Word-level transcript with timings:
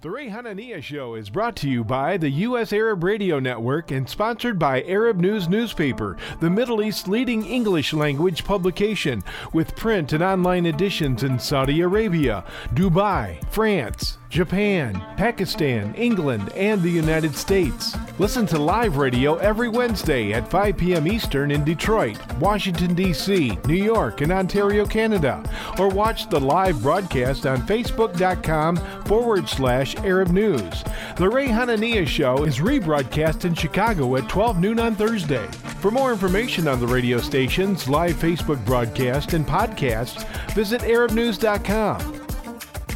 The 0.00 0.10
Ray 0.10 0.28
Hanania 0.28 0.80
Show 0.80 1.16
is 1.16 1.28
brought 1.28 1.56
to 1.56 1.68
you 1.68 1.82
by 1.82 2.18
the 2.18 2.30
U.S. 2.30 2.72
Arab 2.72 3.02
Radio 3.02 3.40
Network 3.40 3.90
and 3.90 4.08
sponsored 4.08 4.56
by 4.56 4.84
Arab 4.84 5.18
News 5.18 5.48
Newspaper, 5.48 6.16
the 6.38 6.48
Middle 6.48 6.80
East's 6.80 7.08
leading 7.08 7.44
English 7.44 7.92
language 7.92 8.44
publication, 8.44 9.24
with 9.52 9.74
print 9.74 10.12
and 10.12 10.22
online 10.22 10.66
editions 10.66 11.24
in 11.24 11.40
Saudi 11.40 11.80
Arabia, 11.80 12.44
Dubai, 12.74 13.44
France, 13.50 14.18
Japan, 14.28 14.94
Pakistan, 15.16 15.94
England, 15.94 16.52
and 16.52 16.82
the 16.82 16.90
United 16.90 17.34
States. 17.34 17.96
Listen 18.18 18.44
to 18.46 18.58
live 18.58 18.98
radio 18.98 19.36
every 19.36 19.68
Wednesday 19.68 20.32
at 20.34 20.50
5 20.50 20.76
p.m. 20.76 21.08
Eastern 21.08 21.50
in 21.50 21.64
Detroit, 21.64 22.18
Washington, 22.34 22.94
D.C., 22.94 23.58
New 23.66 23.82
York, 23.82 24.20
and 24.20 24.30
Ontario, 24.30 24.84
Canada. 24.84 25.42
Or 25.78 25.88
watch 25.88 26.28
the 26.28 26.38
live 26.38 26.82
broadcast 26.82 27.46
on 27.46 27.62
Facebook.com 27.62 28.76
forward 29.04 29.48
slash 29.48 29.96
Arab 29.96 30.28
News. 30.28 30.84
The 31.16 31.28
Ray 31.28 31.48
Hanania 31.48 32.06
Show 32.06 32.44
is 32.44 32.58
rebroadcast 32.58 33.46
in 33.46 33.54
Chicago 33.54 34.16
at 34.16 34.28
12 34.28 34.60
noon 34.60 34.78
on 34.78 34.94
Thursday. 34.94 35.46
For 35.80 35.90
more 35.90 36.12
information 36.12 36.68
on 36.68 36.80
the 36.80 36.86
radio 36.86 37.18
stations, 37.18 37.88
live 37.88 38.16
Facebook 38.16 38.62
broadcast, 38.66 39.32
and 39.32 39.46
podcasts, 39.46 40.26
visit 40.52 40.82
ArabNews.com. 40.82 42.27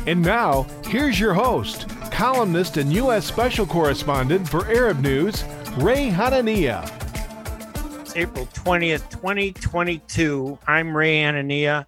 And 0.05 0.21
now, 0.21 0.67
here's 0.85 1.21
your 1.21 1.33
host, 1.33 1.89
columnist 2.11 2.77
and 2.77 2.93
U.S. 2.95 3.25
Special 3.25 3.65
Correspondent 3.65 4.49
for 4.49 4.67
Arab 4.67 4.99
News, 4.99 5.45
Ray 5.77 6.11
Hanania. 6.11 6.83
It's 8.01 8.17
April 8.17 8.47
20th, 8.47 9.09
2022. 9.11 10.59
I'm 10.67 10.97
Ray 10.97 11.19
Hanania. 11.19 11.87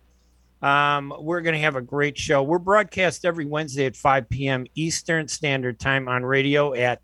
Um, 0.63 1.13
we're 1.19 1.41
going 1.41 1.55
to 1.57 1.61
have 1.61 1.75
a 1.75 1.83
great 1.83 2.17
show. 2.17 2.45
We're 2.45 2.61
broadcast 2.61 3.25
every 3.25 3.47
Wednesday 3.47 3.87
at 3.87 3.97
5 3.97 4.29
p.m. 4.29 4.65
Eastern 4.77 5.27
Standard 5.27 5.81
Time 5.81 6.07
on 6.07 6.25
radio 6.25 6.73
at 6.73 7.01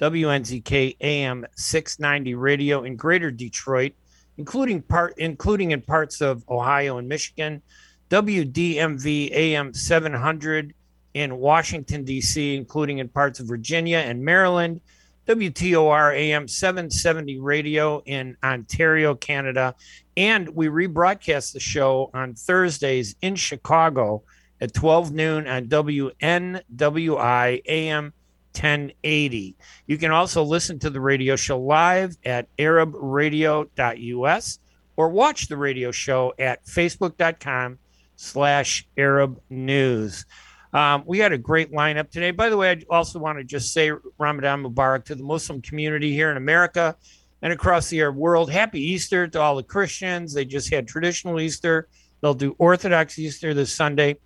WNZK 0.00 0.96
AM 1.00 1.46
690 1.54 2.34
radio 2.34 2.82
in 2.82 2.96
Greater 2.96 3.30
Detroit, 3.30 3.92
including 4.36 4.82
part 4.82 5.14
including 5.18 5.70
in 5.70 5.82
parts 5.82 6.20
of 6.20 6.42
Ohio 6.48 6.98
and 6.98 7.08
Michigan. 7.08 7.62
WDMV 8.10 9.30
AM 9.32 9.74
700 9.74 10.74
in 11.14 11.36
Washington, 11.36 12.04
D.C., 12.04 12.56
including 12.56 12.98
in 12.98 13.08
parts 13.08 13.40
of 13.40 13.46
Virginia 13.46 13.98
and 13.98 14.24
Maryland. 14.24 14.80
WTOR 15.28 16.14
AM 16.14 16.48
770 16.48 17.38
radio 17.38 18.02
in 18.06 18.34
Ontario, 18.42 19.14
Canada. 19.14 19.74
And 20.16 20.48
we 20.48 20.68
rebroadcast 20.68 21.52
the 21.52 21.60
show 21.60 22.10
on 22.14 22.34
Thursdays 22.34 23.14
in 23.20 23.36
Chicago 23.36 24.22
at 24.62 24.72
12 24.72 25.12
noon 25.12 25.46
on 25.46 25.66
WNWI 25.66 27.62
AM 27.66 28.14
1080. 28.54 29.56
You 29.86 29.98
can 29.98 30.10
also 30.10 30.42
listen 30.42 30.78
to 30.78 30.88
the 30.88 31.00
radio 31.00 31.36
show 31.36 31.60
live 31.60 32.16
at 32.24 32.48
arabradio.us 32.56 34.58
or 34.96 35.10
watch 35.10 35.48
the 35.48 35.58
radio 35.58 35.92
show 35.92 36.32
at 36.38 36.64
facebook.com 36.64 37.78
slash 38.18 38.86
Arab 38.96 39.40
News. 39.48 40.26
Um, 40.72 41.04
we 41.06 41.18
had 41.18 41.32
a 41.32 41.38
great 41.38 41.72
lineup 41.72 42.10
today. 42.10 42.32
By 42.32 42.50
the 42.50 42.56
way, 42.56 42.70
I 42.72 42.82
also 42.90 43.18
want 43.18 43.38
to 43.38 43.44
just 43.44 43.72
say 43.72 43.92
Ramadan 44.18 44.64
Mubarak 44.64 45.04
to 45.06 45.14
the 45.14 45.22
Muslim 45.22 45.62
community 45.62 46.12
here 46.12 46.30
in 46.30 46.36
America 46.36 46.96
and 47.40 47.52
across 47.52 47.88
the 47.88 48.00
Arab 48.00 48.16
world. 48.16 48.50
Happy 48.50 48.80
Easter 48.80 49.28
to 49.28 49.40
all 49.40 49.56
the 49.56 49.62
Christians. 49.62 50.34
They 50.34 50.44
just 50.44 50.70
had 50.70 50.86
traditional 50.86 51.40
Easter. 51.40 51.88
They'll 52.20 52.34
do 52.34 52.56
Orthodox 52.58 53.18
Easter 53.18 53.54
this 53.54 53.72
Sunday. 53.72 54.16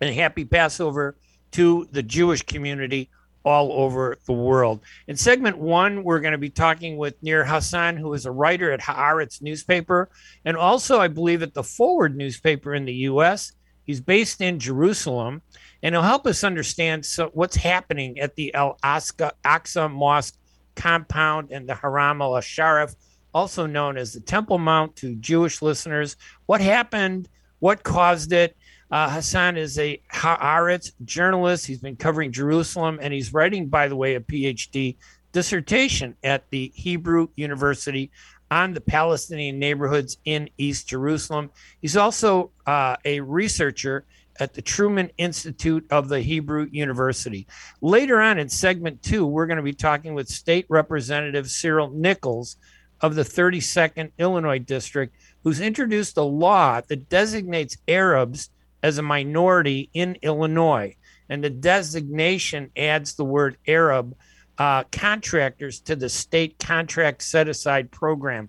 And 0.00 0.12
happy 0.14 0.44
Passover 0.44 1.16
to 1.52 1.86
the 1.92 2.02
Jewish 2.02 2.42
community 2.42 3.10
all 3.44 3.72
over 3.72 4.18
the 4.26 4.32
world. 4.32 4.80
In 5.06 5.16
segment 5.16 5.58
one, 5.58 6.04
we're 6.04 6.20
going 6.20 6.32
to 6.32 6.38
be 6.38 6.50
talking 6.50 6.96
with 6.96 7.22
Nir 7.22 7.44
Hasson, 7.44 7.96
who 7.96 8.12
is 8.14 8.26
a 8.26 8.30
writer 8.30 8.72
at 8.72 8.80
Haaretz 8.80 9.40
newspaper 9.42 10.10
and 10.44 10.56
also, 10.56 11.00
I 11.00 11.08
believe, 11.08 11.42
at 11.42 11.54
the 11.54 11.62
Forward 11.62 12.16
newspaper 12.16 12.74
in 12.74 12.84
the 12.84 12.94
U.S. 12.94 13.52
He's 13.84 14.00
based 14.00 14.40
in 14.40 14.58
Jerusalem, 14.58 15.40
and 15.82 15.94
he'll 15.94 16.02
help 16.02 16.26
us 16.26 16.44
understand 16.44 17.06
so, 17.06 17.30
what's 17.32 17.56
happening 17.56 18.18
at 18.18 18.34
the 18.34 18.52
Al 18.54 18.78
Aqsa 18.84 19.90
Mosque 19.90 20.36
compound 20.76 21.50
and 21.50 21.68
the 21.68 21.74
Haram 21.74 22.22
al 22.22 22.40
Sharif, 22.40 22.94
also 23.34 23.66
known 23.66 23.96
as 23.96 24.12
the 24.12 24.20
Temple 24.20 24.58
Mount 24.58 24.96
to 24.96 25.14
Jewish 25.16 25.60
listeners. 25.60 26.16
What 26.46 26.60
happened? 26.60 27.28
What 27.58 27.82
caused 27.82 28.32
it? 28.32 28.56
Uh, 28.90 29.08
Hasson 29.08 29.56
is 29.56 29.78
a 29.78 30.00
Haaretz 30.12 30.92
journalist. 31.04 31.66
He's 31.66 31.80
been 31.80 31.96
covering 31.96 32.32
Jerusalem, 32.32 32.98
and 33.02 33.12
he's 33.12 33.32
writing, 33.34 33.66
by 33.66 33.88
the 33.88 33.96
way, 33.96 34.14
a 34.14 34.20
PhD 34.20 34.96
dissertation 35.32 36.16
at 36.24 36.48
the 36.50 36.72
Hebrew 36.74 37.28
University 37.36 38.10
on 38.50 38.72
the 38.72 38.80
Palestinian 38.80 39.58
neighborhoods 39.58 40.16
in 40.24 40.48
East 40.56 40.88
Jerusalem. 40.88 41.50
He's 41.82 41.96
also 41.96 42.50
uh, 42.66 42.96
a 43.04 43.20
researcher 43.20 44.04
at 44.40 44.54
the 44.54 44.62
Truman 44.62 45.10
Institute 45.18 45.84
of 45.90 46.08
the 46.08 46.20
Hebrew 46.20 46.68
University. 46.70 47.46
Later 47.82 48.20
on 48.20 48.38
in 48.38 48.48
segment 48.48 49.02
two, 49.02 49.26
we're 49.26 49.46
going 49.46 49.58
to 49.58 49.62
be 49.62 49.74
talking 49.74 50.14
with 50.14 50.28
State 50.28 50.64
Representative 50.68 51.50
Cyril 51.50 51.90
Nichols 51.90 52.56
of 53.00 53.14
the 53.14 53.22
32nd 53.22 54.12
Illinois 54.18 54.58
District, 54.58 55.14
who's 55.44 55.60
introduced 55.60 56.16
a 56.16 56.22
law 56.22 56.80
that 56.88 57.08
designates 57.08 57.76
Arabs 57.86 58.50
as 58.82 58.98
a 58.98 59.02
minority 59.02 59.90
in 59.92 60.16
Illinois. 60.22 60.94
And 61.28 61.42
the 61.42 61.50
designation 61.50 62.70
adds 62.76 63.14
the 63.14 63.24
word 63.24 63.56
Arab 63.66 64.16
uh, 64.56 64.84
contractors 64.90 65.80
to 65.80 65.94
the 65.94 66.08
state 66.08 66.58
contract 66.58 67.22
set 67.22 67.48
aside 67.48 67.90
program. 67.90 68.48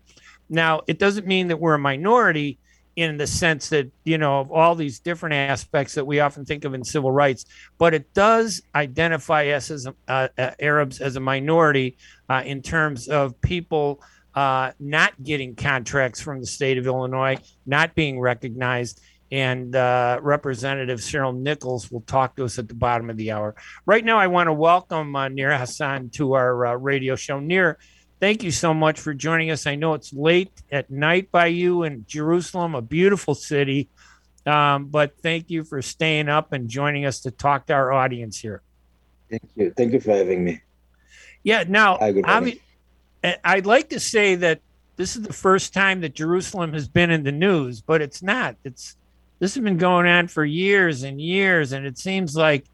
Now, 0.49 0.81
it 0.87 0.97
doesn't 0.97 1.27
mean 1.27 1.49
that 1.49 1.59
we're 1.59 1.75
a 1.75 1.79
minority 1.79 2.57
in 2.95 3.17
the 3.17 3.27
sense 3.27 3.69
that, 3.69 3.89
you 4.03 4.17
know, 4.17 4.39
of 4.39 4.51
all 4.51 4.75
these 4.75 4.99
different 4.99 5.33
aspects 5.33 5.93
that 5.93 6.05
we 6.05 6.19
often 6.19 6.43
think 6.43 6.65
of 6.65 6.73
in 6.73 6.83
civil 6.83 7.11
rights, 7.11 7.45
but 7.77 7.93
it 7.93 8.13
does 8.13 8.61
identify 8.75 9.47
us 9.49 9.71
as 9.71 9.87
uh, 9.87 10.27
uh, 10.37 10.51
Arabs 10.59 10.99
as 10.99 11.15
a 11.15 11.19
minority 11.19 11.97
uh, 12.27 12.43
in 12.45 12.61
terms 12.61 13.07
of 13.07 13.39
people 13.41 14.01
uh, 14.35 14.71
not 14.79 15.13
getting 15.23 15.55
contracts 15.55 16.19
from 16.19 16.39
the 16.39 16.45
state 16.45 16.77
of 16.77 16.87
Illinois, 16.87 17.37
not 17.65 17.95
being 17.95 18.19
recognized 18.19 19.01
and 19.31 19.75
uh, 19.75 20.19
Representative 20.21 21.01
Cyril 21.03 21.33
Nichols 21.33 21.91
will 21.91 22.01
talk 22.01 22.35
to 22.37 22.45
us 22.45 22.57
at 22.57 22.67
the 22.67 22.73
bottom 22.73 23.09
of 23.09 23.17
the 23.17 23.31
hour. 23.31 23.55
Right 23.85 24.03
now, 24.03 24.17
I 24.17 24.27
want 24.27 24.47
to 24.47 24.53
welcome 24.53 25.15
uh, 25.15 25.27
Nir 25.27 25.55
Hasson 25.55 26.09
to 26.11 26.33
our 26.33 26.65
uh, 26.65 26.75
radio 26.75 27.15
show. 27.15 27.39
Nir, 27.39 27.77
thank 28.19 28.43
you 28.43 28.51
so 28.51 28.73
much 28.73 28.99
for 28.99 29.13
joining 29.13 29.51
us. 29.51 29.67
I 29.67 29.75
know 29.75 29.93
it's 29.93 30.13
late 30.13 30.51
at 30.71 30.89
night 30.89 31.31
by 31.31 31.47
you 31.47 31.83
in 31.83 32.05
Jerusalem, 32.07 32.75
a 32.75 32.81
beautiful 32.81 33.35
city, 33.35 33.89
um, 34.45 34.87
but 34.87 35.17
thank 35.21 35.49
you 35.49 35.63
for 35.63 35.81
staying 35.81 36.27
up 36.27 36.53
and 36.53 36.67
joining 36.67 37.05
us 37.05 37.19
to 37.21 37.31
talk 37.31 37.67
to 37.67 37.73
our 37.73 37.91
audience 37.91 38.39
here. 38.39 38.61
Thank 39.29 39.43
you. 39.55 39.73
Thank 39.77 39.93
you 39.93 39.99
for 39.99 40.11
having 40.11 40.43
me. 40.43 40.61
Yeah. 41.43 41.65
Now, 41.67 41.97
I 41.99 42.59
I'd 43.43 43.65
like 43.65 43.89
to 43.89 43.99
say 43.99 44.35
that 44.35 44.61
this 44.95 45.15
is 45.15 45.23
the 45.23 45.33
first 45.33 45.73
time 45.73 46.01
that 46.01 46.15
Jerusalem 46.15 46.73
has 46.73 46.87
been 46.87 47.11
in 47.11 47.23
the 47.23 47.31
news, 47.31 47.81
but 47.81 48.01
it's 48.01 48.21
not. 48.21 48.55
It's 48.63 48.97
this 49.39 49.55
has 49.55 49.63
been 49.63 49.77
going 49.77 50.05
on 50.07 50.27
for 50.27 50.45
years 50.45 51.03
and 51.03 51.19
years, 51.19 51.71
and 51.71 51.85
it 51.85 51.97
seems 51.97 52.35
like 52.35 52.65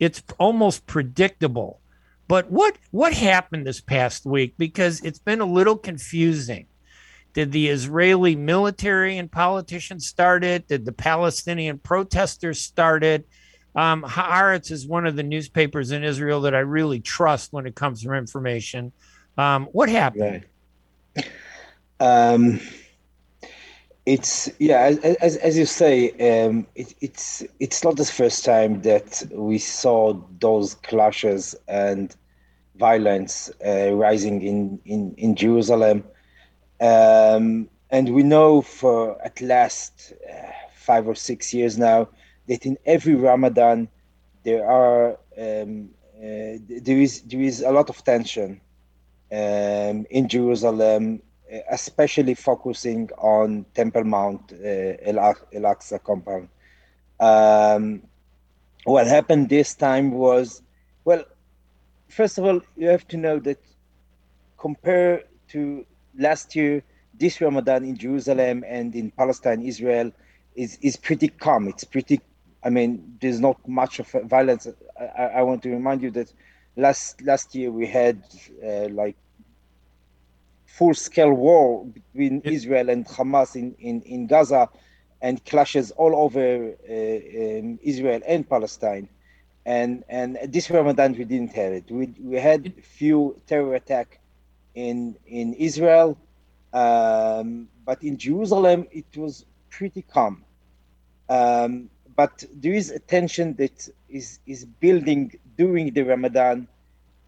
it's 0.00 0.22
almost 0.38 0.86
predictable. 0.86 1.80
But 2.28 2.50
what 2.50 2.76
what 2.90 3.12
happened 3.12 3.66
this 3.66 3.80
past 3.80 4.26
week? 4.26 4.54
Because 4.58 5.00
it's 5.02 5.18
been 5.18 5.40
a 5.40 5.46
little 5.46 5.76
confusing. 5.76 6.66
Did 7.34 7.52
the 7.52 7.68
Israeli 7.68 8.34
military 8.34 9.18
and 9.18 9.30
politicians 9.30 10.06
start 10.06 10.42
it? 10.42 10.68
Did 10.68 10.86
the 10.86 10.92
Palestinian 10.92 11.78
protesters 11.78 12.62
start 12.62 13.04
it? 13.04 13.28
Um, 13.74 14.02
Haaretz 14.02 14.70
is 14.70 14.86
one 14.86 15.06
of 15.06 15.16
the 15.16 15.22
newspapers 15.22 15.92
in 15.92 16.02
Israel 16.02 16.40
that 16.42 16.54
I 16.54 16.60
really 16.60 16.98
trust 17.00 17.52
when 17.52 17.66
it 17.66 17.74
comes 17.74 18.02
to 18.02 18.12
information. 18.14 18.90
Um, 19.36 19.66
what 19.66 19.90
happened? 19.90 20.46
Right. 21.14 21.26
Um, 22.00 22.60
it's 24.06 24.50
yeah, 24.58 24.94
as 25.20 25.36
as 25.38 25.58
you 25.58 25.66
say, 25.66 26.10
um, 26.12 26.66
it, 26.76 26.94
it's 27.00 27.44
it's 27.60 27.84
not 27.84 27.96
the 27.96 28.04
first 28.06 28.44
time 28.44 28.82
that 28.82 29.24
we 29.32 29.58
saw 29.58 30.14
those 30.40 30.74
clashes 30.76 31.56
and 31.68 32.16
violence 32.76 33.50
uh, 33.66 33.92
rising 33.92 34.42
in 34.42 34.80
in 34.86 35.14
in 35.18 35.34
Jerusalem, 35.36 36.04
um, 36.80 37.68
and 37.90 38.14
we 38.14 38.22
know 38.22 38.62
for 38.62 39.20
at 39.24 39.40
last 39.40 40.12
uh, 40.30 40.50
five 40.74 41.06
or 41.08 41.14
six 41.14 41.52
years 41.54 41.78
now 41.78 42.08
that 42.48 42.66
in 42.66 42.76
every 42.86 43.14
Ramadan 43.14 43.88
there 44.44 44.66
are 44.68 45.18
um, 45.38 45.90
uh, 46.16 46.58
there 46.82 46.98
is 47.00 47.22
there 47.22 47.40
is 47.42 47.62
a 47.62 47.70
lot 47.72 47.90
of 47.90 48.02
tension 48.04 48.60
um, 49.32 50.06
in 50.10 50.28
Jerusalem 50.28 51.22
especially 51.70 52.34
focusing 52.34 53.08
on 53.18 53.64
Temple 53.74 54.04
Mount, 54.04 54.52
uh, 54.52 54.56
El 55.10 55.16
Aqsa 55.62 56.02
compound. 56.02 56.48
Um, 57.20 58.02
what 58.84 59.06
happened 59.06 59.48
this 59.48 59.74
time 59.74 60.12
was 60.12 60.62
Well, 61.06 61.24
first 62.08 62.36
of 62.36 62.44
all, 62.44 62.60
you 62.76 62.88
have 62.88 63.06
to 63.08 63.16
know 63.16 63.38
that 63.40 63.58
compared 64.58 65.24
to 65.48 65.86
last 66.18 66.56
year, 66.56 66.82
this 67.14 67.40
Ramadan 67.40 67.84
in 67.84 67.96
Jerusalem 67.96 68.64
and 68.66 68.94
in 68.94 69.12
Palestine, 69.12 69.62
Israel, 69.62 70.10
is 70.56 70.78
is 70.82 70.96
pretty 70.96 71.28
calm. 71.28 71.68
It's 71.68 71.84
pretty. 71.84 72.20
I 72.64 72.70
mean, 72.70 73.18
there's 73.20 73.40
not 73.40 73.56
much 73.68 74.00
of 74.00 74.10
violence. 74.24 74.66
I, 74.98 75.22
I 75.38 75.42
want 75.42 75.62
to 75.62 75.70
remind 75.70 76.02
you 76.02 76.10
that 76.12 76.32
last 76.76 77.22
last 77.22 77.54
year 77.54 77.70
we 77.70 77.86
had 77.86 78.20
uh, 78.64 78.88
like 78.90 79.16
full 80.76 80.94
scale 80.94 81.32
war 81.32 81.86
between 81.86 82.42
Israel 82.44 82.90
and 82.90 83.06
Hamas 83.06 83.56
in, 83.56 83.74
in, 83.78 84.02
in 84.02 84.26
Gaza 84.26 84.68
and 85.22 85.42
clashes 85.46 85.90
all 85.92 86.14
over 86.14 86.46
uh, 86.46 86.92
um, 86.92 87.78
Israel 87.82 88.20
and 88.26 88.48
Palestine. 88.48 89.08
And 89.64 90.04
and 90.08 90.38
this 90.48 90.70
Ramadan 90.70 91.14
we 91.18 91.24
didn't 91.24 91.52
have 91.54 91.72
it. 91.72 91.90
We 91.90 92.14
we 92.20 92.36
had 92.36 92.72
few 92.84 93.40
terror 93.48 93.74
attack 93.74 94.20
in 94.74 95.16
in 95.26 95.54
Israel, 95.54 96.16
um, 96.72 97.68
but 97.84 97.98
in 98.04 98.16
Jerusalem 98.16 98.86
it 98.92 99.06
was 99.16 99.44
pretty 99.70 100.02
calm. 100.02 100.44
Um, 101.28 101.90
but 102.14 102.44
there 102.54 102.74
is 102.74 102.90
a 102.90 103.00
tension 103.00 103.54
that 103.56 103.88
is 104.08 104.38
is 104.46 104.64
building 104.64 105.32
during 105.56 105.92
the 105.94 106.02
Ramadan 106.02 106.68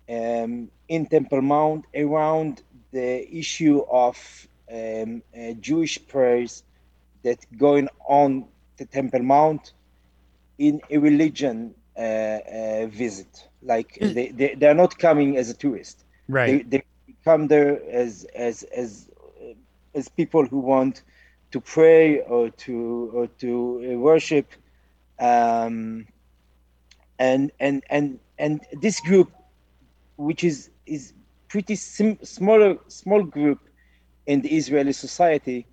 um, 0.09 0.71
in 0.89 1.07
Temple 1.07 1.43
Mount 1.43 1.87
around 1.95 2.63
the 2.93 3.37
issue 3.37 3.85
of 3.91 4.17
um, 4.73 5.23
uh, 5.37 5.53
Jewish 5.61 5.99
prayers 6.07 6.63
that 7.23 7.45
going 7.57 7.89
on 8.07 8.47
the 8.77 8.87
Temple 8.87 9.23
Mount 9.23 9.73
in 10.59 10.81
a 10.91 10.99
religion 10.99 11.75
uh, 11.97 12.01
uh, 12.01 12.87
visit. 12.87 13.49
Like 13.63 13.99
they, 14.01 14.29
they, 14.29 14.55
they 14.55 14.67
are 14.67 14.75
not 14.75 14.99
coming 14.99 15.37
as 15.37 15.51
a 15.51 15.55
tourist. 15.55 16.05
Right. 16.29 16.69
They, 16.71 16.79
they 16.79 16.85
come 17.25 17.49
there 17.49 17.83
as 17.91 18.25
as 18.35 18.63
as 18.65 19.09
uh, 19.43 19.55
as 19.95 20.09
people 20.09 20.47
who 20.47 20.61
want 20.61 21.03
to 21.51 21.61
pray 21.61 22.21
or 22.21 22.51
to 22.51 23.11
or 23.13 23.27
to 23.39 23.93
uh, 23.93 23.99
worship. 23.99 24.53
Um, 25.19 26.07
and 27.19 27.51
and 27.59 27.83
and 27.91 28.21
and 28.39 28.61
this 28.81 29.01
group, 29.01 29.33
which 30.17 30.45
is 30.45 30.71
is 30.87 31.13
pretty 31.49 31.75
sim- 31.75 32.19
smaller 32.23 32.79
small 32.89 33.23
group 33.23 33.61
in 34.27 34.41
the 34.43 34.55
Israeli 34.57 34.93
society 34.93 35.67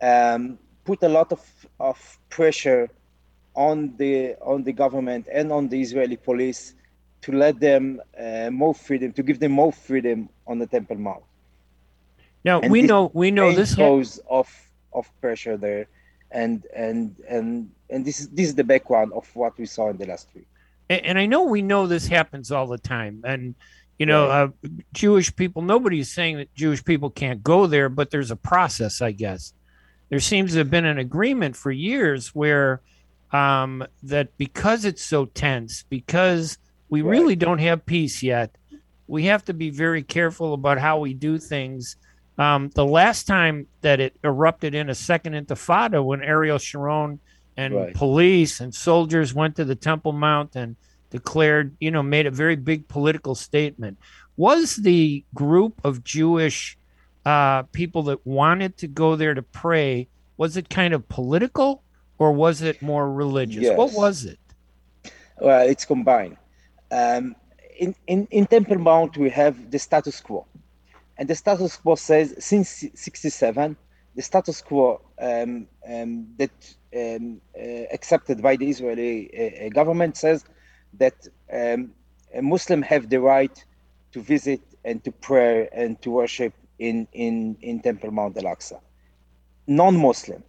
um, 0.00 0.58
put 0.84 1.02
a 1.02 1.08
lot 1.08 1.32
of, 1.32 1.42
of 1.80 2.18
pressure 2.30 2.88
on 3.54 3.96
the 3.96 4.34
on 4.42 4.64
the 4.64 4.72
government 4.72 5.28
and 5.32 5.52
on 5.52 5.68
the 5.68 5.80
Israeli 5.80 6.16
police 6.16 6.74
to 7.22 7.32
let 7.32 7.58
them 7.58 8.00
uh, 8.20 8.50
more 8.50 8.74
freedom, 8.74 9.12
to 9.12 9.22
give 9.22 9.38
them 9.40 9.52
more 9.52 9.72
freedom 9.72 10.28
on 10.46 10.58
the 10.58 10.66
Temple 10.66 10.96
Mount. 10.96 11.22
Now 12.44 12.60
and 12.60 12.70
we 12.70 12.82
know 12.82 13.10
we 13.14 13.30
know 13.30 13.52
this 13.52 13.74
ha- 13.74 14.02
of 14.28 14.48
of 14.92 15.10
pressure 15.20 15.56
there, 15.56 15.86
and 16.30 16.66
and 16.76 17.16
and 17.28 17.70
and 17.90 18.04
this 18.04 18.20
is 18.20 18.28
this 18.28 18.48
is 18.48 18.54
the 18.54 18.64
background 18.64 19.12
of 19.14 19.24
what 19.34 19.56
we 19.58 19.66
saw 19.66 19.88
in 19.90 19.96
the 19.96 20.06
last 20.06 20.28
week. 20.34 20.46
And, 20.90 21.06
and 21.06 21.18
I 21.18 21.26
know 21.26 21.44
we 21.44 21.62
know 21.62 21.86
this 21.86 22.06
happens 22.06 22.52
all 22.52 22.66
the 22.66 22.78
time, 22.78 23.22
and 23.24 23.54
you 23.98 24.06
know, 24.06 24.26
uh, 24.28 24.48
Jewish 24.92 25.34
people, 25.34 25.62
nobody's 25.62 26.12
saying 26.12 26.38
that 26.38 26.54
Jewish 26.54 26.84
people 26.84 27.10
can't 27.10 27.42
go 27.42 27.66
there, 27.66 27.88
but 27.88 28.10
there's 28.10 28.30
a 28.30 28.36
process, 28.36 29.00
I 29.00 29.12
guess. 29.12 29.52
There 30.08 30.20
seems 30.20 30.52
to 30.52 30.58
have 30.58 30.70
been 30.70 30.84
an 30.84 30.98
agreement 30.98 31.56
for 31.56 31.70
years 31.70 32.34
where 32.34 32.80
um, 33.32 33.86
that 34.02 34.36
because 34.36 34.84
it's 34.84 35.04
so 35.04 35.26
tense, 35.26 35.84
because 35.88 36.58
we 36.88 37.02
right. 37.02 37.10
really 37.10 37.36
don't 37.36 37.58
have 37.58 37.86
peace 37.86 38.22
yet, 38.22 38.56
we 39.06 39.24
have 39.24 39.44
to 39.44 39.54
be 39.54 39.70
very 39.70 40.02
careful 40.02 40.54
about 40.54 40.78
how 40.78 40.98
we 40.98 41.14
do 41.14 41.38
things. 41.38 41.96
Um, 42.36 42.70
the 42.74 42.84
last 42.84 43.26
time 43.26 43.66
that 43.82 44.00
it 44.00 44.16
erupted 44.24 44.74
in 44.74 44.90
a 44.90 44.94
second 44.94 45.34
intifada, 45.34 46.04
when 46.04 46.22
Ariel 46.22 46.58
Sharon 46.58 47.20
and 47.56 47.74
right. 47.74 47.94
police 47.94 48.60
and 48.60 48.74
soldiers 48.74 49.34
went 49.34 49.56
to 49.56 49.64
the 49.64 49.76
Temple 49.76 50.12
Mount 50.12 50.56
and 50.56 50.74
declared, 51.14 51.76
you 51.78 51.92
know, 51.92 52.02
made 52.02 52.26
a 52.26 52.30
very 52.30 52.56
big 52.56 52.88
political 52.88 53.36
statement. 53.36 53.96
Was 54.36 54.74
the 54.74 55.24
group 55.32 55.80
of 55.84 56.02
Jewish 56.02 56.76
uh, 57.24 57.62
people 57.80 58.02
that 58.08 58.20
wanted 58.26 58.76
to 58.78 58.88
go 58.88 59.14
there 59.14 59.32
to 59.32 59.42
pray, 59.64 60.08
was 60.36 60.56
it 60.56 60.68
kind 60.68 60.92
of 60.92 61.08
political 61.08 61.84
or 62.18 62.32
was 62.32 62.62
it 62.62 62.82
more 62.82 63.06
religious? 63.12 63.62
Yes. 63.62 63.78
What 63.78 63.92
was 63.92 64.24
it? 64.24 64.40
Well, 65.40 65.64
it's 65.68 65.84
combined. 65.84 66.36
Um, 66.90 67.36
in, 67.78 67.94
in, 68.08 68.26
in 68.32 68.46
Temple 68.46 68.78
Mount, 68.78 69.16
we 69.16 69.30
have 69.30 69.70
the 69.70 69.78
status 69.78 70.20
quo. 70.20 70.44
And 71.16 71.28
the 71.30 71.36
status 71.36 71.76
quo 71.76 71.94
says 71.94 72.34
since 72.40 72.84
67, 72.94 73.76
the 74.16 74.22
status 74.22 74.60
quo 74.60 75.00
um, 75.20 75.68
um, 75.88 76.26
that 76.38 76.56
um, 76.96 77.40
uh, 77.56 77.86
accepted 77.92 78.42
by 78.42 78.56
the 78.56 78.68
Israeli 78.68 79.18
uh, 79.32 79.68
government 79.68 80.16
says 80.16 80.44
that 80.98 81.28
um, 81.52 81.92
Muslims 82.42 82.86
have 82.86 83.08
the 83.08 83.20
right 83.20 83.64
to 84.12 84.20
visit 84.20 84.60
and 84.84 85.02
to 85.04 85.12
pray 85.12 85.68
and 85.72 86.00
to 86.02 86.10
worship 86.10 86.52
in, 86.78 87.06
in, 87.12 87.56
in 87.62 87.80
Temple 87.80 88.10
Mount 88.10 88.36
Al 88.36 88.44
Aqsa. 88.44 88.80
Non 89.66 89.96
Muslim, 89.96 90.42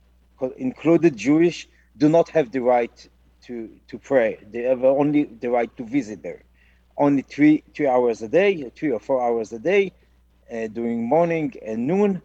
included 0.57 1.15
Jewish, 1.15 1.67
do 1.97 2.09
not 2.09 2.29
have 2.29 2.51
the 2.51 2.59
right 2.59 3.07
to, 3.43 3.69
to 3.87 3.97
pray. 3.97 4.37
They 4.51 4.63
have 4.63 4.83
only 4.83 5.25
the 5.25 5.49
right 5.49 5.75
to 5.77 5.83
visit 5.85 6.21
there. 6.23 6.43
Only 6.97 7.21
three, 7.21 7.63
three 7.73 7.87
hours 7.87 8.21
a 8.21 8.27
day, 8.27 8.69
three 8.75 8.91
or 8.91 8.99
four 8.99 9.21
hours 9.21 9.53
a 9.53 9.59
day, 9.59 9.91
uh, 10.51 10.67
during 10.67 11.03
morning 11.07 11.53
and 11.65 11.87
noon. 11.87 12.21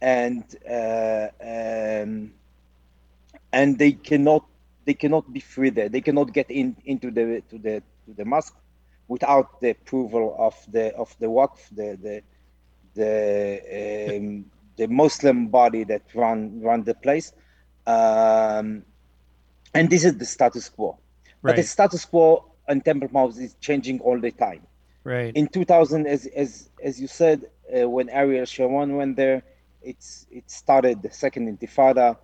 And 0.00 0.44
uh, 0.70 1.28
um, 1.40 2.32
and 3.52 3.78
they 3.78 3.92
cannot 3.92 4.44
they 4.84 4.94
cannot 4.94 5.32
be 5.32 5.40
free 5.40 5.70
there. 5.70 5.88
They 5.88 6.00
cannot 6.00 6.32
get 6.32 6.50
in 6.50 6.76
into 6.84 7.10
the 7.10 7.42
to 7.50 7.58
the 7.58 7.82
to 8.06 8.14
the 8.14 8.24
mosque 8.24 8.56
without 9.08 9.60
the 9.60 9.70
approval 9.70 10.34
of 10.38 10.54
the 10.70 10.94
of 10.94 11.14
the 11.18 11.26
Waqf, 11.26 11.58
the 11.72 11.98
the 12.02 12.22
the 12.94 14.16
um, 14.16 14.46
the 14.76 14.88
Muslim 14.88 15.48
body 15.48 15.84
that 15.84 16.02
run 16.14 16.60
run 16.60 16.84
the 16.84 16.94
place. 16.94 17.32
Um, 17.86 18.84
and 19.74 19.90
this 19.90 20.04
is 20.04 20.16
the 20.16 20.24
status 20.24 20.68
quo. 20.68 20.98
Right. 21.42 21.50
But 21.50 21.56
the 21.56 21.62
status 21.62 22.04
quo 22.04 22.52
on 22.68 22.80
Temple 22.80 23.08
Mount 23.12 23.36
is 23.36 23.54
changing 23.60 24.00
all 24.00 24.18
the 24.18 24.30
time. 24.30 24.66
Right. 25.02 25.34
In 25.36 25.48
2000, 25.48 26.06
as 26.06 26.26
as 26.26 26.70
as 26.82 27.00
you 27.00 27.06
said, 27.06 27.50
uh, 27.76 27.88
when 27.88 28.08
Ariel 28.08 28.46
Sharon 28.46 28.96
went 28.96 29.16
there, 29.16 29.42
it's 29.82 30.26
it 30.30 30.50
started 30.50 31.02
the 31.02 31.10
second 31.10 31.58
Intifada 31.58 32.16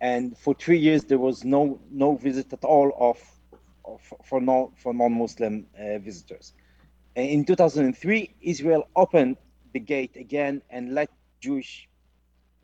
and 0.00 0.36
for 0.36 0.54
three 0.54 0.78
years 0.78 1.04
there 1.04 1.18
was 1.18 1.44
no 1.44 1.80
no 1.90 2.16
visit 2.16 2.52
at 2.52 2.64
all 2.64 2.92
of, 2.98 3.18
of 3.84 4.00
for 4.24 4.40
non 4.40 4.72
for 4.76 4.92
non-Muslim 4.92 5.66
uh, 5.78 5.98
visitors. 5.98 6.52
And 7.14 7.28
in 7.30 7.44
2003, 7.46 8.34
Israel 8.42 8.88
opened 8.94 9.38
the 9.72 9.80
gate 9.80 10.16
again 10.16 10.60
and 10.68 10.94
let 10.94 11.10
Jewish 11.40 11.88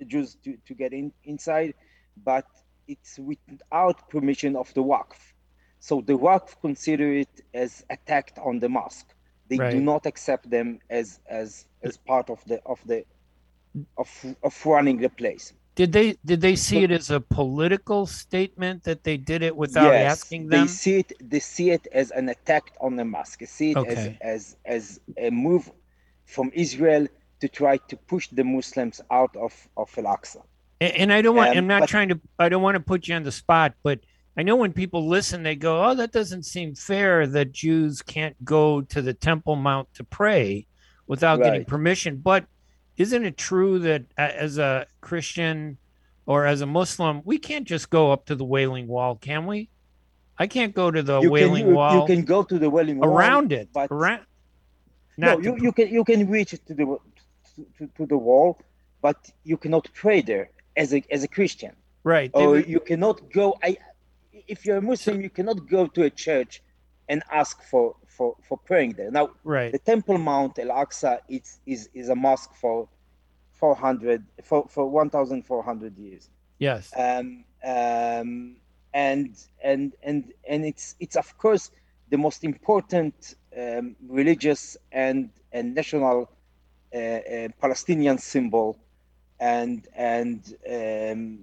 Jews 0.07 0.37
to, 0.45 0.59
to 0.67 0.75
get 0.75 0.93
in 0.93 1.13
inside, 1.25 1.75
but 2.23 2.47
it's 2.87 3.19
without 3.19 4.11
permission 4.11 4.57
of 4.57 4.73
the 4.75 4.83
Waqf. 4.83 5.17
So 5.81 6.01
the 6.01 6.19
Waqf 6.19 6.61
consider 6.61 7.13
it 7.13 7.41
as 7.55 7.85
attacked 7.89 8.39
on 8.39 8.61
the 8.61 8.69
mosque. 8.69 9.15
They 9.49 9.57
right. 9.57 9.71
do 9.71 9.81
not 9.81 10.07
accept 10.07 10.49
them 10.51 10.81
as 10.91 11.21
as 11.27 11.67
as 11.83 11.97
part 11.97 12.31
of 12.31 12.45
the 12.47 12.63
of 12.65 12.81
the 12.87 13.05
of 13.97 14.09
of 14.43 14.67
running 14.67 14.99
the 14.99 15.09
place. 15.09 15.53
Did 15.75 15.93
they 15.93 16.19
did 16.25 16.41
they 16.43 16.55
see 16.55 16.83
it 16.85 16.91
as 16.91 17.11
a 17.11 17.21
political 17.21 18.05
statement 18.05 18.85
that 18.85 19.05
they 19.05 19.17
did 19.17 19.43
it 19.43 19.57
without 19.57 19.93
yes, 19.93 20.13
asking 20.13 20.49
them? 20.49 20.67
They 20.67 20.67
see 20.67 20.99
it 20.99 21.13
they 21.31 21.41
see 21.41 21.71
it 21.71 21.87
as 21.93 22.11
an 22.11 22.29
attack 22.29 22.73
on 22.81 22.97
the 22.97 23.05
mosque. 23.05 23.39
They 23.41 23.47
see 23.47 23.71
it 23.71 23.77
okay. 23.79 24.19
as, 24.21 24.57
as 24.67 25.01
as 25.01 25.01
a 25.17 25.31
move 25.31 25.71
from 26.27 26.51
Israel 26.53 27.07
to 27.41 27.49
try 27.49 27.79
to 27.79 27.97
push 27.97 28.29
the 28.29 28.45
Muslims 28.45 29.01
out 29.11 29.35
of 29.37 29.55
of 29.77 29.89
Al-Aqsa. 29.97 30.43
And, 30.83 30.93
and 30.97 31.13
I 31.13 31.23
don't 31.23 31.37
want 31.37 31.53
um, 31.53 31.57
I'm 31.59 31.67
not 31.67 31.81
but, 31.81 31.89
trying 31.89 32.11
to 32.11 32.21
I 32.39 32.51
don't 32.51 32.63
want 32.63 32.75
to 32.75 32.81
put 32.81 33.09
you 33.09 33.15
on 33.15 33.23
the 33.23 33.33
spot, 33.33 33.73
but 33.83 34.01
I 34.37 34.43
know 34.43 34.57
when 34.57 34.73
people 34.75 35.09
listen, 35.09 35.43
they 35.43 35.57
go, 35.57 35.85
"Oh, 35.85 35.95
that 35.95 36.13
doesn't 36.13 36.45
seem 36.45 36.75
fair 36.75 37.27
that 37.27 37.53
Jews 37.53 38.03
can't 38.03 38.37
go 38.45 38.83
to 38.83 39.01
the 39.01 39.15
Temple 39.15 39.57
Mount 39.57 39.93
to 39.95 40.05
pray 40.05 40.67
without 41.07 41.39
right. 41.39 41.47
getting 41.47 41.65
permission." 41.65 42.19
But 42.19 42.45
isn't 43.03 43.25
it 43.25 43.37
true 43.37 43.81
that 43.81 44.03
as 44.17 44.59
a 44.59 44.87
Christian 45.01 45.79
or 46.25 46.47
as 46.47 46.61
a 46.61 46.67
Muslim, 46.67 47.21
we 47.25 47.37
can't 47.49 47.67
just 47.67 47.91
go 47.91 48.13
up 48.13 48.27
to 48.27 48.35
the 48.37 48.45
Wailing 48.45 48.87
Wall, 48.87 49.17
can 49.17 49.45
we? 49.47 49.69
I 50.39 50.47
can't 50.47 50.75
go 50.75 50.91
to 50.91 51.03
the 51.03 51.21
you 51.21 51.31
Wailing 51.31 51.65
can, 51.65 51.71
you, 51.71 51.75
Wall. 51.75 52.01
You 52.01 52.07
can 52.15 52.25
go 52.25 52.45
to 52.45 52.57
the 52.59 52.71
Wailing 52.71 52.99
Wall 52.99 53.11
around 53.11 53.53
it, 53.53 53.69
but 53.73 53.91
around. 53.91 54.25
No, 55.17 55.39
you, 55.39 55.57
you 55.65 55.73
can 55.73 55.89
you 55.89 56.05
can 56.05 56.21
reach 56.31 56.53
to 56.69 56.75
the 56.81 56.87
to, 57.77 57.87
to 57.97 58.07
the 58.07 58.17
wall, 58.29 58.59
but 59.07 59.19
you 59.45 59.57
cannot 59.57 59.85
pray 60.03 60.23
there 60.23 60.47
as 60.77 60.95
a 60.95 61.05
as 61.11 61.21
a 61.25 61.29
Christian. 61.29 61.73
Right. 62.05 62.31
Or 62.35 62.59
you 62.59 62.81
cannot 62.81 63.17
go. 63.31 63.45
I, 63.63 63.77
if 64.49 64.65
you're 64.65 64.79
a 64.79 64.87
Muslim, 64.93 65.21
you 65.21 65.31
cannot 65.39 65.59
go 65.69 65.87
to 65.95 66.01
a 66.05 66.11
church 66.11 66.63
and 67.09 67.23
ask 67.31 67.63
for 67.71 67.97
for, 68.17 68.37
for 68.47 68.59
praying 68.59 68.93
there. 68.93 69.11
Now, 69.11 69.31
right. 69.45 69.73
the 69.73 69.79
Temple 69.79 70.19
Mount 70.19 70.59
Al 70.59 70.69
Aqsa 70.69 71.21
is, 71.29 71.59
is, 71.67 71.89
is 71.95 72.09
a 72.09 72.15
mosque 72.15 72.55
for 72.55 72.89
400 73.53 74.25
for, 74.43 74.67
for 74.69 74.89
1,400 74.89 75.97
years. 75.99 76.29
Yes. 76.59 76.93
Um, 76.97 77.45
um, 77.65 78.57
and 78.95 79.37
and 79.63 79.95
and 80.03 80.33
and 80.49 80.65
it's 80.65 80.97
it's 81.01 81.17
of 81.17 81.37
course 81.39 81.71
the 82.11 82.19
most 82.19 82.45
important 82.45 83.37
um, 83.59 83.97
religious 84.07 84.77
and 84.93 85.31
and 85.53 85.75
national 85.75 86.31
uh, 86.95 86.99
uh, 86.99 87.49
Palestinian 87.61 88.19
symbol, 88.19 88.79
and 89.41 89.89
and 89.95 90.55
um, 90.69 91.39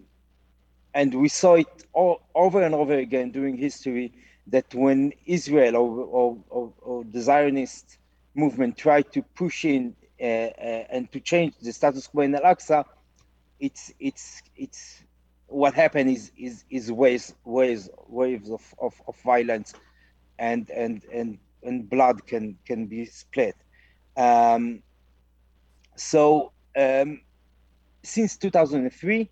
and 0.93 1.13
we 1.15 1.27
saw 1.27 1.55
it 1.55 1.85
all, 1.93 2.21
over 2.35 2.61
and 2.63 2.75
over 2.75 2.93
again 2.93 3.31
during 3.31 3.57
history 3.57 4.13
that 4.51 4.73
when 4.73 5.13
Israel 5.25 5.75
or, 5.75 5.89
or, 6.05 6.37
or, 6.49 6.73
or 6.81 7.03
the 7.05 7.21
Zionist 7.21 7.97
movement 8.35 8.77
tried 8.77 9.11
to 9.13 9.21
push 9.21 9.65
in 9.65 9.95
uh, 10.21 10.23
uh, 10.23 10.85
and 10.89 11.11
to 11.11 11.19
change 11.19 11.55
the 11.61 11.71
status 11.71 12.07
quo 12.07 12.23
in 12.23 12.35
Al-Aqsa, 12.35 12.85
it's 13.59 13.93
it's 13.99 14.41
it's 14.55 15.03
what 15.47 15.73
happened 15.73 16.09
is 16.09 16.31
is 16.37 16.63
is 16.69 16.91
waves 16.91 17.33
waves 17.45 17.89
waves 18.07 18.49
of, 18.49 18.61
of, 18.81 18.93
of 19.07 19.15
violence 19.21 19.73
and 20.37 20.69
and 20.69 21.03
and 21.11 21.37
and 21.63 21.89
blood 21.89 22.25
can 22.25 22.57
can 22.65 22.85
be 22.85 23.05
split. 23.05 23.55
Um, 24.15 24.81
so 25.95 26.51
um, 26.77 27.21
since 28.03 28.37
2003, 28.37 29.29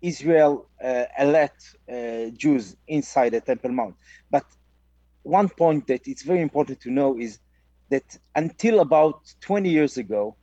Israel 0.00 0.66
uh, 0.82 1.04
let 1.24 1.54
uh, 1.90 2.30
Jews 2.36 2.76
inside 2.86 3.30
the 3.30 3.40
Temple 3.40 3.72
Mount. 3.72 3.96
But 4.30 4.44
one 5.22 5.48
point 5.48 5.86
that 5.88 6.06
it's 6.06 6.22
very 6.22 6.40
important 6.40 6.80
to 6.82 6.90
know 6.90 7.18
is 7.18 7.38
that 7.90 8.18
until 8.34 8.80
about 8.80 9.34
20 9.40 9.68
years 9.68 9.96
ago, 9.96 10.36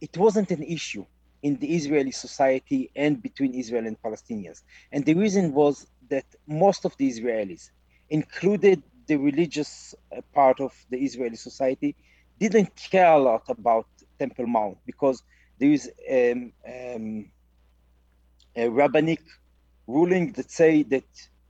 it 0.00 0.16
wasn't 0.16 0.50
an 0.50 0.62
issue 0.62 1.04
in 1.42 1.56
the 1.56 1.74
Israeli 1.74 2.10
society 2.10 2.90
and 2.94 3.22
between 3.22 3.54
Israel 3.54 3.86
and 3.86 4.00
Palestinians. 4.00 4.62
And 4.92 5.04
the 5.04 5.14
reason 5.14 5.52
was 5.52 5.86
that 6.08 6.24
most 6.46 6.84
of 6.84 6.96
the 6.98 7.08
Israelis, 7.08 7.70
included 8.10 8.82
the 9.06 9.16
religious 9.16 9.94
uh, 9.94 10.20
part 10.34 10.60
of 10.60 10.72
the 10.90 10.98
Israeli 10.98 11.36
society, 11.36 11.96
didn't 12.38 12.74
care 12.76 13.12
a 13.12 13.18
lot 13.18 13.44
about 13.48 13.86
Temple 14.18 14.46
Mount 14.46 14.78
because 14.86 15.22
there 15.58 15.70
is 15.70 15.90
um, 16.10 16.52
um, 16.66 17.30
a 18.56 18.68
rabbinic 18.68 19.20
ruling 19.86 20.32
that 20.32 20.50
say 20.50 20.82
that 20.84 21.04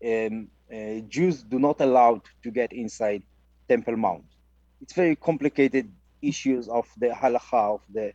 um, 0.04 0.48
uh, 0.72 1.00
Jews 1.08 1.42
do 1.42 1.58
not 1.58 1.80
allowed 1.80 2.22
to 2.42 2.50
get 2.50 2.72
inside 2.72 3.22
Temple 3.68 3.96
Mount. 3.96 4.24
It's 4.80 4.94
very 4.94 5.16
complicated 5.16 5.90
issues 6.22 6.68
of 6.68 6.86
the 6.98 7.08
halacha 7.08 7.74
of 7.74 7.80
the 7.92 8.12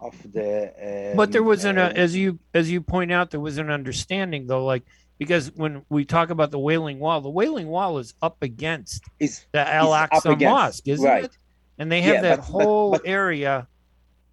of 0.00 0.14
the. 0.32 1.10
Um, 1.10 1.16
but 1.16 1.32
there 1.32 1.42
was 1.42 1.64
an, 1.64 1.78
uh, 1.78 1.86
um, 1.86 1.92
as 1.96 2.14
you 2.16 2.38
as 2.52 2.70
you 2.70 2.80
point 2.80 3.10
out, 3.12 3.30
there 3.30 3.40
was 3.40 3.58
an 3.58 3.70
understanding 3.70 4.46
though, 4.46 4.64
like 4.64 4.82
because 5.18 5.52
when 5.54 5.82
we 5.88 6.04
talk 6.04 6.30
about 6.30 6.50
the 6.50 6.58
Wailing 6.58 6.98
Wall, 6.98 7.20
the 7.20 7.30
Wailing 7.30 7.68
Wall 7.68 7.98
is 7.98 8.14
up 8.20 8.42
against 8.42 9.04
is 9.20 9.44
the 9.52 9.60
Al 9.72 9.90
Aqsa 9.90 10.40
Mosque, 10.40 10.86
isn't 10.88 11.04
right. 11.06 11.24
it? 11.24 11.38
And 11.78 11.90
they 11.90 12.02
have 12.02 12.16
Yeah, 12.16 12.20
that 12.22 12.36
but- 12.40 12.52
but- 12.52 12.64
whole 12.64 12.90
but- 12.92 13.02
area. 13.04 13.66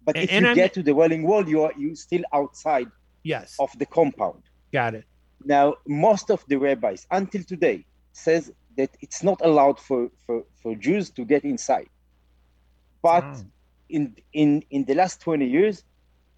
But 0.04 0.16
and- 0.16 0.24
if 0.24 0.40
you 0.40 0.46
I'm- 0.48 0.56
get 0.56 0.74
to 0.74 0.82
the 0.82 0.94
Wailing 0.94 1.22
Wall, 1.22 1.48
you 1.48 1.62
are 1.62 1.72
you 1.78 1.94
still 1.94 2.22
outside 2.32 2.88
Yes, 3.22 3.56
of 3.58 3.70
the 3.78 3.86
compound. 3.86 4.42
got 4.72 4.94
it. 4.94 5.04
Now, 5.44 5.74
most 5.86 6.30
of 6.30 6.44
the 6.48 6.56
rabbis 6.56 7.06
until 7.10 7.42
today 7.44 7.84
says 8.12 8.52
that 8.76 8.90
it's 9.00 9.22
not 9.22 9.40
allowed 9.42 9.78
for, 9.80 10.08
for, 10.26 10.44
for 10.62 10.74
Jews 10.76 11.10
to 11.12 11.24
get 11.24 11.44
inside. 11.44 11.88
But 13.02 13.24
Oh. 13.24 13.44
in 13.88 14.16
in 14.32 14.62
in 14.70 14.84
the 14.84 14.94
last 14.94 15.20
20 15.20 15.46
years, 15.46 15.84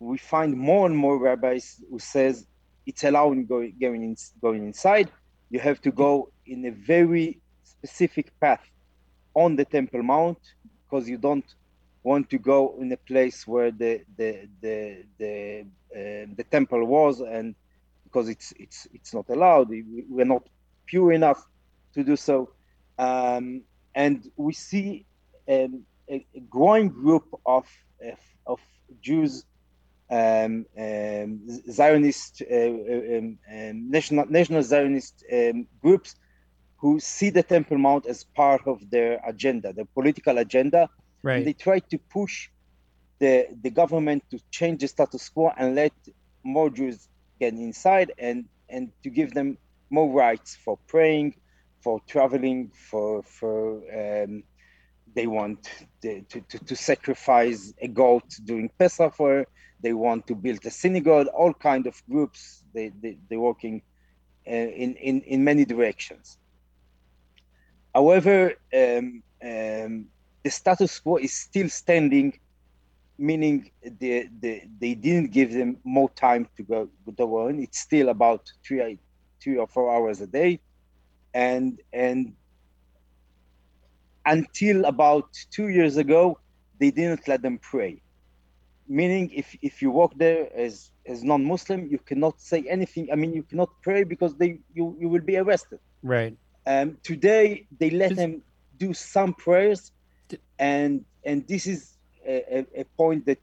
we 0.01 0.19
find 0.19 0.57
more 0.57 0.87
and 0.87 0.97
more 0.97 1.19
rabbis 1.19 1.81
who 1.91 1.99
says 1.99 2.47
it's 2.87 3.05
allowed 3.05 3.47
going 3.49 3.75
going 3.81 4.03
in, 4.03 4.17
going 4.41 4.65
inside. 4.65 5.11
You 5.51 5.61
have 5.61 5.81
to 5.83 5.91
go 5.93 6.31
in 6.47 6.65
a 6.67 6.71
very 6.71 7.41
specific 7.63 8.33
path 8.41 8.65
on 9.35 9.57
the 9.57 9.65
Temple 9.65 10.03
Mount 10.03 10.39
because 10.85 11.09
you 11.09 11.19
don't 11.19 11.45
want 12.05 12.31
to 12.31 12.39
go 12.39 12.77
in 12.81 12.93
a 12.93 12.99
place 12.99 13.47
where 13.47 13.73
the 13.73 14.03
the 14.19 14.49
the 14.63 15.05
the 15.19 15.65
uh, 15.97 16.27
the 16.37 16.45
temple 16.51 16.85
was 16.87 17.21
and 17.21 17.57
because 18.05 18.29
it's 18.29 18.53
it's 18.59 18.87
it's 18.93 19.15
not 19.15 19.27
allowed 19.31 19.69
We- 19.71 20.07
we're 20.09 20.33
not 20.37 20.45
pure 20.87 21.13
enough 21.13 21.43
to 21.95 22.05
do 22.05 22.17
so. 22.17 22.51
Um, 22.99 23.63
and 23.95 24.25
we 24.37 24.53
see 24.55 25.07
um, 25.49 25.85
a, 26.11 26.27
a 26.37 26.41
growing 26.51 26.89
group 26.89 27.25
of 27.47 27.67
of, 28.13 28.21
of 28.47 28.61
Jews 29.01 29.45
um, 30.11 30.67
um, 30.79 31.41
Zionist 31.71 32.43
uh, 32.51 32.57
um, 33.17 33.39
um, 33.53 33.91
national 33.91 34.27
national 34.29 34.63
Zionist 34.63 35.25
groups 35.83 36.15
who 36.79 37.01
see 37.01 37.31
the 37.31 37.43
Temple 37.43 37.79
Mount 37.79 38.07
as 38.07 38.25
part 38.37 38.63
of 38.67 38.79
their 38.91 39.21
agenda, 39.27 39.73
their 39.73 39.87
political 39.95 40.39
agenda, 40.39 40.89
Right. 41.25 41.39
and 41.39 41.47
they 41.47 41.55
try 41.55 41.79
to 41.79 41.99
push 41.99 42.51
the 43.19 43.49
the 43.63 43.71
government 43.71 44.23
to 44.31 44.39
change 44.51 44.83
the 44.83 44.89
status 44.89 45.29
quo 45.31 45.51
and 45.57 45.75
let 45.75 45.95
more 46.45 46.69
Jews 46.69 47.09
get 47.41 47.55
inside 47.55 48.13
and 48.19 48.45
and 48.69 48.93
to 49.03 49.09
give 49.09 49.33
them 49.33 49.57
more 49.89 50.11
rights 50.13 50.57
for 50.65 50.79
praying, 50.87 51.35
for 51.81 51.99
traveling, 52.07 52.71
for 52.91 53.23
for 53.23 53.57
um, 54.01 54.43
they 55.17 55.27
want 55.27 55.71
to, 56.03 56.21
to 56.21 56.41
to 56.69 56.77
sacrifice 56.77 57.73
a 57.81 57.89
goat 57.89 58.29
during 58.45 58.69
Pesach 58.79 59.15
for 59.15 59.47
they 59.81 59.95
want 59.95 60.27
to 60.27 60.35
build 60.35 60.65
a 60.67 60.71
synagogue, 60.71 61.29
all 61.29 61.55
kind 61.55 61.87
of 61.87 61.95
groups 62.11 62.65
they 62.75 62.91
they 63.03 63.17
they're 63.31 63.41
working 63.41 63.81
uh, 64.47 64.51
in 64.51 64.95
in 64.97 65.23
in 65.23 65.43
many 65.43 65.65
directions. 65.65 66.37
However, 67.95 68.55
um, 68.75 69.23
um, 69.43 70.07
the 70.45 70.51
status 70.51 71.01
quo 71.01 71.17
is 71.17 71.33
still 71.33 71.69
standing, 71.69 72.39
meaning 73.19 73.71
the, 73.83 74.29
the, 74.41 74.63
they 74.79 74.95
didn't 74.95 75.33
give 75.33 75.53
them 75.53 75.79
more 75.85 76.11
time 76.11 76.47
to 76.57 76.63
go 76.63 76.89
go 77.17 77.49
on. 77.49 77.59
It's 77.59 77.81
still 77.81 78.11
about 78.11 78.43
three, 78.65 78.99
three 79.43 79.57
or 79.57 79.67
four 79.67 79.93
hours 79.95 80.21
a 80.21 80.27
day, 80.27 80.61
and 81.33 81.81
and 81.93 82.35
until 84.27 84.85
about 84.85 85.29
two 85.51 85.69
years 85.69 85.97
ago, 85.97 86.39
they 86.79 86.91
didn't 86.91 87.27
let 87.27 87.43
them 87.43 87.59
pray. 87.59 88.01
Meaning, 88.87 89.31
if 89.35 89.57
if 89.63 89.81
you 89.81 89.91
walk 89.91 90.13
there 90.17 90.49
as 90.55 90.91
as 91.07 91.25
non-Muslim, 91.25 91.89
you 91.91 91.99
cannot 91.99 92.39
say 92.41 92.65
anything. 92.69 93.09
I 93.11 93.17
mean, 93.17 93.33
you 93.33 93.43
cannot 93.43 93.71
pray 93.83 94.05
because 94.05 94.37
they 94.37 94.61
you 94.75 94.95
you 95.01 95.09
will 95.09 95.23
be 95.33 95.37
arrested. 95.39 95.81
Right. 96.03 96.37
Um, 96.67 96.99
today 97.03 97.67
they 97.79 97.91
let 97.91 98.15
them 98.17 98.43
do 98.77 98.93
some 98.93 99.33
prayers, 99.35 99.93
and 100.59 101.05
and 101.25 101.47
this 101.47 101.67
is 101.67 101.95
a, 102.27 102.67
a, 102.75 102.85
point 102.97 103.27
that 103.27 103.39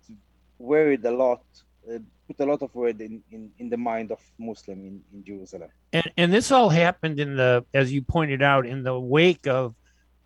worried 0.58 1.06
a 1.06 1.12
lot, 1.12 1.44
uh, 1.92 1.98
put 2.28 2.40
a 2.40 2.46
lot 2.46 2.62
of 2.62 2.74
worry 2.74 2.96
in, 3.00 3.22
in, 3.32 3.52
in 3.60 3.70
the 3.70 3.78
mind 3.78 4.12
of 4.12 4.20
Muslim 4.38 4.80
in, 4.80 5.02
in 5.14 5.24
Jerusalem. 5.24 5.70
And 5.94 6.12
and 6.18 6.34
this 6.34 6.52
all 6.52 6.70
happened 6.70 7.20
in 7.20 7.36
the, 7.36 7.66
as 7.74 7.92
you 7.92 8.02
pointed 8.02 8.42
out, 8.42 8.66
in 8.66 8.84
the 8.84 9.00
wake 9.00 9.48
of 9.48 9.76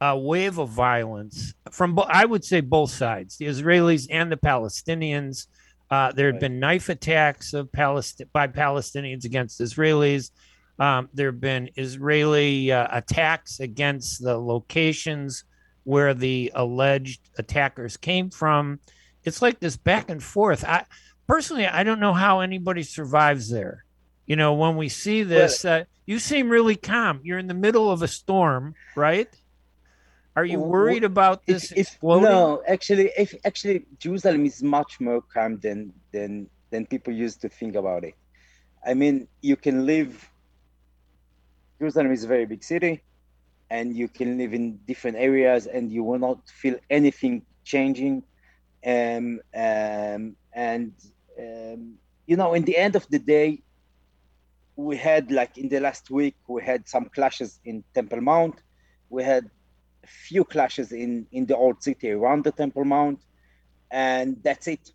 a 0.01 0.17
wave 0.17 0.57
of 0.57 0.69
violence 0.69 1.53
from, 1.71 1.97
I 2.07 2.25
would 2.25 2.43
say, 2.43 2.61
both 2.61 2.91
sides, 2.91 3.37
the 3.37 3.45
Israelis 3.45 4.07
and 4.09 4.31
the 4.31 4.37
Palestinians. 4.37 5.47
Uh, 5.89 6.11
there 6.11 6.27
had 6.27 6.35
Right. 6.35 6.41
been 6.41 6.59
knife 6.59 6.89
attacks 6.89 7.53
of 7.53 7.71
Palest- 7.71 8.23
by 8.33 8.47
Palestinians 8.47 9.23
against 9.23 9.61
Israelis. 9.61 10.31
Um, 10.79 11.09
there 11.13 11.31
have 11.31 11.39
been 11.39 11.69
Israeli 11.77 12.71
uh, 12.71 12.87
attacks 12.91 13.59
against 13.59 14.21
the 14.21 14.37
locations 14.37 15.43
where 15.85 16.13
the 16.13 16.51
alleged 16.53 17.21
attackers 17.37 17.95
came 17.95 18.29
from. 18.29 18.79
It's 19.23 19.41
like 19.41 19.59
this 19.59 19.77
back 19.77 20.09
and 20.09 20.21
forth. 20.21 20.65
I 20.65 20.83
personally, 21.27 21.65
I 21.65 21.83
don't 21.83 21.99
know 21.99 22.13
how 22.13 22.41
anybody 22.41 22.83
survives 22.83 23.49
there. 23.49 23.85
You 24.25 24.35
know, 24.35 24.53
when 24.53 24.75
we 24.75 24.89
see 24.89 25.23
this, 25.23 25.63
uh, 25.63 25.85
you 26.05 26.19
seem 26.19 26.49
really 26.49 26.75
calm. 26.75 27.21
You're 27.23 27.39
in 27.39 27.47
the 27.47 27.53
middle 27.53 27.89
of 27.89 28.01
a 28.01 28.07
storm, 28.07 28.75
right? 28.95 29.29
Are 30.35 30.43
you 30.43 30.59
worried 30.59 31.03
about 31.05 31.45
this 31.45 31.71
If, 31.71 31.93
if 31.93 32.03
no, 32.03 32.61
actually, 32.67 33.11
if 33.17 33.33
actually 33.45 33.85
Jerusalem 33.99 34.45
is 34.45 34.61
much 34.61 34.99
more 34.99 35.21
calm 35.21 35.59
than 35.59 35.93
than 36.11 36.49
than 36.71 36.85
people 36.85 37.13
used 37.13 37.41
to 37.41 37.49
think 37.49 37.75
about 37.75 38.03
it. 38.03 38.15
I 38.85 38.93
mean, 38.95 39.27
you 39.41 39.55
can 39.55 39.85
live. 39.85 40.29
Jerusalem 41.79 42.11
is 42.11 42.23
a 42.23 42.27
very 42.27 42.45
big 42.45 42.63
city, 42.63 43.01
and 43.69 43.95
you 43.95 44.07
can 44.07 44.37
live 44.37 44.53
in 44.53 44.77
different 44.87 45.17
areas, 45.17 45.67
and 45.67 45.91
you 45.91 46.03
will 46.03 46.19
not 46.19 46.47
feel 46.49 46.75
anything 46.89 47.43
changing. 47.63 48.23
Um, 48.85 49.39
um, 49.55 50.35
and 50.53 50.93
um, 51.39 51.95
you 52.27 52.35
know, 52.37 52.53
in 52.53 52.63
the 52.63 52.77
end 52.77 52.95
of 52.95 53.07
the 53.09 53.19
day, 53.19 53.61
we 54.75 54.97
had 54.97 55.31
like 55.31 55.57
in 55.57 55.69
the 55.69 55.79
last 55.79 56.09
week, 56.09 56.35
we 56.47 56.63
had 56.63 56.87
some 56.87 57.05
clashes 57.05 57.59
in 57.65 57.83
Temple 57.93 58.21
Mount. 58.21 58.61
We 59.09 59.23
had 59.23 59.45
a 60.03 60.07
few 60.07 60.43
clashes 60.43 60.91
in 60.91 61.27
in 61.31 61.45
the 61.45 61.55
old 61.55 61.81
city 61.81 62.11
around 62.11 62.43
the 62.43 62.51
Temple 62.51 62.85
Mount, 62.85 63.19
and 63.91 64.37
that's 64.43 64.67
it. 64.67 64.91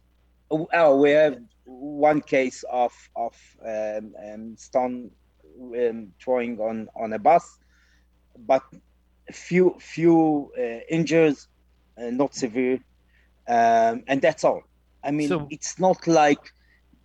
Oh, 0.50 0.96
we 0.96 1.10
have 1.10 1.38
one 1.64 2.20
case 2.20 2.64
of 2.70 2.92
of 3.16 3.34
um, 3.64 4.14
um, 4.26 4.56
stone 4.56 5.10
um, 5.62 6.12
throwing 6.22 6.58
on 6.60 6.88
on 6.96 7.12
a 7.12 7.18
bus, 7.18 7.58
but 8.46 8.62
few 9.32 9.76
few 9.80 10.52
uh, 10.58 10.80
injured, 10.88 11.36
uh, 11.98 12.10
not 12.10 12.34
severe, 12.34 12.78
um, 13.48 14.02
and 14.06 14.20
that's 14.20 14.44
all. 14.44 14.62
I 15.02 15.10
mean, 15.10 15.28
so, 15.28 15.46
it's 15.50 15.78
not 15.78 16.06
like 16.06 16.52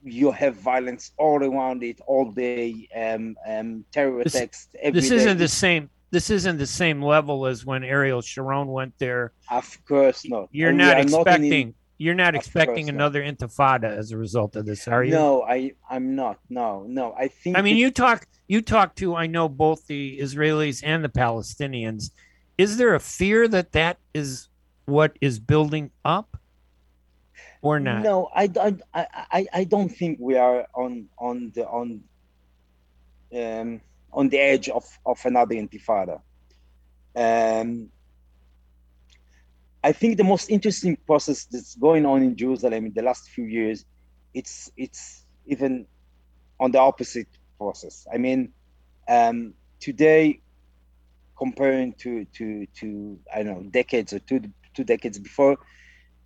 you 0.04 0.32
have 0.32 0.56
violence 0.56 1.12
all 1.18 1.44
around 1.44 1.84
it 1.84 2.00
all 2.06 2.32
day, 2.32 2.88
um, 2.96 3.36
um, 3.48 3.86
terror 3.92 4.24
this, 4.24 4.36
attacks. 4.36 4.68
this 4.92 5.12
isn't 5.12 5.38
the 5.38 5.48
same. 5.48 5.90
This 6.12 6.30
isn't 6.30 6.58
the 6.58 6.68
same 6.68 7.02
level 7.02 7.46
as 7.46 7.66
when 7.66 7.84
Ariel 7.84 8.22
Sharon 8.22 8.68
went 8.68 8.94
there. 9.00 9.34
Of 9.50 9.78
course 9.86 10.28
not. 10.28 10.50
You're 10.52 10.72
not 10.72 11.00
expecting. 11.00 11.68
Not 11.68 11.76
you're 11.98 12.16
not 12.16 12.36
expecting 12.36 12.90
another 12.90 13.24
not. 13.24 13.38
intifada 13.38 13.86
as 13.86 14.12
a 14.12 14.18
result 14.18 14.56
of 14.56 14.66
this, 14.66 14.88
are 14.88 15.04
you? 15.04 15.12
No, 15.12 15.44
I 15.44 15.74
I'm 15.90 16.16
not. 16.16 16.40
No, 16.50 16.84
no. 16.88 17.14
I 17.18 17.28
think. 17.28 17.58
I 17.58 17.62
mean, 17.62 17.78
you 17.78 17.92
talk 17.92 18.28
you 18.48 18.62
talk 18.62 18.96
to 18.96 19.16
I 19.16 19.28
know 19.28 19.48
both 19.48 19.88
the 19.88 20.20
Israelis 20.20 20.82
and 20.84 21.04
the 21.04 21.10
Palestinians. 21.10 22.12
Is 22.58 22.78
there 22.78 22.96
a 22.96 23.00
fear 23.00 23.48
that 23.48 23.72
that 23.74 23.98
is 24.14 24.50
what 24.86 25.18
is 25.22 25.40
building 25.40 25.92
up? 26.04 26.38
or 27.66 27.80
not? 27.80 28.04
No, 28.04 28.30
I, 28.34 28.50
I, 28.94 29.08
I, 29.32 29.48
I 29.52 29.64
don't 29.64 29.90
think 29.90 30.20
we 30.22 30.38
are 30.38 30.68
on 30.76 31.08
on 31.18 31.52
the 31.56 31.68
on 31.68 32.04
um, 33.36 33.82
on 34.14 34.30
the 34.30 34.38
edge 34.38 34.70
of, 34.70 34.86
of 35.06 35.20
another 35.26 35.56
intifada. 35.56 36.22
Um, 37.16 37.90
I 39.86 39.92
think 39.92 40.18
the 40.18 40.24
most 40.24 40.50
interesting 40.50 40.98
process 41.06 41.46
that's 41.46 41.76
going 41.76 42.08
on 42.08 42.24
in 42.24 42.36
Jerusalem 42.36 42.88
in 42.88 42.94
the 42.94 43.04
last 43.04 43.30
few 43.30 43.46
years, 43.46 43.86
it's 44.34 44.72
it's 44.76 45.26
even 45.46 45.86
on 46.60 46.72
the 46.72 46.80
opposite 46.80 47.28
process. 47.60 48.08
I 48.12 48.18
mean, 48.18 48.52
um, 49.08 49.54
today, 49.80 50.42
comparing 51.38 51.94
to 52.02 52.26
to 52.38 52.66
to 52.80 53.20
I 53.32 53.44
don't 53.44 53.54
know 53.54 53.70
decades 53.70 54.12
or 54.12 54.18
two 54.18 54.40
two 54.74 54.84
decades 54.84 55.20
before, 55.20 55.56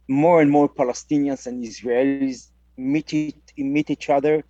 more 0.07 0.41
and 0.41 0.49
more 0.49 0.69
Palestinians 0.69 1.45
and 1.45 1.61
Israelis 1.61 2.51
meet, 2.77 3.13
it, 3.13 3.35
meet 3.57 3.89
each 3.89 4.09
other 4.09 4.45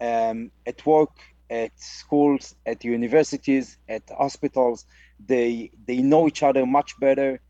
um, 0.00 0.52
at 0.64 0.86
work, 0.86 1.16
at 1.50 1.72
schools, 1.74 2.54
at 2.64 2.84
universities, 2.84 3.76
at 3.88 4.04
hospitals. 4.16 4.86
They 5.18 5.72
they 5.84 5.98
know 5.98 6.28
each 6.28 6.44
other 6.44 6.64
much 6.64 6.92
better. 7.00 7.40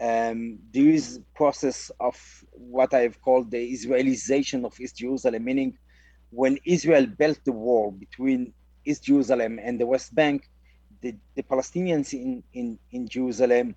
Um, 0.00 0.58
there 0.72 0.88
is 0.88 1.20
process 1.34 1.90
of 2.00 2.16
what 2.52 2.92
I 2.92 3.00
have 3.00 3.20
called 3.22 3.50
the 3.50 3.72
Israelization 3.72 4.64
of 4.64 4.78
East 4.78 4.96
Jerusalem, 4.96 5.44
meaning 5.44 5.78
when 6.30 6.58
Israel 6.64 7.06
built 7.06 7.40
the 7.44 7.52
wall 7.52 7.92
between 7.92 8.52
East 8.84 9.04
Jerusalem 9.04 9.58
and 9.62 9.80
the 9.80 9.86
West 9.86 10.14
Bank, 10.14 10.48
the, 11.00 11.14
the 11.34 11.42
Palestinians 11.42 12.12
in, 12.12 12.42
in, 12.52 12.78
in 12.92 13.08
Jerusalem 13.08 13.74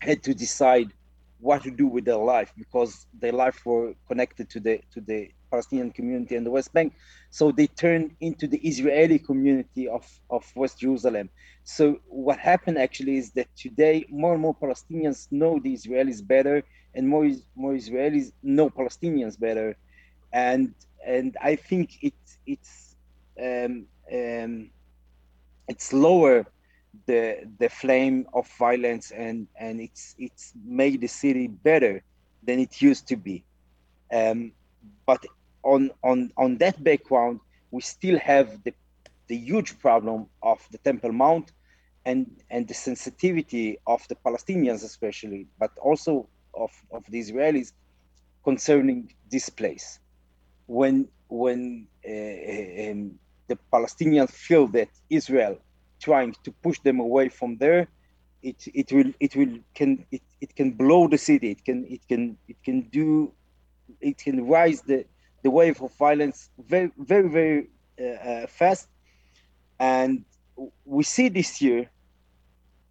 had 0.00 0.22
to 0.24 0.34
decide 0.34 0.92
what 1.40 1.62
to 1.62 1.70
do 1.70 1.86
with 1.86 2.04
their 2.04 2.16
life 2.16 2.52
because 2.56 3.06
their 3.18 3.32
life 3.32 3.64
were 3.64 3.94
connected 4.06 4.48
to 4.50 4.60
the 4.60 4.80
to 4.92 5.00
the 5.00 5.30
Palestinian 5.52 5.90
community 5.98 6.34
in 6.38 6.44
the 6.44 6.54
West 6.58 6.72
Bank. 6.76 6.88
So 7.38 7.44
they 7.58 7.68
turned 7.84 8.08
into 8.20 8.44
the 8.52 8.60
Israeli 8.70 9.18
community 9.30 9.84
of, 9.96 10.04
of 10.36 10.42
West 10.62 10.76
Jerusalem. 10.82 11.26
So 11.64 11.82
what 12.26 12.38
happened 12.38 12.78
actually 12.86 13.16
is 13.22 13.28
that 13.38 13.48
today 13.64 13.96
more 14.22 14.32
and 14.34 14.42
more 14.46 14.56
Palestinians 14.64 15.18
know 15.30 15.52
the 15.64 15.72
Israelis 15.78 16.20
better 16.34 16.56
and 16.94 17.02
more 17.12 17.26
more 17.62 17.74
Israelis 17.82 18.26
know 18.56 18.68
Palestinians 18.80 19.36
better. 19.46 19.68
And 20.32 20.74
and 21.16 21.30
I 21.52 21.54
think 21.68 21.86
it 22.08 22.18
it's 22.54 22.74
um, 23.46 23.74
um, 24.18 24.52
it's 25.72 25.88
lower 26.06 26.36
the 27.06 27.22
the 27.62 27.70
flame 27.80 28.16
of 28.38 28.44
violence 28.58 29.06
and 29.26 29.38
and 29.64 29.74
it's 29.86 30.04
it's 30.18 30.44
made 30.82 31.00
the 31.00 31.12
city 31.22 31.46
better 31.48 31.94
than 32.46 32.58
it 32.58 32.72
used 32.82 33.06
to 33.08 33.16
be 33.16 33.36
um, 34.12 34.52
but 35.06 35.24
on 35.62 35.90
on 36.02 36.32
on 36.36 36.56
that 36.58 36.82
background 36.82 37.40
we 37.70 37.80
still 37.80 38.18
have 38.18 38.62
the 38.64 38.72
the 39.28 39.36
huge 39.36 39.78
problem 39.78 40.26
of 40.42 40.58
the 40.72 40.78
temple 40.78 41.12
mount 41.12 41.52
and 42.04 42.26
and 42.50 42.66
the 42.68 42.74
sensitivity 42.74 43.78
of 43.86 44.06
the 44.08 44.16
palestinians 44.26 44.82
especially 44.84 45.46
but 45.58 45.70
also 45.78 46.28
of 46.54 46.70
of 46.90 47.04
the 47.10 47.18
israelis 47.18 47.72
concerning 48.44 49.12
this 49.30 49.48
place 49.48 50.00
when 50.66 51.08
when 51.28 51.86
uh, 52.06 52.90
um, 52.90 53.12
the 53.48 53.58
palestinians 53.72 54.30
feel 54.30 54.66
that 54.66 54.88
israel 55.10 55.56
trying 56.02 56.34
to 56.42 56.50
push 56.62 56.78
them 56.80 56.98
away 57.00 57.28
from 57.28 57.56
there, 57.58 57.86
it 58.42 58.60
it 58.74 58.92
will 58.92 59.12
it 59.20 59.36
will 59.36 59.54
can 59.74 60.04
it, 60.10 60.22
it 60.40 60.54
can 60.56 60.72
blow 60.72 61.06
the 61.06 61.18
city. 61.18 61.52
It 61.52 61.64
can 61.64 61.86
it 61.88 62.02
can 62.08 62.36
it 62.48 62.56
can 62.64 62.78
do 62.98 63.32
it 64.00 64.18
can 64.18 64.46
rise 64.46 64.82
the 64.82 65.04
the 65.42 65.50
wave 65.50 65.80
of 65.82 65.92
violence 65.94 66.50
very 66.58 66.90
very 66.98 67.28
very 67.28 67.68
uh, 68.00 68.04
uh, 68.04 68.46
fast, 68.46 68.88
and 69.78 70.24
we 70.84 71.02
see 71.04 71.28
this 71.28 71.60
year. 71.60 71.90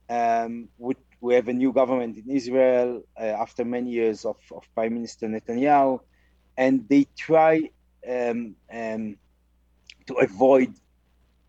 Um, 0.09 0.67
we, 0.77 0.95
we 1.21 1.35
have 1.35 1.47
a 1.47 1.53
new 1.53 1.71
government 1.71 2.17
in 2.17 2.29
Israel 2.29 3.03
uh, 3.17 3.23
after 3.23 3.63
many 3.63 3.91
years 3.91 4.25
of, 4.25 4.35
of 4.51 4.63
Prime 4.75 4.93
Minister 4.93 5.27
Netanyahu, 5.27 6.01
and 6.57 6.87
they 6.89 7.07
try 7.17 7.69
um, 8.09 8.55
um, 8.73 9.15
to 10.07 10.13
avoid 10.15 10.73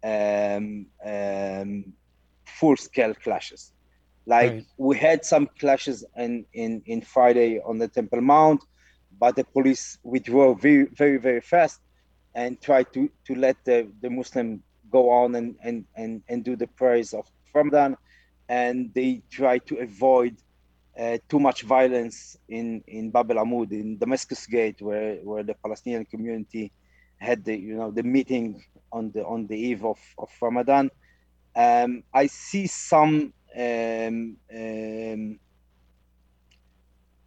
um, 0.05 0.87
um, 1.05 1.93
full 2.45 2.77
scale 2.77 3.15
clashes. 3.15 3.73
Like 4.27 4.51
right. 4.53 4.67
we 4.77 4.97
had 4.97 5.25
some 5.25 5.49
clashes 5.59 6.05
in, 6.17 6.45
in, 6.53 6.83
in 6.87 7.01
Friday 7.01 7.61
on 7.61 7.79
the 7.79 7.89
Temple 7.89 8.21
Mount, 8.21 8.63
but 9.23 9.37
the 9.37 9.45
police 9.45 9.99
withdrew 10.03 10.53
very, 10.57 10.87
very, 10.87 11.17
very 11.17 11.41
fast 11.41 11.81
and 12.35 12.61
tried 12.61 12.93
to, 12.93 13.09
to 13.25 13.37
let 13.37 13.57
the, 13.65 13.87
the 14.01 14.11
Muslim 14.11 14.61
go 14.91 15.11
on 15.11 15.37
and, 15.37 15.55
and, 15.63 15.85
and, 15.95 16.23
and 16.29 16.43
do 16.43 16.57
the 16.57 16.67
prayers 16.67 17.15
of 17.15 17.25
Ramadan. 17.55 17.97
And 18.49 18.93
they 18.93 19.23
tried 19.31 19.65
to 19.67 19.77
avoid 19.77 20.35
uh, 20.99 21.19
too 21.29 21.39
much 21.39 21.63
violence 21.63 22.37
in, 22.49 22.83
in 22.89 23.13
Bab 23.13 23.31
el 23.31 23.37
Amud, 23.37 23.71
in 23.71 23.97
Damascus 23.97 24.45
Gate, 24.45 24.83
where, 24.83 25.15
where 25.23 25.45
the 25.45 25.55
Palestinian 25.55 26.05
community 26.05 26.73
had 27.19 27.45
the 27.45 27.57
you 27.57 27.77
know 27.77 27.93
the 27.93 28.03
meeting 28.03 28.65
on 28.91 29.13
the 29.13 29.25
on 29.25 29.47
the 29.47 29.57
eve 29.57 29.85
of, 29.85 30.01
of 30.19 30.31
Ramadan. 30.41 30.91
Um, 31.55 32.03
I 32.13 32.27
see 32.27 32.67
some 32.67 33.33
um, 33.57 34.37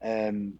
um, 0.03 0.59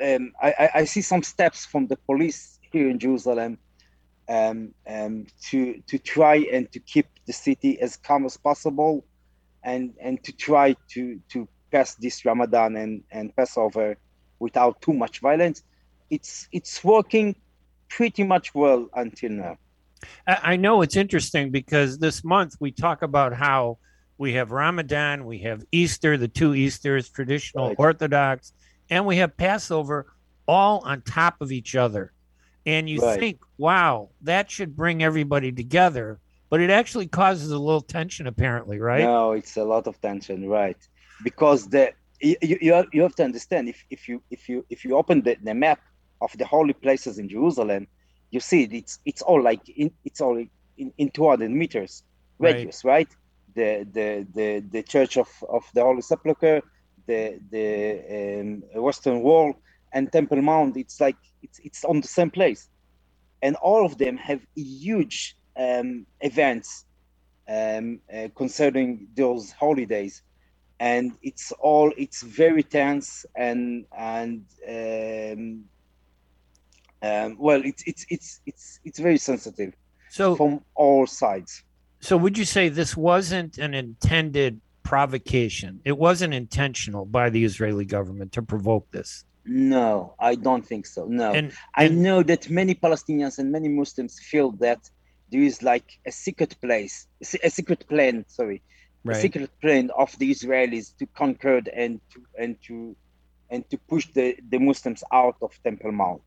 um, 0.00 0.32
I, 0.40 0.70
I, 0.74 0.84
see 0.84 1.02
some 1.02 1.22
steps 1.22 1.64
from 1.64 1.86
the 1.86 1.96
police 1.96 2.58
here 2.72 2.88
in 2.88 2.98
Jerusalem 2.98 3.58
um, 4.28 4.74
um, 4.86 5.26
to 5.50 5.80
to 5.86 5.98
try 5.98 6.36
and 6.52 6.70
to 6.72 6.80
keep 6.80 7.06
the 7.26 7.32
city 7.32 7.80
as 7.80 7.96
calm 7.96 8.24
as 8.24 8.36
possible, 8.36 9.04
and 9.62 9.94
and 10.00 10.22
to 10.24 10.32
try 10.32 10.74
to 10.90 11.20
to 11.30 11.48
pass 11.70 11.94
this 11.96 12.24
Ramadan 12.24 12.76
and 12.76 13.02
and 13.10 13.34
Passover 13.36 13.96
without 14.38 14.80
too 14.80 14.92
much 14.92 15.20
violence. 15.20 15.62
It's 16.10 16.48
it's 16.52 16.82
working 16.82 17.36
pretty 17.88 18.24
much 18.24 18.54
well 18.54 18.88
until 18.94 19.30
now. 19.30 19.58
I 20.26 20.56
know 20.56 20.82
it's 20.82 20.96
interesting 20.96 21.50
because 21.50 21.98
this 21.98 22.24
month 22.24 22.56
we 22.58 22.72
talk 22.72 23.02
about 23.02 23.32
how 23.32 23.78
we 24.18 24.34
have 24.34 24.50
Ramadan, 24.50 25.24
we 25.24 25.38
have 25.40 25.64
Easter, 25.72 26.16
the 26.16 26.28
two 26.28 26.54
Easters, 26.54 27.08
traditional 27.08 27.68
right. 27.68 27.76
Orthodox, 27.78 28.52
and 28.92 29.06
we 29.06 29.16
have 29.16 29.34
Passover 29.38 30.12
all 30.46 30.80
on 30.80 31.00
top 31.00 31.40
of 31.40 31.50
each 31.50 31.74
other. 31.74 32.12
And 32.66 32.90
you 32.90 33.00
right. 33.00 33.18
think, 33.18 33.40
wow, 33.56 34.10
that 34.20 34.50
should 34.50 34.76
bring 34.76 35.02
everybody 35.02 35.50
together, 35.50 36.20
but 36.50 36.60
it 36.60 36.68
actually 36.68 37.06
causes 37.06 37.50
a 37.50 37.58
little 37.58 37.80
tension, 37.80 38.26
apparently, 38.26 38.78
right? 38.78 39.02
No, 39.02 39.32
it's 39.32 39.56
a 39.56 39.64
lot 39.64 39.86
of 39.86 39.98
tension, 40.02 40.46
right? 40.46 40.76
Because 41.24 41.68
the 41.68 41.92
you, 42.20 42.36
you, 42.42 42.72
have, 42.74 42.86
you 42.92 43.00
have 43.00 43.14
to 43.16 43.24
understand 43.24 43.70
if, 43.70 43.82
if 43.88 44.08
you 44.08 44.22
if 44.30 44.48
you 44.48 44.64
if 44.68 44.84
you 44.84 44.94
open 44.96 45.22
the, 45.22 45.36
the 45.42 45.54
map 45.54 45.80
of 46.20 46.30
the 46.36 46.44
holy 46.44 46.74
places 46.74 47.18
in 47.18 47.30
Jerusalem, 47.30 47.88
you 48.30 48.40
see 48.40 48.64
it, 48.64 48.74
it's 48.74 48.98
it's 49.06 49.22
all 49.22 49.42
like 49.42 49.66
in, 49.70 49.90
it's 50.04 50.20
all 50.20 50.36
in, 50.36 50.92
in 50.98 51.10
200 51.10 51.50
meters 51.50 52.04
radius, 52.38 52.84
right? 52.84 52.92
right? 52.92 53.08
The 53.54 53.86
the 53.96 54.26
the 54.34 54.64
the 54.70 54.82
Church 54.82 55.16
of, 55.16 55.28
of 55.48 55.64
the 55.74 55.82
Holy 55.82 56.02
Sepulchre, 56.02 56.62
the 57.06 57.38
the 57.50 58.40
um, 58.40 58.62
Western 58.82 59.22
Wall, 59.22 59.54
and 59.92 60.12
Temple 60.12 60.42
Mount. 60.42 60.76
It's 60.76 61.00
like 61.00 61.16
it's 61.42 61.58
it's 61.60 61.84
on 61.84 62.00
the 62.00 62.08
same 62.08 62.30
place, 62.30 62.68
and 63.42 63.56
all 63.56 63.84
of 63.84 63.98
them 63.98 64.16
have 64.16 64.40
huge 64.54 65.36
um, 65.56 66.06
events 66.20 66.84
um, 67.48 68.00
uh, 68.12 68.28
concerning 68.34 69.08
those 69.14 69.52
holidays, 69.52 70.22
and 70.80 71.12
it's 71.22 71.52
all 71.52 71.92
it's 71.96 72.22
very 72.22 72.62
tense 72.62 73.26
and 73.34 73.86
and 73.96 74.44
um, 74.68 75.64
um, 77.02 77.36
well, 77.38 77.60
it's 77.64 77.82
it's 77.86 78.06
it's 78.08 78.40
it's 78.46 78.80
it's 78.84 78.98
very 78.98 79.18
sensitive. 79.18 79.74
So 80.08 80.36
from 80.36 80.60
all 80.74 81.06
sides. 81.06 81.64
So 82.00 82.16
would 82.16 82.38
you 82.38 82.44
say 82.44 82.68
this 82.68 82.96
wasn't 82.96 83.58
an 83.58 83.74
intended 83.74 84.60
provocation? 84.82 85.80
It 85.84 85.98
wasn't 85.98 86.34
intentional 86.34 87.04
by 87.04 87.30
the 87.30 87.44
Israeli 87.44 87.84
government 87.84 88.32
to 88.32 88.42
provoke 88.42 88.90
this. 88.90 89.24
No, 89.44 90.14
I 90.18 90.36
don't 90.36 90.64
think 90.64 90.86
so. 90.86 91.06
No, 91.06 91.32
and, 91.32 91.52
I 91.74 91.88
know 91.88 92.22
that 92.22 92.48
many 92.48 92.74
Palestinians 92.74 93.38
and 93.38 93.50
many 93.50 93.68
Muslims 93.68 94.20
feel 94.20 94.52
that 94.52 94.88
there 95.30 95.42
is 95.42 95.62
like 95.62 95.98
a 96.06 96.12
secret 96.12 96.56
place, 96.60 97.08
a 97.42 97.50
secret 97.50 97.88
plan. 97.88 98.24
Sorry, 98.28 98.62
right. 99.04 99.16
a 99.16 99.20
secret 99.20 99.50
plan 99.60 99.90
of 99.98 100.16
the 100.18 100.30
Israelis 100.30 100.96
to 100.98 101.06
conquer 101.06 101.60
and 101.74 102.00
to 102.12 102.22
and 102.38 102.56
to 102.66 102.96
and 103.50 103.68
to 103.70 103.76
push 103.76 104.06
the, 104.12 104.36
the 104.48 104.58
Muslims 104.58 105.02
out 105.12 105.36
of 105.42 105.52
Temple 105.62 105.92
Mount. 105.92 106.22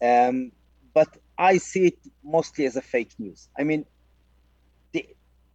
Um, 0.00 0.52
but 0.94 1.08
I 1.38 1.58
see 1.58 1.86
it 1.86 1.98
mostly 2.22 2.66
as 2.66 2.76
a 2.76 2.82
fake 2.82 3.12
news. 3.18 3.48
I 3.58 3.64
mean, 3.64 3.84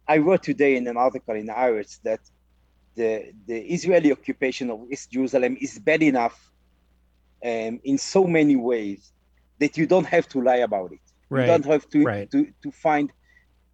I 0.08 0.18
wrote 0.18 0.42
today 0.42 0.76
in 0.76 0.86
an 0.86 0.96
article 0.96 1.34
in 1.34 1.46
Haaretz 1.48 2.00
that 2.02 2.20
the 2.94 3.32
the 3.46 3.58
Israeli 3.58 4.10
occupation 4.10 4.70
of 4.70 4.86
East 4.90 5.10
Jerusalem 5.10 5.56
is 5.60 5.78
bad 5.78 6.02
enough 6.02 6.50
um, 7.44 7.80
in 7.84 7.98
so 7.98 8.24
many 8.24 8.56
ways 8.56 9.12
that 9.60 9.76
you 9.76 9.86
don't 9.86 10.06
have 10.06 10.28
to 10.30 10.42
lie 10.42 10.62
about 10.68 10.92
it. 10.92 11.00
Right. 11.30 11.42
You 11.42 11.46
don't 11.46 11.66
have 11.66 11.88
to 11.90 12.02
right. 12.04 12.30
to, 12.30 12.52
to 12.62 12.70
find 12.70 13.12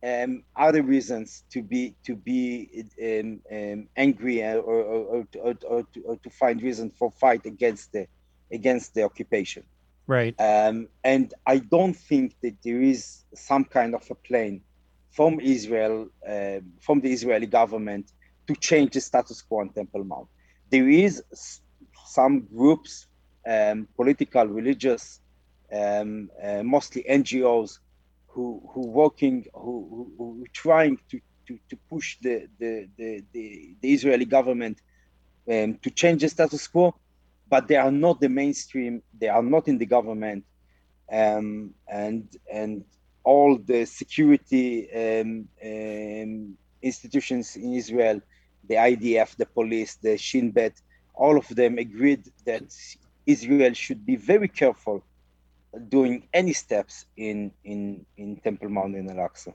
um, 0.03 0.42
other 0.57 0.83
reasons 0.83 1.44
to 1.51 1.62
be 1.62 1.94
to 2.05 2.16
be 2.16 2.85
um, 3.03 3.40
um, 3.51 3.88
angry 3.97 4.42
or 4.42 4.61
or, 4.61 4.83
or, 4.83 5.29
or, 5.40 5.55
or, 5.66 5.83
to, 5.92 6.01
or 6.03 6.16
to 6.16 6.31
find 6.31 6.61
reason 6.62 6.90
for 6.90 7.11
fight 7.12 7.47
against 7.47 7.92
the 7.92 8.07
against 8.53 8.94
the 8.94 9.03
occupation. 9.05 9.62
Right. 10.07 10.35
Um, 10.38 10.88
and 11.03 11.33
I 11.47 11.59
don't 11.59 11.97
think 11.97 12.37
that 12.42 12.57
there 12.62 12.83
is 12.83 13.25
some 13.35 13.64
kind 13.64 13.94
of 13.94 14.07
a 14.11 14.14
plan 14.14 14.61
from 15.14 15.40
Israel, 15.40 16.09
uh, 16.29 16.59
from 16.81 17.00
the 17.00 17.12
Israeli 17.12 17.46
government, 17.46 18.12
to 18.48 18.55
change 18.57 18.90
the 18.94 19.00
status 19.00 19.40
quo 19.42 19.61
on 19.61 19.68
Temple 19.70 20.05
Mount. 20.05 20.29
There 20.70 20.88
is 20.88 21.22
some 22.07 22.40
groups 22.40 23.07
um, 23.48 23.87
political, 23.96 24.46
religious, 24.46 25.20
um, 25.72 26.31
uh, 26.42 26.62
mostly 26.62 27.05
NGOs 27.09 27.79
who 28.29 28.62
who 28.72 28.87
working 28.88 29.46
who, 29.55 29.74
who, 29.90 30.12
who 30.18 30.46
trying 30.53 30.98
to, 31.11 31.20
to, 31.46 31.59
to 31.70 31.77
push 31.88 32.16
the, 32.20 32.48
the, 32.59 32.88
the, 32.96 33.22
the, 33.33 33.74
the 33.81 33.92
Israeli 33.92 34.24
government 34.24 34.81
um, 35.50 35.79
to 35.83 35.90
change 35.90 36.22
the 36.22 36.29
status 36.29 36.66
quo, 36.66 36.94
but 37.48 37.68
they 37.68 37.77
are 37.77 37.92
not 37.92 38.20
the 38.20 38.29
mainstream. 38.29 39.03
They 39.20 39.29
are 39.29 39.42
not 39.42 39.68
in 39.68 39.79
the 39.79 39.87
government, 39.87 40.44
um, 41.12 41.74
and 41.88 42.29
and 42.53 42.85
all 43.24 43.58
the 43.58 43.84
security 43.87 44.88
um, 44.92 45.48
um, 45.64 46.56
institutions 46.82 47.56
in 47.56 47.72
Israel, 47.74 48.20
the 48.68 48.74
IDF, 48.74 49.37
the 49.37 49.46
police, 49.46 49.96
the 49.96 50.16
Shin 50.16 50.50
Bet, 50.50 50.74
all 51.14 51.37
of 51.38 51.48
them 51.48 51.78
agreed 51.78 52.22
that 52.44 52.64
Israel 53.26 53.72
should 53.72 54.04
be 54.04 54.16
very 54.16 54.48
careful 54.48 55.02
doing 55.88 56.28
any 56.32 56.52
steps 56.52 57.06
in 57.16 57.50
in 57.64 58.04
in 58.16 58.37
Temple 58.37 58.68
Mount 58.68 58.94
in 58.94 59.10
Al-Aqsa. 59.10 59.54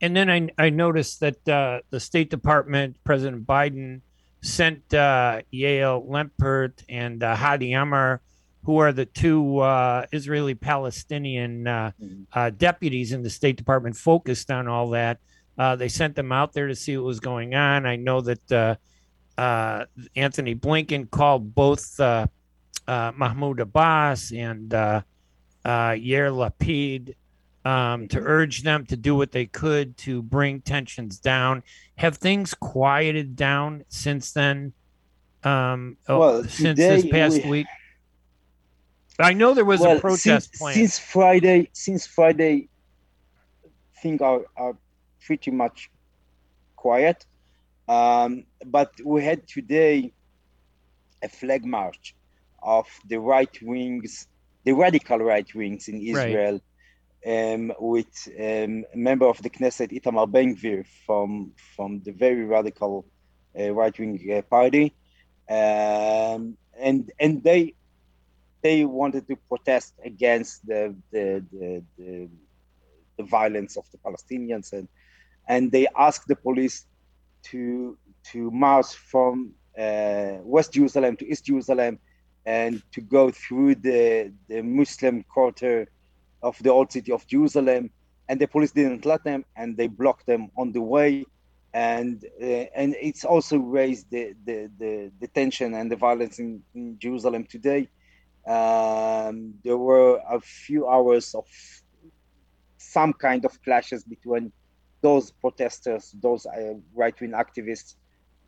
And 0.00 0.16
then 0.16 0.30
I 0.30 0.48
I 0.58 0.70
noticed 0.70 1.20
that 1.20 1.48
uh, 1.48 1.80
the 1.90 2.00
State 2.00 2.30
Department, 2.30 2.96
President 3.04 3.46
Biden, 3.46 4.00
sent 4.40 4.94
uh, 4.94 5.40
Yael 5.52 6.06
Lempert 6.06 6.84
and 6.88 7.22
uh, 7.22 7.36
Hady 7.36 7.76
Amr, 7.76 8.20
who 8.64 8.78
are 8.78 8.92
the 8.92 9.06
two 9.06 9.58
uh, 9.58 10.06
Israeli 10.12 10.54
Palestinian 10.54 11.66
uh, 11.66 11.92
mm-hmm. 12.00 12.22
Uh, 12.32 12.50
deputies 12.50 13.12
in 13.12 13.22
the 13.22 13.30
State 13.30 13.56
Department, 13.56 13.96
focused 13.96 14.50
on 14.50 14.68
all 14.68 14.90
that. 14.90 15.18
Uh, 15.56 15.76
they 15.76 15.88
sent 15.88 16.16
them 16.16 16.32
out 16.32 16.52
there 16.52 16.66
to 16.66 16.74
see 16.74 16.96
what 16.96 17.06
was 17.06 17.20
going 17.20 17.54
on. 17.54 17.86
I 17.86 17.96
know 17.96 18.20
that 18.22 18.78
Antony 20.16 20.54
Blinken 20.54 21.10
called 21.10 21.54
both 21.54 22.00
uh, 22.86 23.12
Mahmoud 23.16 23.60
Abbas 23.60 24.32
and 24.32 24.72
uh, 24.72 25.02
uh, 25.64 25.90
Yair 25.90 26.30
Lapid 26.30 27.14
um, 27.64 28.08
to 28.08 28.20
urge 28.20 28.62
them 28.62 28.84
to 28.86 28.96
do 28.96 29.14
what 29.14 29.32
they 29.32 29.46
could 29.46 29.96
to 29.98 30.22
bring 30.22 30.60
tensions 30.60 31.18
down. 31.18 31.62
Have 31.96 32.18
things 32.18 32.54
quieted 32.54 33.36
down 33.36 33.84
since 33.88 34.32
then? 34.32 34.72
Um, 35.42 35.96
oh, 36.08 36.42
since 36.44 36.78
this 36.78 37.06
past 37.06 37.44
we... 37.44 37.50
week, 37.50 37.66
I 39.18 39.32
know 39.32 39.54
there 39.54 39.64
was 39.64 39.80
well, 39.80 39.96
a 39.96 40.00
protest 40.00 40.24
since, 40.24 40.58
plan 40.58 40.74
since 40.74 40.98
Friday. 40.98 41.68
Since 41.72 42.06
Friday, 42.06 42.68
things 44.02 44.20
are, 44.20 44.42
are 44.56 44.76
pretty 45.24 45.50
much 45.50 45.90
quiet. 46.76 47.24
Um, 47.88 48.44
but 48.64 48.92
we 49.04 49.24
had 49.24 49.46
today 49.46 50.12
a 51.22 51.28
flag 51.28 51.64
march 51.64 52.14
of 52.62 52.86
the 53.08 53.18
right 53.20 53.56
wings, 53.62 54.26
the 54.64 54.72
radical 54.72 55.18
right 55.18 55.54
wings 55.54 55.88
in 55.88 56.00
Israel, 56.00 56.60
right. 57.26 57.54
um, 57.54 57.72
with 57.78 58.28
um, 58.38 58.84
a 58.92 58.96
member 58.96 59.26
of 59.26 59.40
the 59.42 59.50
Knesset, 59.50 59.92
Itamar 59.92 60.30
Ben 60.30 60.56
Gvir, 60.56 60.84
from 61.06 61.52
from 61.76 62.00
the 62.00 62.12
very 62.12 62.44
radical 62.44 63.04
uh, 63.58 63.72
right 63.72 63.96
wing 63.98 64.18
uh, 64.34 64.42
party, 64.42 64.94
um, 65.48 66.56
and 66.78 67.12
and 67.20 67.42
they 67.42 67.74
they 68.64 68.84
wanted 68.84 69.28
to 69.28 69.36
protest 69.50 69.94
against 70.10 70.66
the 70.66 70.80
the, 71.12 71.26
the 71.52 71.70
the, 71.98 72.28
the 73.18 73.24
violence 73.38 73.76
of 73.80 73.84
the 73.92 73.98
Palestinians 74.06 74.72
and 74.72 74.88
and 75.52 75.70
they 75.70 75.86
asked 76.06 76.26
the 76.28 76.36
police 76.48 76.86
to 77.50 77.96
to 78.32 78.50
march 78.50 78.90
from 79.12 79.34
uh, 79.78 80.38
West 80.42 80.72
Jerusalem 80.72 81.16
to 81.18 81.24
East 81.30 81.44
Jerusalem 81.46 81.98
and 82.46 82.82
to 82.92 83.00
go 83.00 83.30
through 83.30 83.76
the, 83.76 84.32
the 84.48 84.62
Muslim 84.62 85.24
quarter 85.24 85.88
of 86.42 86.58
the 86.62 86.70
old 86.70 86.92
city 86.92 87.12
of 87.12 87.26
Jerusalem. 87.26 87.90
And 88.28 88.40
the 88.40 88.46
police 88.46 88.72
didn't 88.72 89.04
let 89.04 89.24
them, 89.24 89.44
and 89.56 89.76
they 89.76 89.86
blocked 89.86 90.26
them 90.26 90.50
on 90.56 90.72
the 90.72 90.80
way. 90.80 91.24
And 91.74 92.24
uh, 92.40 92.66
and 92.80 92.94
it's 93.00 93.24
also 93.24 93.58
raised 93.58 94.10
the, 94.10 94.34
the, 94.46 94.70
the, 94.78 95.10
the 95.20 95.26
tension 95.28 95.74
and 95.74 95.90
the 95.90 95.96
violence 95.96 96.38
in, 96.38 96.62
in 96.74 96.98
Jerusalem 96.98 97.44
today. 97.44 97.88
Um, 98.46 99.54
there 99.64 99.78
were 99.78 100.20
a 100.28 100.40
few 100.40 100.88
hours 100.88 101.34
of 101.34 101.46
some 102.76 103.12
kind 103.12 103.44
of 103.44 103.62
clashes 103.62 104.04
between 104.04 104.52
those 105.00 105.30
protesters, 105.30 106.14
those 106.20 106.46
uh, 106.46 106.74
right-wing 106.94 107.32
activists, 107.32 107.96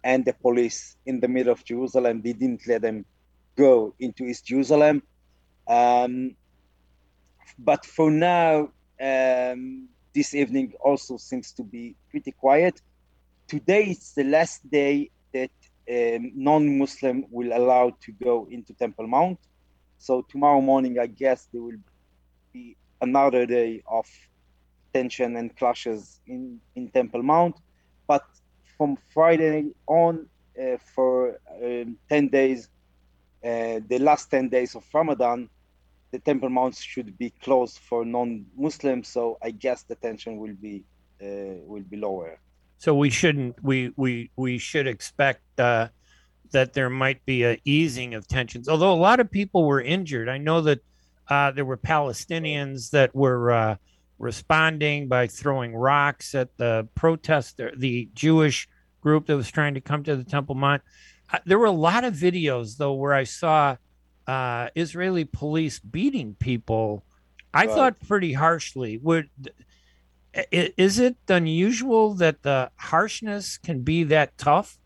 and 0.04 0.24
the 0.24 0.32
police 0.32 0.96
in 1.06 1.20
the 1.20 1.28
middle 1.28 1.52
of 1.52 1.64
Jerusalem. 1.64 2.22
They 2.22 2.32
didn't 2.32 2.66
let 2.66 2.82
them 2.82 3.04
go 3.56 3.94
into 3.98 4.24
East 4.24 4.46
Jerusalem. 4.46 5.02
Um, 5.66 6.37
but 7.59 7.85
for 7.85 8.11
now, 8.11 8.70
um, 9.00 9.88
this 10.14 10.35
evening 10.35 10.74
also 10.80 11.16
seems 11.16 11.52
to 11.52 11.62
be 11.62 11.94
pretty 12.11 12.32
quiet. 12.32 12.80
Today 13.48 13.90
is 13.90 14.12
the 14.14 14.24
last 14.24 14.68
day 14.70 15.11
that 15.32 15.50
um, 15.90 16.32
non-Muslim 16.35 17.26
will 17.30 17.56
allow 17.56 17.90
to 18.00 18.12
go 18.12 18.48
into 18.50 18.72
Temple 18.74 19.06
Mount. 19.06 19.38
So 19.98 20.22
tomorrow 20.22 20.61
morning, 20.61 20.98
I 20.98 21.06
guess 21.06 21.48
there 21.52 21.62
will 21.62 21.82
be 22.52 22.76
another 23.00 23.46
day 23.46 23.82
of 23.87 24.06
tension 24.92 25.37
and 25.37 25.54
clashes 25.56 26.20
in, 26.26 26.61
in 26.74 26.88
Temple 26.88 27.22
Mount. 27.22 27.56
But 28.06 28.24
from 28.76 28.96
Friday 29.12 29.72
on, 29.87 30.26
uh, 30.61 30.76
for 30.94 31.38
um, 31.62 31.96
10 32.09 32.28
days, 32.28 32.68
uh, 33.44 33.80
the 33.87 33.98
last 33.98 34.30
10 34.30 34.48
days 34.48 34.74
of 34.74 34.85
Ramadan, 34.92 35.48
the 36.12 36.18
Temple 36.18 36.48
Mounts 36.48 36.80
should 36.80 37.18
be 37.18 37.30
closed 37.30 37.78
for 37.78 38.04
non-Muslims. 38.04 39.09
So 39.09 39.38
I 39.42 39.50
guess 39.50 39.82
the 39.82 39.96
tension 39.96 40.38
will 40.38 40.54
be 40.54 40.85
uh, 41.22 41.61
will 41.64 41.82
be 41.82 41.96
lower. 41.96 42.38
So 42.78 42.94
we 42.94 43.11
shouldn't 43.11 43.62
we 43.62 43.92
we 43.96 44.30
we 44.37 44.59
should 44.59 44.87
expect 44.87 45.42
uh, 45.59 45.88
that 46.52 46.72
there 46.72 46.90
might 46.90 47.24
be 47.24 47.44
a 47.44 47.61
easing 47.64 48.14
of 48.14 48.26
tensions. 48.26 48.68
Although 48.68 48.92
a 48.92 48.94
lot 48.94 49.20
of 49.20 49.30
people 49.30 49.64
were 49.64 49.80
injured, 49.80 50.28
I 50.28 50.38
know 50.38 50.61
that 50.62 50.80
uh, 51.28 51.50
there 51.50 51.64
were 51.64 51.76
Palestinians 51.76 52.90
that 52.90 53.14
were 53.14 53.52
uh, 53.52 53.76
responding 54.18 55.09
by 55.09 55.26
throwing 55.26 55.74
rocks 55.74 56.35
at 56.35 56.56
the 56.56 56.88
protester, 56.94 57.72
the 57.76 58.09
Jewish 58.14 58.68
group 59.00 59.26
that 59.26 59.37
was 59.37 59.50
trying 59.50 59.74
to 59.74 59.80
come 59.80 60.02
to 60.04 60.16
the 60.16 60.24
Temple 60.24 60.54
Mount 60.54 60.82
there 61.44 61.59
were 61.59 61.66
a 61.66 61.72
lot 61.72 62.04
of 62.04 62.14
videos 62.14 62.76
though 62.76 62.94
where 62.94 63.14
I 63.14 63.24
saw 63.24 63.76
uh, 64.26 64.68
Israeli 64.74 65.24
police 65.24 65.78
beating 65.78 66.35
people. 66.35 67.04
I 67.52 67.66
right. 67.66 67.74
thought 67.74 68.00
pretty 68.06 68.32
harshly. 68.32 68.98
Would 68.98 69.30
is 70.52 70.98
it 70.98 71.16
unusual 71.28 72.14
that 72.14 72.42
the 72.42 72.70
harshness 72.76 73.56
can 73.59 73.82
be 73.82 74.04
that 74.04 74.37
tough? 74.37 74.78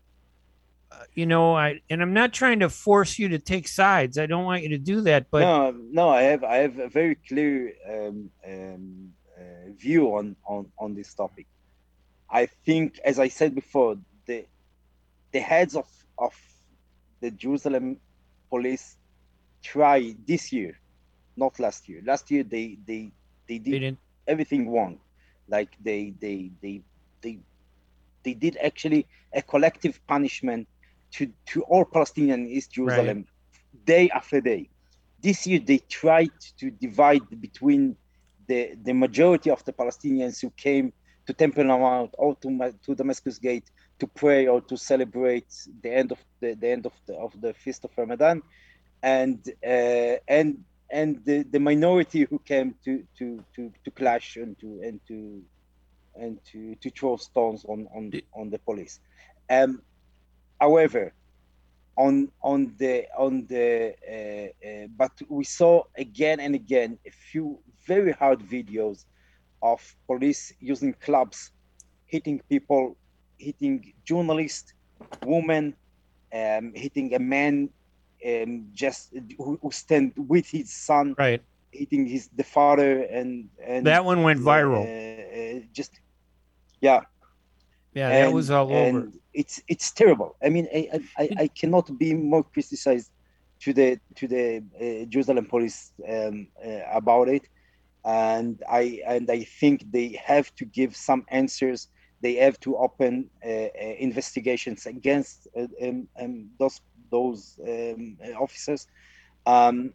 You 1.13 1.25
know, 1.25 1.55
I 1.55 1.81
and 1.89 2.01
I'm 2.01 2.13
not 2.13 2.31
trying 2.33 2.59
to 2.59 2.69
force 2.69 3.19
you 3.19 3.29
to 3.29 3.39
take 3.39 3.67
sides. 3.67 4.17
I 4.17 4.25
don't 4.25 4.45
want 4.45 4.63
you 4.63 4.69
to 4.69 4.77
do 4.77 5.01
that, 5.01 5.27
but 5.29 5.41
no, 5.41 5.71
no, 5.91 6.09
I 6.09 6.21
have 6.23 6.43
I 6.43 6.57
have 6.57 6.79
a 6.79 6.87
very 6.89 7.15
clear 7.15 7.73
um, 7.89 8.29
um, 8.47 9.11
uh, 9.37 9.71
view 9.77 10.15
on 10.15 10.35
on 10.45 10.71
on 10.77 10.95
this 10.95 11.13
topic. 11.13 11.47
I 12.29 12.45
think, 12.65 12.99
as 13.03 13.19
I 13.19 13.27
said 13.27 13.55
before, 13.55 13.97
the 14.25 14.45
the 15.31 15.39
heads 15.39 15.75
of 15.75 15.87
of 16.17 16.33
the 17.19 17.31
Jerusalem 17.31 17.97
police 18.49 18.97
try 19.61 20.15
this 20.27 20.51
year, 20.53 20.79
not 21.35 21.59
last 21.59 21.89
year. 21.89 22.01
Last 22.05 22.31
year 22.31 22.43
they 22.43 22.77
they 22.85 23.11
they 23.47 23.57
did 23.59 23.81
they 23.81 23.97
everything 24.27 24.71
wrong 24.71 24.99
like 25.47 25.69
they 25.83 26.13
they 26.19 26.51
they 26.61 26.81
they 27.21 27.39
they 28.23 28.33
did 28.33 28.57
actually 28.63 29.05
a 29.33 29.41
collective 29.41 29.99
punishment 30.07 30.67
to 31.11 31.31
to 31.47 31.61
all 31.63 31.85
Palestinians 31.85 32.45
in 32.45 32.47
East 32.47 32.71
Jerusalem 32.73 33.17
right. 33.17 33.85
day 33.85 34.09
after 34.09 34.41
day. 34.41 34.69
This 35.21 35.45
year 35.45 35.59
they 35.59 35.77
tried 35.77 36.31
to 36.59 36.71
divide 36.71 37.27
between 37.39 37.95
the 38.47 38.75
the 38.83 38.93
majority 38.93 39.49
of 39.49 39.63
the 39.65 39.73
Palestinians 39.73 40.41
who 40.41 40.49
came 40.51 40.93
to 41.27 41.33
Temple 41.33 41.65
Mount 41.65 42.15
or 42.17 42.35
to, 42.37 42.73
to 42.85 42.95
Damascus 42.95 43.37
Gate 43.37 43.69
to 43.99 44.07
pray 44.07 44.47
or 44.47 44.61
to 44.61 44.75
celebrate 44.75 45.51
the 45.83 45.93
end 45.93 46.11
of 46.11 46.17
the, 46.39 46.55
the 46.55 46.69
end 46.69 46.85
of 46.85 46.93
the 47.05 47.15
of 47.15 47.39
the 47.39 47.53
feast 47.53 47.85
of 47.85 47.91
Ramadan, 47.95 48.41
and 49.03 49.39
uh, 49.65 50.15
and 50.27 50.63
and 50.91 51.23
the, 51.25 51.43
the 51.43 51.59
minority 51.59 52.27
who 52.29 52.37
came 52.39 52.75
to, 52.83 53.03
to, 53.17 53.43
to, 53.55 53.71
to 53.83 53.91
clash 53.91 54.35
and 54.35 54.59
to 54.59 54.81
and 54.83 54.99
to 55.07 55.41
and 56.15 56.39
to, 56.51 56.75
to 56.75 56.89
throw 56.89 57.15
stones 57.15 57.65
on, 57.65 57.87
on, 57.95 58.11
on 58.33 58.49
the 58.49 58.59
police. 58.59 58.99
Um, 59.49 59.81
however, 60.61 61.13
on 61.97 62.29
on 62.41 62.73
the 62.77 63.05
on 63.17 63.45
the 63.47 63.93
uh, 64.15 64.67
uh, 64.67 64.87
but 65.01 65.11
we 65.27 65.43
saw 65.43 65.83
again 65.97 66.39
and 66.39 66.53
again 66.55 66.97
a 67.05 67.11
few 67.11 67.59
very 67.85 68.13
hard 68.13 68.39
videos 68.39 69.05
of 69.61 69.79
police 70.07 70.53
using 70.59 70.93
clubs, 70.93 71.51
hitting 72.05 72.39
people, 72.49 72.95
hitting 73.37 73.93
journalists, 74.05 74.73
women, 75.25 75.75
um, 76.33 76.71
hitting 76.75 77.13
a 77.13 77.19
man 77.19 77.69
um, 78.25 78.67
just 78.73 79.13
who, 79.37 79.59
who, 79.61 79.71
stand 79.71 80.13
with 80.15 80.47
his 80.47 80.71
son, 80.71 81.15
right, 81.17 81.41
hitting 81.71 82.05
his 82.05 82.29
the 82.35 82.43
father, 82.43 82.91
and 83.17 83.49
and 83.65 83.85
that 83.85 84.05
one 84.05 84.23
went 84.23 84.39
viral. 84.39 84.85
Uh, 84.85 85.57
uh, 85.57 85.61
just 85.73 85.99
yeah, 86.79 87.01
yeah, 87.93 88.09
and, 88.09 88.27
that 88.27 88.33
was 88.33 88.49
all 88.49 88.71
over. 88.71 89.09
It's 89.33 89.61
it's 89.67 89.91
terrible. 89.91 90.35
I 90.43 90.49
mean, 90.49 90.67
I 90.73 91.01
I, 91.17 91.29
I 91.39 91.47
cannot 91.47 91.97
be 91.97 92.13
more 92.13 92.43
criticized 92.43 93.11
to 93.61 93.73
the 93.73 93.99
to 94.15 94.27
the 94.27 94.63
uh, 94.79 95.05
Jerusalem 95.05 95.45
police 95.45 95.91
um, 96.07 96.47
uh, 96.65 96.79
about 96.91 97.27
it, 97.29 97.47
and 98.05 98.61
I 98.69 99.01
and 99.05 99.29
I 99.29 99.43
think 99.43 99.91
they 99.91 100.19
have 100.23 100.53
to 100.55 100.65
give 100.65 100.95
some 100.95 101.25
answers. 101.29 101.87
They 102.21 102.35
have 102.35 102.59
to 102.61 102.77
open 102.77 103.29
uh, 103.43 103.49
uh, 103.49 103.69
investigations 103.97 104.85
against 104.85 105.47
um, 105.55 106.07
um, 106.19 106.49
those 106.59 106.81
those 107.09 107.59
um, 107.67 108.17
officers, 108.39 108.87
um, 109.45 109.93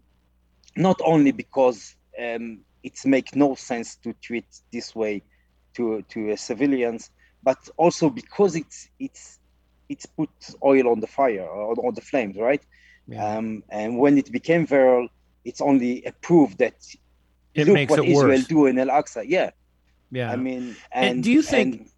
not 0.76 1.00
only 1.04 1.32
because 1.32 1.96
um, 2.22 2.60
it 2.82 3.04
makes 3.04 3.34
no 3.34 3.54
sense 3.54 3.96
to 3.96 4.12
treat 4.14 4.46
this 4.72 4.94
way 4.94 5.22
to 5.74 6.02
to 6.08 6.32
uh, 6.32 6.36
civilians, 6.36 7.10
but 7.42 7.58
also 7.76 8.10
because 8.10 8.56
it's 8.56 8.88
it's 8.98 9.38
it's 9.88 10.06
put 10.06 10.30
oil 10.64 10.88
on 10.88 11.00
the 11.00 11.06
fire 11.06 11.46
or 11.46 11.74
on 11.86 11.94
the 11.94 12.00
flames, 12.00 12.36
right? 12.36 12.62
Yeah. 13.06 13.36
Um, 13.36 13.62
and 13.68 13.98
when 13.98 14.18
it 14.18 14.32
became 14.32 14.66
viral, 14.66 15.08
it's 15.44 15.60
only 15.60 16.04
a 16.04 16.12
proof 16.12 16.56
that 16.58 16.74
it 17.54 17.68
look 17.68 17.90
what 17.90 18.04
Israel 18.04 18.28
worse. 18.28 18.46
do 18.46 18.66
in 18.66 18.78
Al 18.78 18.88
Aqsa. 18.88 19.24
Yeah, 19.26 19.50
yeah. 20.10 20.32
I 20.32 20.36
mean, 20.36 20.76
and, 20.90 21.06
and 21.10 21.24
do 21.24 21.30
you 21.30 21.42
think, 21.42 21.92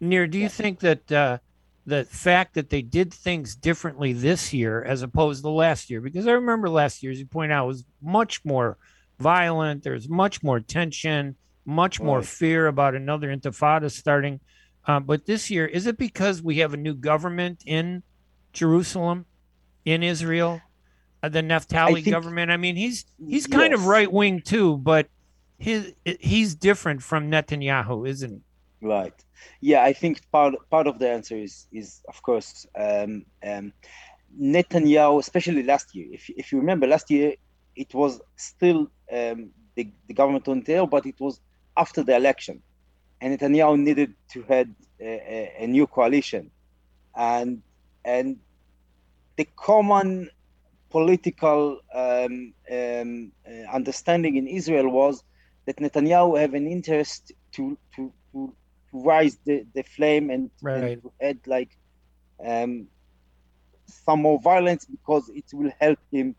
and, 0.00 0.10
Nir? 0.10 0.26
Do 0.26 0.38
you 0.38 0.44
yeah. 0.44 0.48
think 0.48 0.80
that 0.80 1.12
uh, 1.12 1.38
the 1.86 2.04
fact 2.04 2.54
that 2.54 2.70
they 2.70 2.82
did 2.82 3.12
things 3.12 3.54
differently 3.54 4.12
this 4.12 4.52
year 4.52 4.82
as 4.82 5.02
opposed 5.02 5.42
to 5.42 5.50
last 5.50 5.90
year 5.90 6.00
because 6.00 6.26
i 6.26 6.32
remember 6.32 6.68
last 6.68 7.02
year 7.02 7.12
as 7.12 7.18
you 7.18 7.26
point 7.26 7.52
out 7.52 7.66
was 7.66 7.84
much 8.02 8.44
more 8.44 8.78
violent 9.18 9.82
there's 9.82 10.08
much 10.08 10.42
more 10.42 10.60
tension 10.60 11.36
much 11.66 12.00
more 12.00 12.22
fear 12.22 12.66
about 12.66 12.94
another 12.94 13.34
intifada 13.34 13.90
starting 13.90 14.40
uh, 14.86 15.00
but 15.00 15.26
this 15.26 15.50
year 15.50 15.66
is 15.66 15.86
it 15.86 15.98
because 15.98 16.42
we 16.42 16.58
have 16.58 16.74
a 16.74 16.76
new 16.76 16.94
government 16.94 17.62
in 17.66 18.02
jerusalem 18.52 19.26
in 19.84 20.02
israel 20.02 20.60
uh, 21.22 21.28
the 21.28 21.40
Naftali 21.40 21.94
think, 21.94 22.10
government 22.10 22.50
i 22.50 22.56
mean 22.56 22.76
he's 22.76 23.04
he's 23.26 23.46
kind 23.46 23.72
yes. 23.72 23.80
of 23.80 23.86
right 23.86 24.10
wing 24.10 24.40
too 24.40 24.76
but 24.78 25.08
his 25.58 25.92
he's 26.20 26.54
different 26.54 27.02
from 27.02 27.30
netanyahu 27.30 28.08
isn't 28.08 28.32
he 28.32 28.40
Right. 28.84 29.14
Yeah, 29.62 29.82
I 29.82 29.94
think 29.94 30.20
part 30.30 30.54
part 30.68 30.86
of 30.86 30.98
the 30.98 31.08
answer 31.08 31.36
is 31.36 31.66
is 31.72 32.02
of 32.06 32.22
course 32.22 32.66
um, 32.78 33.24
um, 33.42 33.72
Netanyahu, 34.38 35.20
especially 35.20 35.62
last 35.62 35.94
year. 35.94 36.08
If 36.12 36.28
if 36.36 36.52
you 36.52 36.58
remember, 36.58 36.86
last 36.86 37.10
year 37.10 37.34
it 37.74 37.94
was 37.94 38.20
still 38.36 38.90
um, 39.10 39.50
the 39.74 39.90
the 40.06 40.14
government 40.14 40.46
on 40.48 40.62
tail, 40.62 40.86
but 40.86 41.06
it 41.06 41.18
was 41.18 41.40
after 41.78 42.02
the 42.02 42.14
election, 42.14 42.62
and 43.20 43.38
Netanyahu 43.38 43.78
needed 43.78 44.14
to 44.32 44.42
head 44.42 44.74
a, 45.00 45.04
a, 45.04 45.64
a 45.64 45.66
new 45.66 45.86
coalition, 45.86 46.50
and 47.16 47.62
and 48.04 48.38
the 49.36 49.46
common 49.56 50.30
political 50.90 51.80
um, 51.92 52.54
um, 52.70 53.32
uh, 53.48 53.70
understanding 53.72 54.36
in 54.36 54.46
Israel 54.46 54.88
was 54.88 55.22
that 55.66 55.76
Netanyahu 55.76 56.40
have 56.40 56.54
an 56.54 56.66
interest 56.66 57.32
to 57.52 57.76
to 57.96 58.12
to 58.32 58.54
rise 58.92 59.36
the, 59.44 59.66
the 59.74 59.82
flame 59.82 60.30
and, 60.30 60.50
right. 60.62 60.82
and 60.82 61.02
add 61.20 61.38
like 61.46 61.76
um, 62.44 62.86
some 63.86 64.22
more 64.22 64.40
violence 64.40 64.84
because 64.84 65.28
it 65.34 65.44
will 65.52 65.72
help 65.80 65.98
him 66.12 66.34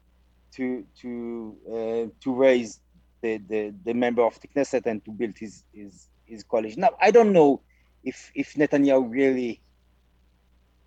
to 0.53 0.85
to 1.01 1.55
uh, 1.67 2.21
to 2.21 2.33
raise 2.33 2.79
the, 3.21 3.37
the, 3.49 3.73
the 3.83 3.93
member 3.93 4.23
of 4.23 4.39
the 4.39 4.47
Knesset 4.47 4.85
and 4.85 5.03
to 5.05 5.11
build 5.11 5.37
his 5.37 5.63
his, 5.73 6.07
his 6.25 6.43
coalition. 6.43 6.81
Now 6.81 6.91
I 7.01 7.11
don't 7.11 7.33
know 7.33 7.61
if 8.03 8.31
if 8.35 8.53
Netanyahu 8.53 9.09
really 9.09 9.61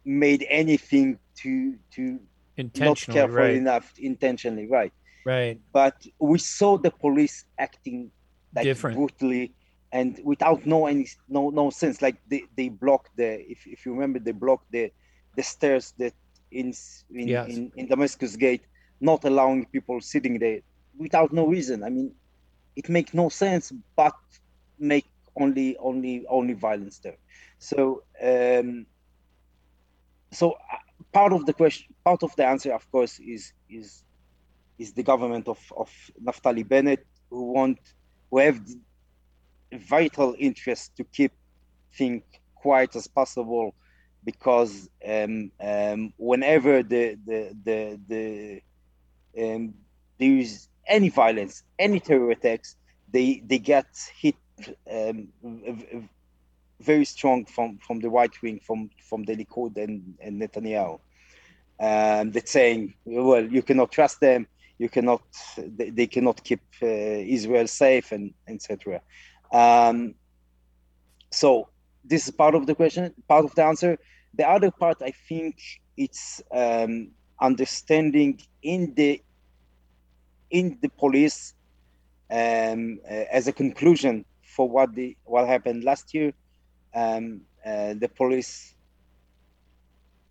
made 0.04 0.46
anything 0.48 1.18
to 1.36 1.76
to 1.92 2.20
not 2.76 2.98
careful 2.98 3.36
right. 3.36 3.54
enough 3.54 3.92
intentionally, 3.98 4.66
right? 4.66 4.92
Right. 5.24 5.60
But 5.72 6.06
we 6.18 6.38
saw 6.38 6.78
the 6.78 6.90
police 6.90 7.44
acting 7.58 8.10
like 8.54 8.64
Different. 8.64 8.96
brutally 8.96 9.52
and 9.92 10.20
without 10.24 10.66
no 10.66 10.86
any 10.86 11.06
no 11.28 11.50
no 11.50 11.70
sense 11.70 12.02
like 12.02 12.16
they, 12.28 12.44
they 12.56 12.68
blocked 12.68 13.16
the 13.16 13.40
if, 13.50 13.66
if 13.66 13.86
you 13.86 13.92
remember 13.92 14.18
they 14.18 14.32
blocked 14.32 14.70
the 14.70 14.90
the 15.36 15.42
stairs 15.42 15.94
that 15.98 16.12
in 16.50 16.72
in, 17.10 17.28
yes. 17.28 17.48
in 17.48 17.72
in 17.76 17.86
damascus 17.86 18.36
gate 18.36 18.62
not 19.00 19.24
allowing 19.24 19.64
people 19.66 20.00
sitting 20.00 20.38
there 20.38 20.60
without 20.98 21.32
no 21.32 21.46
reason 21.46 21.82
i 21.84 21.88
mean 21.88 22.12
it 22.76 22.88
makes 22.88 23.14
no 23.14 23.28
sense 23.28 23.72
but 23.96 24.16
make 24.78 25.07
only 25.40 25.76
only 25.78 26.24
only 26.28 26.54
violence 26.54 26.98
there. 26.98 27.18
So 27.58 28.02
um 28.22 28.86
so 30.30 30.52
uh, 30.52 30.76
part 31.12 31.32
of 31.32 31.46
the 31.46 31.52
question 31.52 31.94
part 32.04 32.22
of 32.22 32.34
the 32.36 32.44
answer 32.46 32.72
of 32.72 32.90
course 32.90 33.18
is 33.20 33.52
is 33.68 34.04
is 34.78 34.92
the 34.92 35.02
government 35.02 35.48
of 35.48 35.60
of 35.76 35.90
naftali 36.22 36.66
bennett 36.66 37.04
who 37.30 37.52
want 37.52 37.78
who 38.30 38.38
have 38.38 38.60
vital 39.72 40.34
interest 40.38 40.96
to 40.96 41.04
keep 41.04 41.32
things 41.94 42.22
quiet 42.54 42.94
as 42.96 43.06
possible 43.06 43.74
because 44.24 44.88
um, 45.06 45.50
um, 45.60 46.12
whenever 46.18 46.82
the 46.82 47.16
the 47.26 47.54
the, 47.64 48.00
the 48.08 48.62
um, 49.42 49.74
there 50.18 50.36
is 50.36 50.68
any 50.86 51.08
violence, 51.08 51.62
any 51.78 52.00
terror 52.00 52.30
attacks, 52.30 52.76
they 53.12 53.42
they 53.46 53.58
get 53.58 53.86
hit 54.20 54.34
um, 54.90 55.28
very 56.80 57.04
strong 57.04 57.44
from 57.44 57.78
from 57.78 58.00
the 58.00 58.08
right 58.08 58.30
wing, 58.42 58.60
from 58.64 58.90
from 59.08 59.24
the 59.24 59.36
Likud 59.36 59.76
and, 59.76 60.14
and 60.20 60.40
Netanyahu. 60.40 61.00
Um, 61.80 62.32
that's 62.32 62.50
saying, 62.50 62.94
well, 63.04 63.44
you 63.44 63.62
cannot 63.62 63.92
trust 63.92 64.20
them, 64.20 64.48
you 64.78 64.88
cannot, 64.88 65.22
they, 65.56 65.90
they 65.90 66.06
cannot 66.08 66.42
keep 66.42 66.60
uh, 66.82 66.86
Israel 66.86 67.68
safe, 67.68 68.10
and 68.12 68.34
etc. 68.48 69.00
Um, 69.52 70.14
so 71.30 71.68
this 72.04 72.26
is 72.26 72.32
part 72.32 72.54
of 72.54 72.66
the 72.66 72.74
question, 72.74 73.14
part 73.28 73.44
of 73.44 73.54
the 73.54 73.64
answer. 73.64 73.98
The 74.34 74.48
other 74.48 74.70
part, 74.70 74.98
I 75.02 75.12
think, 75.28 75.60
it's 75.96 76.42
um, 76.52 77.08
understanding 77.40 78.40
in 78.62 78.94
the 78.94 79.22
in 80.50 80.78
the 80.80 80.88
police 80.88 81.54
um, 82.30 83.00
uh, 83.04 83.24
as 83.30 83.48
a 83.48 83.52
conclusion 83.52 84.24
for 84.58 84.68
what 84.68 84.88
the 84.98 85.16
what 85.32 85.46
happened 85.46 85.84
last 85.84 86.06
year. 86.18 86.32
Um, 87.02 87.24
uh, 87.64 87.94
the 88.02 88.10
police 88.20 88.74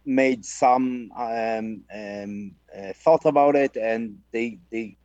made 0.05 0.43
some 0.45 1.11
um, 1.17 1.67
um, 2.01 2.51
uh, 2.77 2.93
thought 3.03 3.25
about 3.25 3.55
it, 3.55 3.73
and 3.77 4.01
they 4.33 4.59
they 4.71 4.97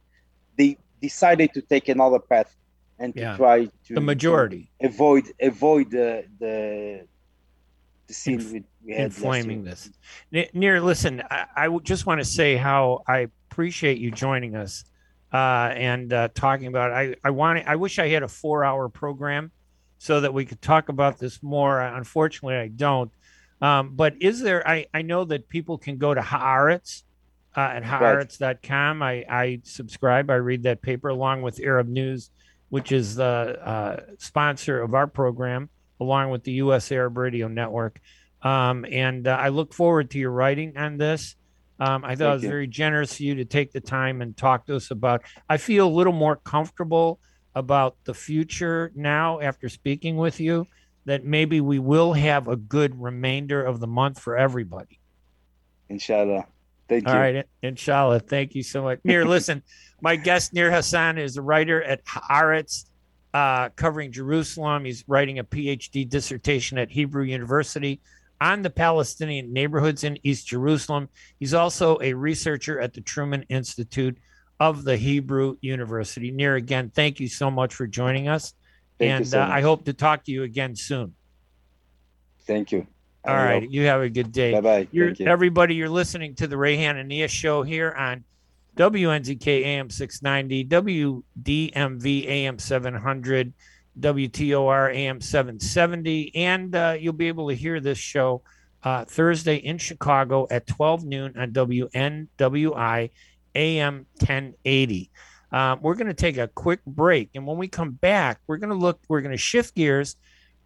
they 0.58 0.76
decided 1.00 1.50
to 1.54 1.62
take 1.62 1.88
another 1.96 2.18
path 2.32 2.50
and 2.98 3.14
to 3.14 3.20
Yeah. 3.22 3.36
try 3.40 3.58
to 3.88 3.94
The 3.94 4.00
majority 4.14 4.62
to 4.80 4.86
avoid 4.90 5.24
avoid 5.52 5.86
the 5.98 6.08
the 6.42 6.56
the 8.08 8.14
scene 8.14 8.40
Inf- 8.40 8.52
we, 8.52 8.60
we 8.84 8.92
had 8.94 9.04
last 9.04 9.46
inflaming 9.46 9.64
this. 9.70 9.90
Nir, 10.62 10.80
listen, 10.80 11.22
I, 11.30 11.46
I 11.64 11.78
just 11.92 12.06
want 12.06 12.20
to 12.20 12.28
say 12.40 12.56
how 12.56 13.02
I 13.06 13.18
appreciate 13.50 13.98
you 13.98 14.10
joining 14.10 14.54
us 14.56 14.84
uh, 15.32 15.72
and 15.74 16.12
uh, 16.12 16.28
talking 16.34 16.66
about. 16.66 16.92
I 16.92 17.16
I 17.24 17.30
want. 17.30 17.66
I 17.66 17.76
wish 17.76 17.98
I 17.98 18.08
had 18.08 18.22
a 18.22 18.28
four-hour 18.28 18.88
program 18.88 19.50
so 19.98 20.20
that 20.20 20.34
we 20.34 20.44
could 20.44 20.60
talk 20.60 20.88
about 20.88 21.18
this 21.18 21.42
more. 21.42 21.80
Unfortunately, 21.80 22.56
I 22.56 22.68
don't. 22.68 23.10
Um, 23.60 23.94
but 23.94 24.14
is 24.20 24.40
there? 24.40 24.66
I 24.66 24.86
I 24.92 25.02
know 25.02 25.24
that 25.24 25.48
people 25.48 25.78
can 25.78 25.96
go 25.98 26.14
to 26.14 26.20
Haaretz. 26.20 27.02
Uh, 27.54 27.60
at 27.60 27.82
haaretz.com. 27.82 29.02
I, 29.02 29.26
I 29.28 29.60
subscribe. 29.64 30.30
I 30.30 30.36
read 30.36 30.62
that 30.62 30.80
paper 30.80 31.10
along 31.10 31.42
with 31.42 31.60
Arab 31.60 31.86
News, 31.86 32.30
which 32.70 32.92
is 32.92 33.16
the 33.16 33.24
uh, 33.62 34.00
sponsor 34.16 34.80
of 34.80 34.94
our 34.94 35.06
program, 35.06 35.68
along 36.00 36.30
with 36.30 36.44
the 36.44 36.52
U.S. 36.52 36.90
Arab 36.90 37.18
Radio 37.18 37.48
Network. 37.48 38.00
Um, 38.40 38.86
and 38.90 39.28
uh, 39.28 39.36
I 39.38 39.50
look 39.50 39.74
forward 39.74 40.10
to 40.12 40.18
your 40.18 40.30
writing 40.30 40.78
on 40.78 40.96
this. 40.96 41.36
Um, 41.80 42.04
I 42.04 42.14
thought 42.14 42.30
it 42.30 42.34
was 42.34 42.42
you. 42.42 42.48
very 42.48 42.66
generous 42.66 43.14
of 43.14 43.20
you 43.20 43.34
to 43.36 43.44
take 43.44 43.72
the 43.72 43.80
time 43.80 44.22
and 44.22 44.36
talk 44.36 44.66
to 44.66 44.76
us 44.76 44.90
about. 44.90 45.22
I 45.48 45.56
feel 45.56 45.86
a 45.86 45.90
little 45.90 46.12
more 46.12 46.36
comfortable 46.36 47.18
about 47.54 47.96
the 48.04 48.14
future 48.14 48.92
now 48.94 49.40
after 49.40 49.68
speaking 49.68 50.16
with 50.16 50.40
you. 50.40 50.66
That 51.04 51.24
maybe 51.24 51.60
we 51.60 51.80
will 51.80 52.12
have 52.12 52.46
a 52.46 52.54
good 52.54 53.02
remainder 53.02 53.64
of 53.64 53.80
the 53.80 53.88
month 53.88 54.20
for 54.20 54.36
everybody. 54.36 55.00
Inshallah. 55.88 56.46
Thank 56.88 57.08
All 57.08 57.14
you. 57.14 57.20
right, 57.20 57.46
inshallah. 57.62 58.20
Thank 58.20 58.54
you 58.54 58.62
so 58.62 58.82
much. 58.82 59.00
Nir, 59.02 59.24
listen, 59.24 59.64
my 60.00 60.14
guest 60.14 60.54
Nir 60.54 60.70
Hasson 60.70 61.18
is 61.18 61.36
a 61.36 61.42
writer 61.42 61.82
at 61.82 62.04
Haaretz, 62.04 62.84
uh, 63.34 63.70
covering 63.70 64.12
Jerusalem. 64.12 64.84
He's 64.84 65.02
writing 65.08 65.40
a 65.40 65.44
PhD 65.44 66.08
dissertation 66.08 66.78
at 66.78 66.90
Hebrew 66.90 67.24
University 67.24 68.00
on 68.42 68.62
the 68.62 68.70
Palestinian 68.70 69.52
neighborhoods 69.52 70.02
in 70.02 70.18
East 70.24 70.48
Jerusalem. 70.48 71.08
He's 71.38 71.54
also 71.54 71.98
a 72.02 72.12
researcher 72.12 72.80
at 72.80 72.92
the 72.92 73.00
Truman 73.00 73.44
Institute 73.48 74.18
of 74.58 74.82
the 74.82 74.96
Hebrew 74.96 75.58
University. 75.60 76.32
Nir 76.32 76.56
again, 76.56 76.90
thank 76.92 77.20
you 77.20 77.28
so 77.28 77.52
much 77.52 77.72
for 77.72 77.86
joining 77.86 78.26
us, 78.26 78.54
Thank 78.98 79.12
and 79.12 79.28
so 79.28 79.40
uh, 79.40 79.46
I 79.46 79.60
hope 79.60 79.84
to 79.84 79.92
talk 79.92 80.24
to 80.24 80.32
you 80.32 80.42
again 80.42 80.74
soon. 80.74 81.14
Thank 82.44 82.72
you. 82.72 82.88
All 83.24 83.36
right, 83.36 83.70
you 83.70 83.86
have 83.86 84.00
a 84.00 84.08
good 84.08 84.32
day. 84.32 84.50
Bye 84.50 84.60
bye. 84.60 84.88
You. 84.90 85.14
everybody, 85.20 85.76
you're 85.76 85.88
listening 85.88 86.34
to 86.36 86.48
the 86.48 86.56
Ray 86.56 86.76
Hanania 86.76 87.28
show 87.28 87.62
here 87.62 87.92
on 87.96 88.24
WNZK 88.76 89.46
AM 89.46 89.88
690, 89.88 91.22
WDMV 91.44 92.26
AM 92.26 92.58
700, 92.58 93.52
WTOR 94.00 94.94
AM 94.94 95.20
770, 95.20 96.34
and 96.34 96.74
uh, 96.74 96.96
you'll 96.98 97.12
be 97.12 97.28
able 97.28 97.48
to 97.48 97.54
hear 97.54 97.80
this 97.80 97.98
show 97.98 98.42
uh, 98.82 99.04
Thursday 99.04 99.56
in 99.56 99.78
Chicago 99.78 100.46
at 100.50 100.66
12 100.66 101.04
noon 101.04 101.34
on 101.36 101.52
WNWI 101.52 103.10
AM 103.54 104.06
1080. 104.18 105.10
Um, 105.52 105.80
we're 105.82 105.94
going 105.94 106.06
to 106.06 106.14
take 106.14 106.38
a 106.38 106.48
quick 106.48 106.84
break, 106.86 107.30
and 107.34 107.46
when 107.46 107.58
we 107.58 107.68
come 107.68 107.90
back, 107.90 108.40
we're 108.46 108.56
going 108.56 108.70
to 108.70 108.76
look. 108.76 109.00
We're 109.08 109.20
going 109.20 109.32
to 109.32 109.38
shift 109.38 109.74
gears 109.74 110.16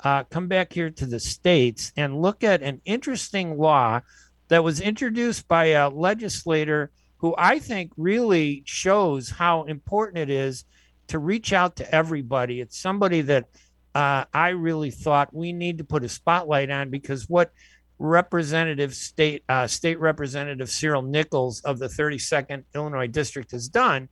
uh, 0.04 0.24
come 0.24 0.48
back 0.48 0.72
here 0.72 0.90
to 0.90 1.06
the 1.06 1.20
states 1.20 1.92
and 1.96 2.20
look 2.20 2.44
at 2.44 2.62
an 2.62 2.80
interesting 2.84 3.56
law 3.58 4.00
that 4.48 4.62
was 4.62 4.80
introduced 4.80 5.48
by 5.48 5.66
a 5.66 5.88
legislator 5.88 6.90
who 7.18 7.34
I 7.36 7.58
think 7.58 7.92
really 7.96 8.62
shows 8.66 9.30
how 9.30 9.64
important 9.64 10.18
it 10.18 10.30
is 10.30 10.64
to 11.08 11.18
reach 11.18 11.52
out 11.52 11.76
to 11.76 11.94
everybody. 11.94 12.60
It's 12.60 12.78
somebody 12.78 13.20
that 13.22 13.46
uh, 13.94 14.24
I 14.32 14.50
really 14.50 14.90
thought 14.90 15.34
we 15.34 15.52
need 15.52 15.78
to 15.78 15.84
put 15.84 16.04
a 16.04 16.08
spotlight 16.08 16.70
on 16.70 16.90
because 16.90 17.28
what 17.28 17.52
Representative 17.98 18.94
State 18.94 19.42
uh, 19.48 19.66
State 19.66 19.98
Representative 19.98 20.70
Cyril 20.70 21.02
Nichols 21.02 21.60
of 21.62 21.78
the 21.78 21.86
32nd 21.86 22.64
Illinois 22.74 23.06
District 23.06 23.50
has 23.52 23.68
done 23.68 24.08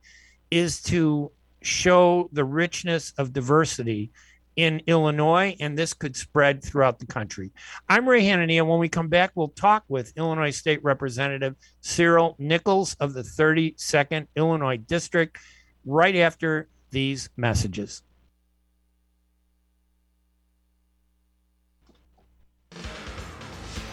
is 0.49 0.81
to 0.83 1.31
show 1.61 2.29
the 2.31 2.43
richness 2.43 3.13
of 3.17 3.33
diversity 3.33 4.11
in 4.55 4.81
Illinois, 4.87 5.55
and 5.59 5.77
this 5.77 5.93
could 5.93 6.15
spread 6.15 6.63
throughout 6.63 6.97
the 6.99 7.05
country. 7.05 7.51
I'm 7.89 8.07
Ray 8.07 8.23
Hanania. 8.23 8.65
When 8.65 8.79
we 8.79 8.87
come 8.87 9.09
back, 9.09 9.31
we'll 9.35 9.49
talk 9.49 9.83
with 9.87 10.13
Illinois 10.17 10.51
State 10.51 10.83
Representative 10.83 11.55
Cyril 11.81 12.35
Nichols 12.39 12.95
of 12.99 13.13
the 13.13 13.21
32nd 13.21 14.27
Illinois 14.35 14.77
District 14.77 15.37
right 15.85 16.15
after 16.15 16.69
these 16.95 17.29
messages. 17.35 18.01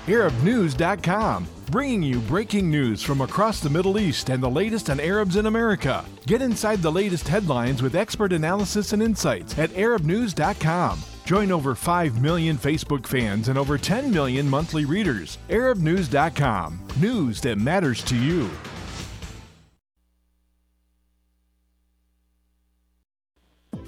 ArabNews.com, 0.06 1.46
bringing 1.70 2.02
you 2.02 2.18
breaking 2.20 2.70
news 2.70 3.02
from 3.02 3.20
across 3.20 3.60
the 3.60 3.70
Middle 3.70 3.98
East 4.00 4.30
and 4.30 4.42
the 4.42 4.50
latest 4.50 4.90
on 4.90 4.98
Arabs 4.98 5.36
in 5.36 5.46
America. 5.46 6.04
Get 6.26 6.42
inside 6.42 6.82
the 6.82 6.90
latest 6.90 7.28
headlines 7.28 7.82
with 7.82 7.94
expert 7.94 8.32
analysis 8.32 8.92
and 8.92 9.02
insights 9.02 9.56
at 9.58 9.70
ArabNews.com. 9.70 11.00
Join 11.24 11.52
over 11.52 11.74
5 11.74 12.20
million 12.20 12.56
Facebook 12.56 13.06
fans 13.06 13.48
and 13.48 13.56
over 13.56 13.78
10 13.78 14.10
million 14.10 14.48
monthly 14.48 14.84
readers. 14.84 15.38
ArabNews.com, 15.50 16.80
news 17.00 17.40
that 17.42 17.58
matters 17.58 18.02
to 18.04 18.16
you. 18.16 18.50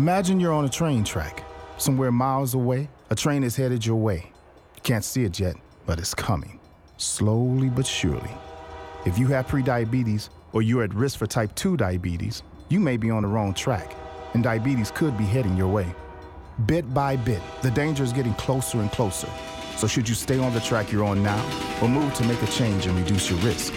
Imagine 0.00 0.40
you're 0.40 0.54
on 0.54 0.64
a 0.64 0.68
train 0.70 1.04
track. 1.04 1.44
Somewhere 1.76 2.10
miles 2.10 2.54
away, 2.54 2.88
a 3.10 3.14
train 3.14 3.44
is 3.44 3.54
headed 3.54 3.84
your 3.84 3.96
way. 3.96 4.32
You 4.74 4.80
can't 4.82 5.04
see 5.04 5.24
it 5.24 5.38
yet, 5.38 5.56
but 5.84 5.98
it's 5.98 6.14
coming. 6.14 6.58
Slowly 6.96 7.68
but 7.68 7.86
surely. 7.86 8.30
If 9.04 9.18
you 9.18 9.26
have 9.26 9.46
prediabetes 9.46 10.30
or 10.54 10.62
you're 10.62 10.84
at 10.84 10.94
risk 10.94 11.18
for 11.18 11.26
type 11.26 11.54
2 11.54 11.76
diabetes, 11.76 12.42
you 12.70 12.80
may 12.80 12.96
be 12.96 13.10
on 13.10 13.24
the 13.24 13.28
wrong 13.28 13.52
track, 13.52 13.94
and 14.32 14.42
diabetes 14.42 14.90
could 14.90 15.18
be 15.18 15.24
heading 15.24 15.54
your 15.54 15.68
way. 15.68 15.94
Bit 16.64 16.94
by 16.94 17.16
bit, 17.16 17.42
the 17.60 17.70
danger 17.70 18.02
is 18.02 18.14
getting 18.14 18.32
closer 18.36 18.80
and 18.80 18.90
closer. 18.90 19.28
So, 19.76 19.86
should 19.86 20.08
you 20.08 20.14
stay 20.14 20.38
on 20.38 20.54
the 20.54 20.60
track 20.60 20.90
you're 20.90 21.04
on 21.04 21.22
now 21.22 21.44
or 21.82 21.90
move 21.90 22.14
to 22.14 22.24
make 22.24 22.42
a 22.42 22.46
change 22.46 22.86
and 22.86 22.98
reduce 22.98 23.28
your 23.28 23.38
risk? 23.40 23.74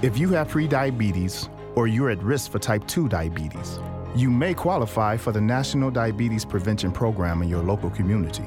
If 0.00 0.16
you 0.16 0.30
have 0.30 0.48
prediabetes 0.48 1.50
or 1.74 1.88
you're 1.88 2.08
at 2.08 2.22
risk 2.22 2.52
for 2.52 2.58
type 2.58 2.86
2 2.86 3.10
diabetes, 3.10 3.78
you 4.14 4.30
may 4.30 4.54
qualify 4.54 5.16
for 5.16 5.32
the 5.32 5.40
National 5.40 5.90
Diabetes 5.90 6.44
Prevention 6.44 6.92
Program 6.92 7.42
in 7.42 7.48
your 7.48 7.64
local 7.64 7.90
community. 7.90 8.44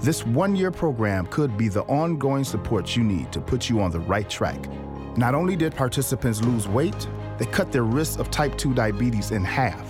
This 0.00 0.24
one 0.24 0.56
year 0.56 0.70
program 0.70 1.26
could 1.26 1.58
be 1.58 1.68
the 1.68 1.82
ongoing 1.82 2.44
support 2.44 2.96
you 2.96 3.04
need 3.04 3.30
to 3.32 3.40
put 3.40 3.68
you 3.68 3.82
on 3.82 3.90
the 3.90 4.00
right 4.00 4.30
track. 4.30 4.58
Not 5.18 5.34
only 5.34 5.54
did 5.54 5.74
participants 5.74 6.40
lose 6.40 6.66
weight, 6.66 7.06
they 7.38 7.44
cut 7.44 7.70
their 7.70 7.84
risk 7.84 8.20
of 8.20 8.30
type 8.30 8.56
2 8.56 8.72
diabetes 8.72 9.32
in 9.32 9.44
half. 9.44 9.86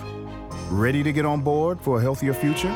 Ready 0.69 1.03
to 1.03 1.13
get 1.13 1.25
on 1.25 1.39
board 1.41 1.79
for 1.79 1.99
a 1.99 2.01
healthier 2.01 2.33
future? 2.33 2.75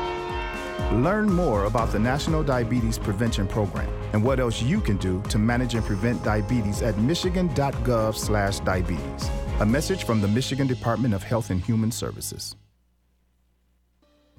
Learn 0.92 1.30
more 1.30 1.64
about 1.64 1.92
the 1.92 1.98
National 1.98 2.42
Diabetes 2.42 2.96
Prevention 2.96 3.46
Program 3.46 3.90
and 4.14 4.24
what 4.24 4.40
else 4.40 4.62
you 4.62 4.80
can 4.80 4.96
do 4.96 5.20
to 5.28 5.38
manage 5.38 5.74
and 5.74 5.84
prevent 5.84 6.24
diabetes 6.24 6.80
at 6.80 6.96
michigan.gov/diabetes. 6.96 9.30
A 9.60 9.66
message 9.66 10.04
from 10.04 10.20
the 10.20 10.28
Michigan 10.28 10.68
Department 10.68 11.12
of 11.12 11.24
Health 11.24 11.50
and 11.50 11.60
Human 11.60 11.90
Services. 11.90 12.54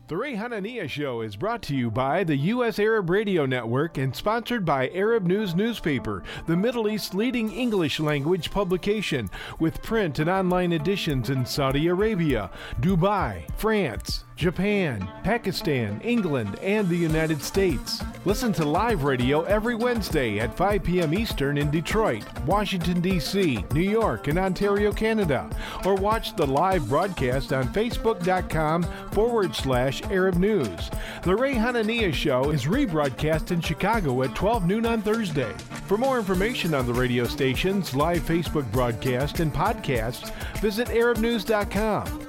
The 0.07 0.15
Ray 0.15 0.33
Hanania 0.33 0.87
Show 0.87 1.19
is 1.19 1.35
brought 1.35 1.61
to 1.63 1.75
you 1.75 1.91
by 1.91 2.23
the 2.23 2.37
U.S. 2.37 2.79
Arab 2.79 3.09
Radio 3.09 3.45
Network 3.45 3.97
and 3.97 4.15
sponsored 4.15 4.63
by 4.63 4.87
Arab 4.91 5.25
News 5.25 5.55
Newspaper, 5.55 6.23
the 6.47 6.55
Middle 6.55 6.87
East's 6.87 7.13
leading 7.13 7.51
English 7.51 7.99
language 7.99 8.49
publication, 8.49 9.29
with 9.59 9.83
print 9.83 10.19
and 10.19 10.29
online 10.29 10.71
editions 10.71 11.29
in 11.29 11.45
Saudi 11.45 11.87
Arabia, 11.87 12.49
Dubai, 12.79 13.43
France, 13.57 14.23
Japan, 14.39 15.05
Pakistan, 15.21 15.99
England, 16.01 16.57
and 16.61 16.87
the 16.87 16.95
United 16.95 17.41
States. 17.41 18.01
Listen 18.23 18.53
to 18.53 18.63
live 18.63 19.03
radio 19.03 19.41
every 19.43 19.75
Wednesday 19.75 20.39
at 20.39 20.55
5 20.55 20.81
p.m. 20.81 21.13
Eastern 21.13 21.57
in 21.57 21.69
Detroit, 21.69 22.23
Washington, 22.45 23.01
D.C., 23.01 23.65
New 23.73 23.81
York, 23.81 24.29
and 24.29 24.39
Ontario, 24.39 24.93
Canada. 24.93 25.49
Or 25.83 25.93
watch 25.93 26.37
the 26.37 26.47
live 26.47 26.87
broadcast 26.87 27.51
on 27.51 27.67
Facebook.com 27.73 28.83
forward 29.11 29.53
slash 29.53 30.01
Arab 30.03 30.35
News. 30.35 30.89
The 31.23 31.35
Ray 31.35 31.55
Hanania 31.55 32.13
Show 32.13 32.51
is 32.51 32.63
rebroadcast 32.63 33.51
in 33.51 33.59
Chicago 33.59 34.23
at 34.23 34.35
12 34.35 34.65
noon 34.65 34.85
on 34.85 35.01
Thursday. 35.01 35.51
For 35.85 35.97
more 35.97 36.17
information 36.17 36.73
on 36.73 36.87
the 36.87 36.93
radio 36.93 37.25
stations, 37.25 37.93
live 37.93 38.21
Facebook 38.21 38.71
broadcast, 38.71 39.41
and 39.41 39.53
podcasts, 39.53 40.33
visit 40.61 40.87
ArabNews.com. 40.87 42.28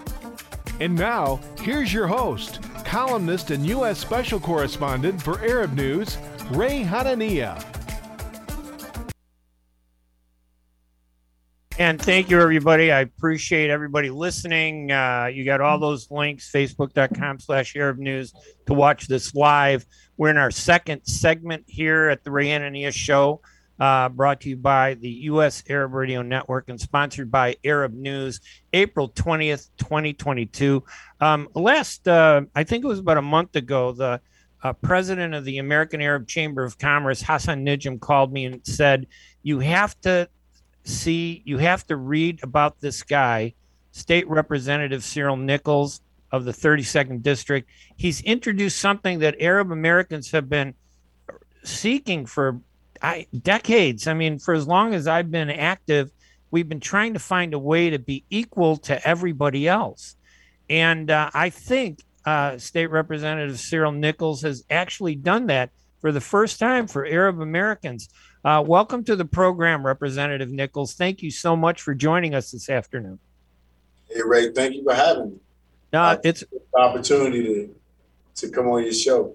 And 0.81 0.95
now, 0.95 1.39
here's 1.59 1.93
your 1.93 2.07
host, 2.07 2.62
columnist 2.85 3.51
and 3.51 3.66
U.S. 3.66 3.99
Special 3.99 4.41
Correspondent 4.41 5.20
for 5.20 5.39
Arab 5.41 5.74
News, 5.74 6.16
Ray 6.51 6.83
Hanania. 6.83 7.62
And 11.78 12.01
thank 12.01 12.28
you, 12.28 12.41
everybody. 12.41 12.93
I 12.93 13.01
appreciate 13.01 13.70
everybody 13.70 14.11
listening. 14.11 14.91
Uh, 14.91 15.31
you 15.33 15.45
got 15.45 15.61
all 15.61 15.78
those 15.78 16.11
links, 16.11 16.51
facebook.com 16.51 17.41
slash 17.41 17.74
Arab 17.76 17.99
News 17.99 18.35
to 18.66 18.74
watch 18.74 19.07
this 19.07 19.35
live. 19.35 19.87
We're 20.16 20.28
in 20.28 20.37
our 20.37 20.51
second 20.51 21.05
segment 21.05 21.64
here 21.66 22.09
at 22.09 22.24
the 22.24 22.31
Ray 22.31 22.49
Hanania 22.49 22.93
Show, 22.93 23.41
uh, 23.81 24.11
brought 24.11 24.43
to 24.43 24.51
you 24.51 24.57
by 24.57 24.95
the 24.95 25.09
U.S. 25.09 25.64
Arab 25.68 25.95
Radio 25.95 26.20
Network 26.20 26.68
and 26.68 26.78
sponsored 26.78 27.31
by 27.31 27.57
Arab 27.64 27.95
News, 27.95 28.41
April 28.74 29.09
20th, 29.09 29.70
2022. 29.78 30.85
Um, 31.20 31.49
last, 31.55 32.07
uh, 32.07 32.43
I 32.55 32.64
think 32.64 32.85
it 32.85 32.89
was 32.89 32.99
about 32.99 33.16
a 33.16 33.22
month 33.22 33.57
ago, 33.57 33.93
the 33.93 34.20
uh, 34.62 34.74
president 34.74 35.35
of 35.35 35.47
the 35.47 35.59
American 35.59 36.03
Arab 36.03 36.28
Chamber 36.28 36.62
of 36.62 36.78
Commerce, 36.78 37.22
Hassan 37.22 37.64
Najm, 37.64 37.99
called 37.99 38.33
me 38.33 38.45
and 38.45 38.61
said, 38.66 39.07
You 39.43 39.61
have 39.61 39.99
to 40.03 40.28
see, 40.85 41.43
you 41.47 41.57
have 41.57 41.87
to 41.87 41.97
read 41.97 42.41
about 42.43 42.81
this 42.81 43.03
guy, 43.03 43.55
State 43.93 44.28
Representative 44.28 45.03
Cyril 45.03 45.37
Nichols 45.37 46.03
of 46.31 46.45
the 46.45 46.53
32nd 46.53 47.22
District. 47.22 47.68
He's 47.97 48.20
introduced 48.20 48.78
something 48.78 49.20
that 49.20 49.37
Arab 49.41 49.72
Americans 49.72 50.31
have 50.33 50.51
been 50.51 50.74
seeking 51.64 52.26
for 52.26 52.61
I, 53.03 53.26
decades. 53.42 54.07
I 54.07 54.14
mean, 54.14 54.38
for 54.38 54.55
as 54.55 54.66
long 54.66 54.94
as 54.94 55.07
I've 55.07 55.30
been 55.30 55.51
active, 55.51 56.11
we've 56.51 56.68
been 56.68 56.80
trying 56.80 57.14
to 57.14 57.18
find 57.18 57.55
a 57.55 57.59
way 57.59 57.90
to 57.90 57.98
be 57.98 58.24
equal 58.30 58.76
to 58.78 59.07
everybody 59.07 59.68
else. 59.68 60.16
And 60.68 61.11
uh, 61.11 61.30
I 61.32 61.51
think 61.51 62.01
uh, 62.24 62.59
State 62.59 62.88
Representative 62.88 63.59
Cyril 63.59 63.92
Nichols 63.92 64.42
has 64.42 64.64
actually 64.70 65.14
done 65.14 65.46
that 65.46 65.70
for 66.01 66.12
the 66.12 66.20
first 66.20 66.59
time 66.59 66.86
for 66.86 67.07
Arab 67.07 67.40
Americans. 67.40 68.09
Uh, 68.44 68.62
welcome 68.66 69.05
to 69.05 69.16
the 69.16 69.24
program, 69.24 69.84
Representative 69.84 70.51
Nichols. 70.51 70.94
Thank 70.94 71.22
you 71.22 71.30
so 71.30 71.57
much 71.57 71.82
for 71.82 71.94
joining 71.94 72.34
us 72.34 72.51
this 72.51 72.70
afternoon. 72.70 73.18
Hey, 74.09 74.22
Ray, 74.24 74.53
thank 74.53 74.74
you 74.74 74.82
for 74.82 74.94
having 74.94 75.30
me. 75.30 75.36
Uh, 75.92 76.16
it's 76.24 76.42
an 76.42 76.61
opportunity 76.74 77.42
to, 77.42 77.74
to 78.36 78.48
come 78.51 78.68
on 78.68 78.82
your 78.82 78.92
show. 78.92 79.34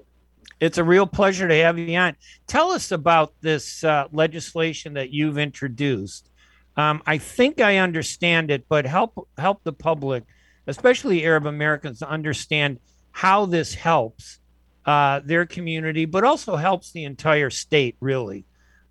It's 0.60 0.78
a 0.78 0.84
real 0.84 1.06
pleasure 1.06 1.48
to 1.48 1.56
have 1.56 1.78
you 1.78 1.98
on. 1.98 2.16
Tell 2.48 2.72
us 2.72 2.92
about 2.92 3.34
this 3.42 3.84
uh, 3.84 4.06
legislation 4.12 4.94
that 4.94 5.12
you've 5.12 5.38
introduced. 5.38 6.30
Um, 6.78 7.02
I 7.06 7.18
think 7.18 7.62
I 7.62 7.78
understand 7.78 8.52
it, 8.52 8.66
but 8.68 8.86
help 8.86 9.28
help 9.38 9.64
the 9.64 9.74
public, 9.74 10.24
especially 10.68 11.26
Arab 11.26 11.46
Americans, 11.46 12.00
to 12.00 12.10
understand 12.10 12.80
how 13.12 13.46
this 13.46 13.74
helps 13.74 14.40
uh, 14.86 15.22
their 15.24 15.46
community, 15.46 16.06
but 16.06 16.24
also 16.24 16.56
helps 16.56 16.92
the 16.92 17.06
entire 17.06 17.50
state, 17.50 17.96
really 18.00 18.46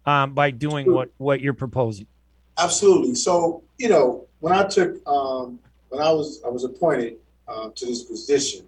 um, 0.06 0.34
by 0.34 0.50
doing 0.50 0.92
what 0.92 1.10
what 1.18 1.40
you're 1.40 1.54
proposing. 1.54 2.06
Absolutely. 2.58 3.14
So 3.14 3.62
you 3.78 3.88
know, 3.88 4.26
when 4.40 4.52
I 4.52 4.64
took 4.64 5.06
um, 5.06 5.58
when 5.88 6.00
I 6.00 6.10
was 6.10 6.42
I 6.44 6.48
was 6.48 6.64
appointed 6.64 7.16
uh, 7.48 7.70
to 7.74 7.86
this 7.86 8.04
position, 8.04 8.66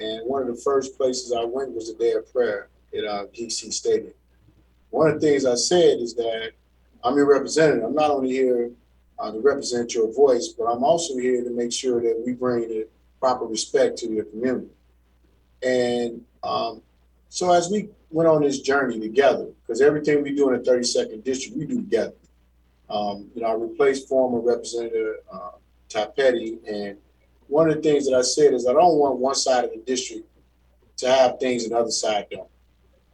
and 0.00 0.22
one 0.26 0.42
of 0.42 0.48
the 0.48 0.60
first 0.62 0.96
places 0.96 1.32
I 1.32 1.44
went 1.44 1.72
was 1.72 1.88
a 1.88 1.94
day 1.94 2.12
of 2.12 2.30
prayer 2.32 2.68
at 2.96 3.04
uh, 3.04 3.26
DC 3.26 3.72
Stadium. 3.72 4.14
One 4.90 5.08
of 5.08 5.20
the 5.20 5.26
things 5.26 5.44
I 5.44 5.54
said 5.54 5.98
is 5.98 6.14
that 6.14 6.52
I'm 7.02 7.16
your 7.16 7.26
representative. 7.26 7.84
I'm 7.84 7.94
not 7.94 8.10
only 8.10 8.30
here 8.30 8.70
uh, 9.18 9.32
to 9.32 9.40
represent 9.40 9.94
your 9.94 10.12
voice, 10.12 10.48
but 10.48 10.64
I'm 10.64 10.84
also 10.84 11.16
here 11.16 11.42
to 11.42 11.50
make 11.50 11.72
sure 11.72 12.00
that 12.00 12.22
we 12.24 12.32
bring 12.32 12.68
the 12.68 12.88
proper 13.20 13.44
respect 13.44 13.98
to 13.98 14.08
your 14.08 14.24
community. 14.24 14.70
And 15.62 16.24
um, 16.42 16.82
so 17.28 17.52
as 17.52 17.70
we 17.70 17.88
went 18.10 18.28
on 18.28 18.42
this 18.42 18.60
journey 18.60 19.00
together 19.00 19.48
because 19.62 19.80
everything 19.80 20.22
we 20.22 20.34
do 20.34 20.50
in 20.50 20.62
the 20.62 20.70
32nd 20.70 21.24
district, 21.24 21.56
we 21.56 21.66
do 21.66 21.76
together. 21.76 22.14
Um, 22.88 23.30
you 23.34 23.42
know, 23.42 23.48
I 23.48 23.54
replaced 23.54 24.08
former 24.08 24.40
Representative 24.40 25.16
uh, 25.32 25.52
Thapedi, 25.88 26.58
and 26.68 26.98
one 27.54 27.70
of 27.70 27.76
the 27.76 27.82
things 27.82 28.04
that 28.04 28.16
I 28.16 28.22
said 28.22 28.52
is 28.52 28.66
I 28.66 28.72
don't 28.72 28.98
want 28.98 29.20
one 29.20 29.36
side 29.36 29.64
of 29.64 29.70
the 29.70 29.80
district 29.86 30.26
to 30.96 31.08
have 31.08 31.38
things 31.38 31.68
the 31.68 31.76
other 31.76 31.92
side 31.92 32.26
don't. 32.28 32.48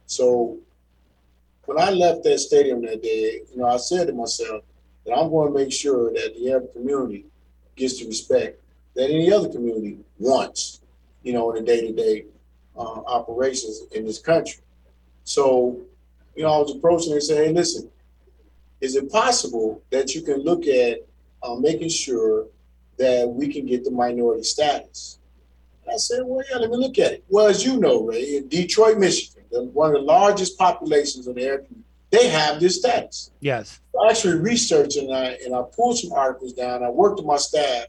So 0.07 0.57
when 1.65 1.77
I 1.79 1.91
left 1.91 2.23
that 2.23 2.39
stadium 2.39 2.81
that 2.87 3.03
day, 3.03 3.41
you 3.51 3.57
know, 3.57 3.67
I 3.67 3.77
said 3.77 4.07
to 4.07 4.13
myself 4.13 4.63
that 5.05 5.13
I'm 5.15 5.29
going 5.29 5.53
to 5.53 5.59
make 5.59 5.71
sure 5.71 6.11
that 6.11 6.33
the 6.35 6.53
Arab 6.53 6.73
community 6.73 7.25
gets 7.75 7.99
the 7.99 8.07
respect 8.07 8.59
that 8.95 9.11
any 9.11 9.31
other 9.31 9.47
community 9.47 9.99
wants, 10.17 10.81
you 11.21 11.33
know, 11.33 11.51
in 11.51 11.63
the 11.63 11.71
day-to-day 11.71 12.25
uh, 12.75 13.01
operations 13.05 13.83
in 13.91 14.05
this 14.05 14.17
country. 14.17 14.63
So, 15.23 15.79
you 16.35 16.41
know, 16.41 16.51
I 16.51 16.57
was 16.57 16.75
approaching 16.75 17.13
and 17.13 17.21
saying, 17.21 17.49
hey, 17.49 17.53
listen, 17.53 17.91
is 18.81 18.95
it 18.95 19.11
possible 19.11 19.83
that 19.91 20.15
you 20.15 20.23
can 20.23 20.37
look 20.37 20.65
at 20.65 21.05
uh, 21.43 21.53
making 21.53 21.89
sure 21.89 22.47
that 23.01 23.27
we 23.27 23.51
can 23.51 23.65
get 23.65 23.83
the 23.83 23.91
minority 23.91 24.43
status? 24.43 25.19
And 25.83 25.93
I 25.93 25.97
said, 25.97 26.21
well, 26.23 26.43
yeah, 26.49 26.57
let 26.57 26.69
me 26.69 26.77
look 26.77 26.97
at 26.99 27.11
it. 27.13 27.23
Well, 27.29 27.47
as 27.47 27.65
you 27.65 27.77
know, 27.77 28.03
Ray, 28.03 28.37
in 28.37 28.47
Detroit, 28.47 28.97
Michigan, 28.97 29.43
the, 29.51 29.63
one 29.63 29.89
of 29.89 29.95
the 29.95 30.01
largest 30.01 30.57
populations 30.57 31.27
of 31.27 31.35
the 31.35 31.43
area, 31.43 31.65
they 32.11 32.27
have 32.27 32.59
this 32.59 32.77
status. 32.77 33.31
Yes. 33.39 33.79
I 33.99 34.09
actually 34.09 34.39
researched 34.39 34.97
and 34.97 35.13
I 35.13 35.37
and 35.45 35.55
I 35.55 35.61
pulled 35.75 35.97
some 35.97 36.11
articles 36.11 36.53
down. 36.53 36.83
I 36.83 36.89
worked 36.89 37.17
with 37.17 37.25
my 37.25 37.37
staff, 37.37 37.85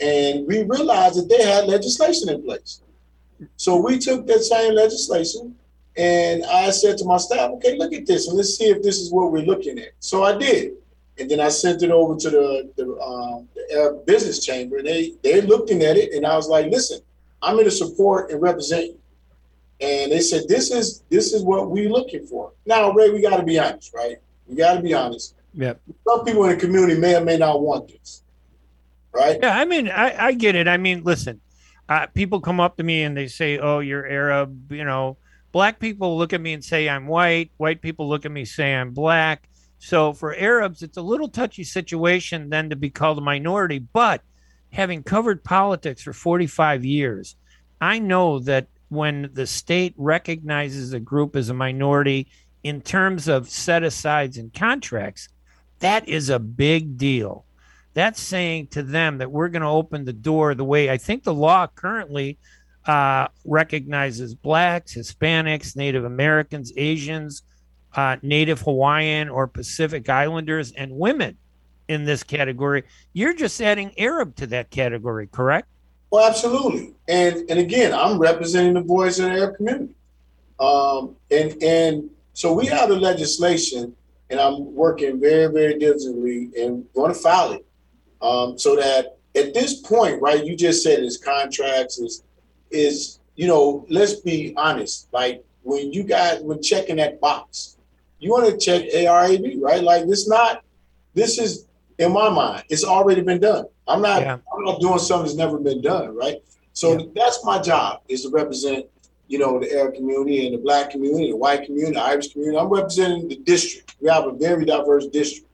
and 0.00 0.46
we 0.46 0.62
realized 0.62 1.16
that 1.18 1.28
they 1.28 1.42
had 1.42 1.66
legislation 1.66 2.28
in 2.28 2.42
place. 2.42 2.82
So 3.56 3.76
we 3.76 3.98
took 3.98 4.26
that 4.26 4.40
same 4.40 4.74
legislation, 4.74 5.56
and 5.96 6.44
I 6.44 6.70
said 6.70 6.98
to 6.98 7.04
my 7.04 7.16
staff, 7.16 7.50
"Okay, 7.52 7.76
look 7.76 7.92
at 7.92 8.06
this, 8.06 8.28
and 8.28 8.36
let's 8.36 8.56
see 8.56 8.66
if 8.66 8.82
this 8.82 8.98
is 8.98 9.10
what 9.10 9.32
we're 9.32 9.44
looking 9.44 9.78
at." 9.78 9.92
So 9.98 10.24
I 10.24 10.36
did, 10.36 10.72
and 11.18 11.30
then 11.30 11.40
I 11.40 11.48
sent 11.48 11.82
it 11.82 11.90
over 11.90 12.16
to 12.16 12.30
the 12.30 12.70
the, 12.76 13.00
um, 13.00 13.48
the 13.54 13.74
Arab 13.74 14.06
Business 14.06 14.44
Chamber, 14.44 14.78
and 14.78 14.86
they 14.86 15.14
they 15.22 15.40
looking 15.40 15.82
at 15.82 15.96
it, 15.96 16.12
and 16.12 16.26
I 16.26 16.36
was 16.36 16.48
like, 16.48 16.70
"Listen, 16.70 17.00
I'm 17.42 17.54
going 17.54 17.66
to 17.66 17.70
support 17.70 18.30
and 18.30 18.40
represent 18.40 18.86
you." 18.86 18.98
And 19.80 20.12
they 20.12 20.20
said, 20.20 20.48
"This 20.48 20.70
is 20.70 21.02
this 21.10 21.32
is 21.32 21.42
what 21.42 21.70
we're 21.70 21.90
looking 21.90 22.26
for." 22.26 22.52
Now, 22.66 22.90
Ray, 22.92 23.10
we 23.10 23.20
got 23.20 23.36
to 23.36 23.44
be 23.44 23.58
honest, 23.58 23.92
right? 23.94 24.16
We 24.46 24.56
got 24.56 24.74
to 24.74 24.82
be 24.82 24.94
honest. 24.94 25.34
Yep. 25.54 25.80
Some 26.06 26.24
people 26.24 26.44
in 26.44 26.50
the 26.50 26.56
community 26.56 26.98
may 26.98 27.14
or 27.14 27.24
may 27.24 27.38
not 27.38 27.62
want 27.62 27.88
this, 27.88 28.22
right? 29.12 29.38
Yeah, 29.40 29.56
I 29.56 29.64
mean, 29.64 29.88
I, 29.88 30.26
I 30.26 30.32
get 30.32 30.56
it. 30.56 30.66
I 30.66 30.78
mean, 30.78 31.04
listen, 31.04 31.40
uh, 31.88 32.06
people 32.08 32.40
come 32.40 32.58
up 32.58 32.76
to 32.78 32.82
me 32.82 33.04
and 33.04 33.16
they 33.16 33.28
say, 33.28 33.58
"Oh, 33.58 33.78
you're 33.78 34.06
Arab," 34.06 34.72
you 34.72 34.84
know. 34.84 35.16
Black 35.52 35.78
people 35.78 36.18
look 36.18 36.32
at 36.32 36.40
me 36.40 36.52
and 36.52 36.64
say 36.64 36.88
I'm 36.88 37.06
white. 37.06 37.52
White 37.58 37.80
people 37.80 38.08
look 38.08 38.24
at 38.24 38.32
me 38.32 38.40
and 38.40 38.48
say 38.48 38.74
I'm 38.74 38.90
black. 38.90 39.48
So 39.84 40.14
for 40.14 40.34
Arabs, 40.34 40.82
it's 40.82 40.96
a 40.96 41.02
little 41.02 41.28
touchy 41.28 41.62
situation 41.62 42.48
then 42.48 42.70
to 42.70 42.76
be 42.76 42.88
called 42.88 43.18
a 43.18 43.20
minority. 43.20 43.80
But 43.80 44.22
having 44.72 45.02
covered 45.02 45.44
politics 45.44 46.00
for 46.00 46.14
45 46.14 46.86
years, 46.86 47.36
I 47.82 47.98
know 47.98 48.38
that 48.40 48.68
when 48.88 49.28
the 49.34 49.46
state 49.46 49.92
recognizes 49.98 50.94
a 50.94 51.00
group 51.00 51.36
as 51.36 51.50
a 51.50 51.54
minority 51.54 52.28
in 52.62 52.80
terms 52.80 53.28
of 53.28 53.50
set 53.50 53.82
asides 53.82 54.38
and 54.38 54.54
contracts, 54.54 55.28
that 55.80 56.08
is 56.08 56.30
a 56.30 56.38
big 56.38 56.96
deal. 56.96 57.44
That's 57.92 58.22
saying 58.22 58.68
to 58.68 58.82
them 58.82 59.18
that 59.18 59.30
we're 59.30 59.48
going 59.48 59.60
to 59.60 59.68
open 59.68 60.06
the 60.06 60.14
door 60.14 60.54
the 60.54 60.64
way 60.64 60.88
I 60.88 60.96
think 60.96 61.24
the 61.24 61.34
law 61.34 61.66
currently 61.66 62.38
uh, 62.86 63.28
recognizes 63.44 64.34
blacks, 64.34 64.94
Hispanics, 64.94 65.76
Native 65.76 66.06
Americans, 66.06 66.72
Asians, 66.74 67.42
uh, 67.94 68.16
Native 68.22 68.60
Hawaiian 68.60 69.28
or 69.28 69.46
Pacific 69.46 70.08
Islanders, 70.08 70.72
and 70.72 70.92
women 70.92 71.36
in 71.88 72.04
this 72.04 72.22
category. 72.22 72.84
You're 73.12 73.34
just 73.34 73.60
adding 73.60 73.92
Arab 73.98 74.36
to 74.36 74.46
that 74.48 74.70
category, 74.70 75.26
correct? 75.26 75.68
Well, 76.10 76.26
absolutely. 76.26 76.94
And 77.08 77.48
and 77.50 77.58
again, 77.58 77.92
I'm 77.92 78.18
representing 78.18 78.74
the 78.74 78.82
voice 78.82 79.18
of 79.18 79.26
the 79.26 79.32
Arab 79.32 79.56
community. 79.56 79.94
Um, 80.60 81.16
and 81.30 81.60
and 81.62 82.10
so 82.32 82.52
we 82.52 82.66
have 82.66 82.88
the 82.88 82.96
legislation, 82.96 83.94
and 84.30 84.40
I'm 84.40 84.74
working 84.74 85.20
very 85.20 85.52
very 85.52 85.78
diligently 85.78 86.50
and 86.56 86.86
going 86.94 87.12
to 87.12 87.18
file 87.18 87.52
it, 87.52 87.66
um, 88.22 88.58
so 88.58 88.76
that 88.76 89.16
at 89.34 89.54
this 89.54 89.80
point, 89.80 90.22
right? 90.22 90.44
You 90.44 90.56
just 90.56 90.82
said 90.82 91.00
it's 91.00 91.16
contracts 91.16 91.98
is 91.98 92.22
is 92.70 93.18
you 93.34 93.48
know 93.48 93.84
let's 93.90 94.14
be 94.14 94.54
honest. 94.56 95.08
Like 95.12 95.44
when 95.62 95.92
you 95.92 96.04
got 96.04 96.44
when 96.44 96.62
checking 96.62 96.96
that 96.96 97.20
box, 97.20 97.73
you 98.24 98.30
want 98.30 98.46
to 98.48 98.56
check 98.56 98.90
ARAB, 98.90 99.60
right? 99.60 99.82
Like 99.82 100.06
this 100.06 100.26
not 100.26 100.64
this 101.12 101.38
is 101.38 101.66
in 101.98 102.10
my 102.12 102.28
mind, 102.30 102.64
it's 102.70 102.84
already 102.84 103.20
been 103.20 103.40
done. 103.40 103.66
I'm 103.86 104.00
not 104.00 104.22
Yeah. 104.22 104.38
I'm 104.52 104.64
not 104.64 104.80
doing 104.80 104.98
something 104.98 105.26
that's 105.26 105.36
never 105.36 105.58
been 105.58 105.82
done, 105.82 106.16
right? 106.16 106.38
So 106.72 106.98
Yeah. 106.98 107.06
that's 107.14 107.44
my 107.44 107.60
job 107.60 108.00
is 108.08 108.22
to 108.22 108.30
represent, 108.30 108.86
you 109.28 109.38
know, 109.38 109.60
the 109.60 109.70
Arab 109.78 109.94
community 109.94 110.46
and 110.46 110.54
the 110.56 110.62
black 110.62 110.90
community, 110.90 111.30
the 111.30 111.36
white 111.36 111.66
community, 111.66 111.94
the 111.94 112.02
Irish 112.02 112.32
community. 112.32 112.58
I'm 112.58 112.68
representing 112.68 113.28
the 113.28 113.36
district. 113.36 113.94
We 114.00 114.08
have 114.08 114.26
a 114.26 114.32
very 114.32 114.64
diverse 114.64 115.06
district. 115.06 115.48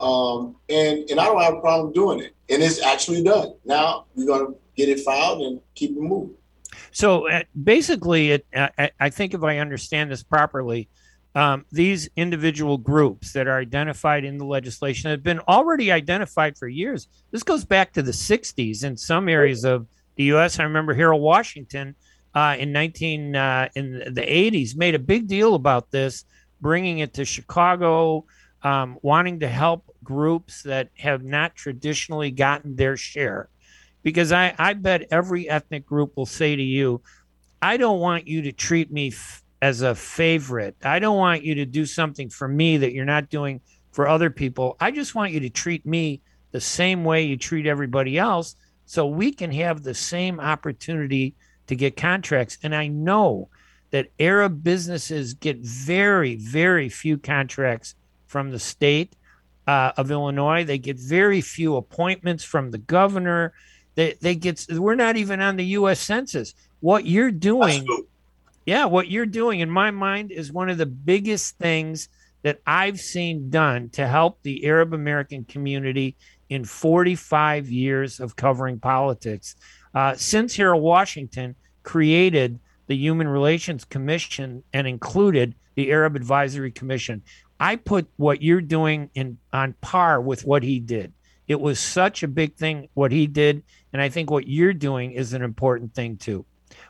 Um, 0.00 0.56
and 0.68 1.08
and 1.10 1.18
I 1.18 1.24
don't 1.24 1.40
have 1.40 1.54
a 1.54 1.60
problem 1.60 1.92
doing 1.94 2.20
it. 2.20 2.34
And 2.50 2.62
it's 2.62 2.82
actually 2.82 3.24
done. 3.24 3.54
Now 3.64 4.04
we're 4.14 4.26
gonna 4.26 4.54
get 4.76 4.90
it 4.90 5.00
filed 5.00 5.40
and 5.40 5.60
keep 5.74 5.92
it 5.92 6.00
moving. 6.00 6.36
So 6.90 7.28
uh, 7.28 7.42
basically, 7.62 8.32
it, 8.32 8.46
I, 8.54 8.90
I 9.00 9.08
think 9.10 9.32
if 9.32 9.42
I 9.42 9.58
understand 9.58 10.10
this 10.10 10.22
properly, 10.22 10.88
um, 11.34 11.64
these 11.72 12.08
individual 12.16 12.76
groups 12.76 13.32
that 13.32 13.48
are 13.48 13.58
identified 13.58 14.24
in 14.24 14.38
the 14.38 14.44
legislation 14.44 15.10
have 15.10 15.22
been 15.22 15.40
already 15.40 15.90
identified 15.90 16.58
for 16.58 16.68
years. 16.68 17.08
This 17.30 17.42
goes 17.42 17.64
back 17.64 17.92
to 17.92 18.02
the 18.02 18.12
60s 18.12 18.84
in 18.84 18.96
some 18.96 19.28
areas 19.28 19.64
of 19.64 19.86
the 20.16 20.24
U.S. 20.24 20.58
I 20.58 20.64
remember 20.64 20.92
Harold 20.92 21.22
Washington 21.22 21.94
uh, 22.34 22.56
in 22.58 22.72
19 22.72 23.34
uh, 23.34 23.68
in 23.74 23.92
the 24.12 24.22
80s 24.22 24.76
made 24.76 24.94
a 24.94 24.98
big 24.98 25.26
deal 25.26 25.54
about 25.54 25.90
this, 25.90 26.24
bringing 26.60 26.98
it 26.98 27.14
to 27.14 27.24
Chicago, 27.24 28.24
um, 28.62 28.98
wanting 29.02 29.40
to 29.40 29.48
help 29.48 29.84
groups 30.04 30.62
that 30.62 30.90
have 30.98 31.24
not 31.24 31.54
traditionally 31.54 32.30
gotten 32.30 32.76
their 32.76 32.96
share 32.96 33.48
because 34.02 34.32
I, 34.32 34.54
I 34.58 34.74
bet 34.74 35.08
every 35.10 35.48
ethnic 35.48 35.86
group 35.86 36.16
will 36.16 36.26
say 36.26 36.56
to 36.56 36.62
you, 36.62 37.00
I 37.60 37.76
don't 37.76 38.00
want 38.00 38.26
you 38.26 38.42
to 38.42 38.52
treat 38.52 38.90
me 38.90 39.12
as 39.62 39.80
a 39.80 39.94
favorite. 39.94 40.76
I 40.82 40.98
don't 40.98 41.16
want 41.16 41.44
you 41.44 41.54
to 41.54 41.64
do 41.64 41.86
something 41.86 42.28
for 42.28 42.48
me 42.48 42.78
that 42.78 42.92
you're 42.92 43.04
not 43.04 43.30
doing 43.30 43.60
for 43.92 44.08
other 44.08 44.28
people. 44.28 44.76
I 44.80 44.90
just 44.90 45.14
want 45.14 45.32
you 45.32 45.38
to 45.40 45.50
treat 45.50 45.86
me 45.86 46.20
the 46.50 46.60
same 46.60 47.04
way 47.04 47.22
you 47.22 47.36
treat 47.36 47.66
everybody 47.66 48.18
else 48.18 48.56
so 48.86 49.06
we 49.06 49.32
can 49.32 49.52
have 49.52 49.82
the 49.84 49.94
same 49.94 50.40
opportunity 50.40 51.36
to 51.68 51.76
get 51.76 51.96
contracts. 51.96 52.58
And 52.64 52.74
I 52.74 52.88
know 52.88 53.48
that 53.92 54.08
Arab 54.18 54.64
businesses 54.64 55.34
get 55.34 55.58
very, 55.58 56.34
very 56.34 56.88
few 56.88 57.16
contracts 57.16 57.94
from 58.26 58.50
the 58.50 58.58
state 58.58 59.14
uh, 59.68 59.92
of 59.96 60.10
Illinois. 60.10 60.64
They 60.64 60.78
get 60.78 60.98
very 60.98 61.40
few 61.40 61.76
appointments 61.76 62.42
from 62.42 62.72
the 62.72 62.78
governor. 62.78 63.52
They 63.94 64.14
they 64.20 64.34
get 64.34 64.66
we're 64.70 64.96
not 64.96 65.16
even 65.16 65.40
on 65.40 65.56
the 65.56 65.66
U.S. 65.66 66.00
Census. 66.00 66.54
What 66.80 67.06
you're 67.06 67.30
doing. 67.30 67.86
Yeah, 68.64 68.84
what 68.84 69.10
you're 69.10 69.26
doing 69.26 69.60
in 69.60 69.70
my 69.70 69.90
mind 69.90 70.30
is 70.30 70.52
one 70.52 70.68
of 70.68 70.78
the 70.78 70.86
biggest 70.86 71.58
things 71.58 72.08
that 72.42 72.60
I've 72.66 73.00
seen 73.00 73.50
done 73.50 73.88
to 73.90 74.06
help 74.06 74.42
the 74.42 74.64
Arab 74.66 74.94
American 74.94 75.44
community 75.44 76.16
in 76.48 76.64
45 76.64 77.70
years 77.70 78.20
of 78.20 78.36
covering 78.36 78.78
politics. 78.78 79.56
Uh, 79.94 80.14
since 80.14 80.56
Harold 80.56 80.82
Washington 80.82 81.54
created 81.82 82.58
the 82.86 82.96
Human 82.96 83.28
Relations 83.28 83.84
Commission 83.84 84.62
and 84.72 84.86
included 84.86 85.54
the 85.74 85.90
Arab 85.90 86.16
Advisory 86.16 86.70
Commission, 86.70 87.22
I 87.58 87.76
put 87.76 88.08
what 88.16 88.42
you're 88.42 88.60
doing 88.60 89.08
in 89.14 89.38
on 89.52 89.74
par 89.80 90.20
with 90.20 90.44
what 90.44 90.62
he 90.62 90.80
did. 90.80 91.12
It 91.48 91.60
was 91.60 91.78
such 91.78 92.22
a 92.22 92.28
big 92.28 92.56
thing 92.56 92.88
what 92.94 93.12
he 93.12 93.26
did, 93.26 93.62
and 93.92 94.02
I 94.02 94.08
think 94.08 94.30
what 94.30 94.48
you're 94.48 94.74
doing 94.74 95.12
is 95.12 95.32
an 95.32 95.42
important 95.42 95.94
thing 95.94 96.16
too. 96.16 96.44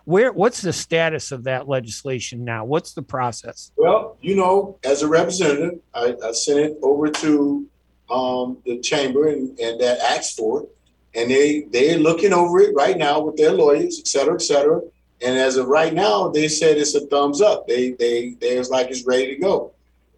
Where 0.05 0.33
what's 0.33 0.61
the 0.61 0.73
status 0.73 1.33
of 1.33 1.45
that 1.45 1.69
legislation 1.69 2.45
now? 2.45 2.65
What's 2.65 2.93
the 2.93 3.03
process? 3.03 3.73
Well, 3.77 4.17
you 4.21 4.35
know, 4.35 4.79
as 4.85 5.03
a 5.03 5.09
representative, 5.09 5.81
I, 5.95 6.17
I 6.25 6.33
sent 6.33 6.59
it 6.59 6.79
over 6.83 7.09
to 7.11 7.67
um, 8.11 8.59
the 8.67 8.81
chamber 8.81 9.29
and, 9.29 9.59
and 9.59 9.81
that 9.81 10.01
asked 10.01 10.37
for 10.37 10.63
it. 10.63 10.69
And 11.15 11.31
they, 11.31 11.67
they're 11.71 11.99
looking 11.99 12.33
over 12.33 12.61
it 12.61 12.75
right 12.75 12.97
now 12.97 13.21
with 13.21 13.37
their 13.37 13.53
lawyers, 13.53 13.99
et 14.01 14.09
cetera, 14.09 14.35
et 14.35 14.43
cetera. 14.43 14.81
And 15.21 15.39
as 15.39 15.57
of 15.57 15.69
right 15.69 15.95
now, 15.95 16.29
they 16.29 16.49
said 16.49 16.79
it's 16.79 16.95
a 16.95 17.07
thumbs 17.07 17.41
up. 17.41 17.69
They, 17.69 17.91
they, 17.93 18.37
there's 18.41 18.71
like 18.71 18.91
it's 18.91 19.07
ready 19.07 19.35
to 19.35 19.37
go. 19.37 19.73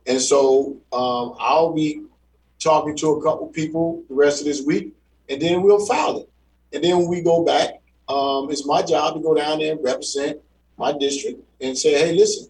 And 0.07 0.21
so 0.21 0.77
um, 0.93 1.35
I'll 1.39 1.73
be 1.73 2.03
talking 2.59 2.97
to 2.97 3.11
a 3.13 3.23
couple 3.23 3.49
people 3.49 4.03
the 4.09 4.15
rest 4.15 4.41
of 4.41 4.47
this 4.47 4.63
week, 4.63 4.95
and 5.29 5.43
then 5.43 5.63
we'll 5.63 5.85
file 5.85 6.21
it. 6.21 6.31
And 6.73 6.83
then 6.83 6.97
when 6.99 7.09
we 7.09 7.21
go 7.21 7.45
back, 7.45 7.83
um, 8.09 8.51
it's 8.51 8.67
my 8.67 8.83
job 8.83 9.15
to 9.15 9.21
go 9.21 9.35
down 9.35 9.59
there 9.59 9.73
and 9.73 9.85
represent 9.85 10.41
my 10.77 10.93
district 10.93 11.41
and 11.61 11.77
say, 11.77 11.95
hey, 11.95 12.13
listen, 12.13 12.49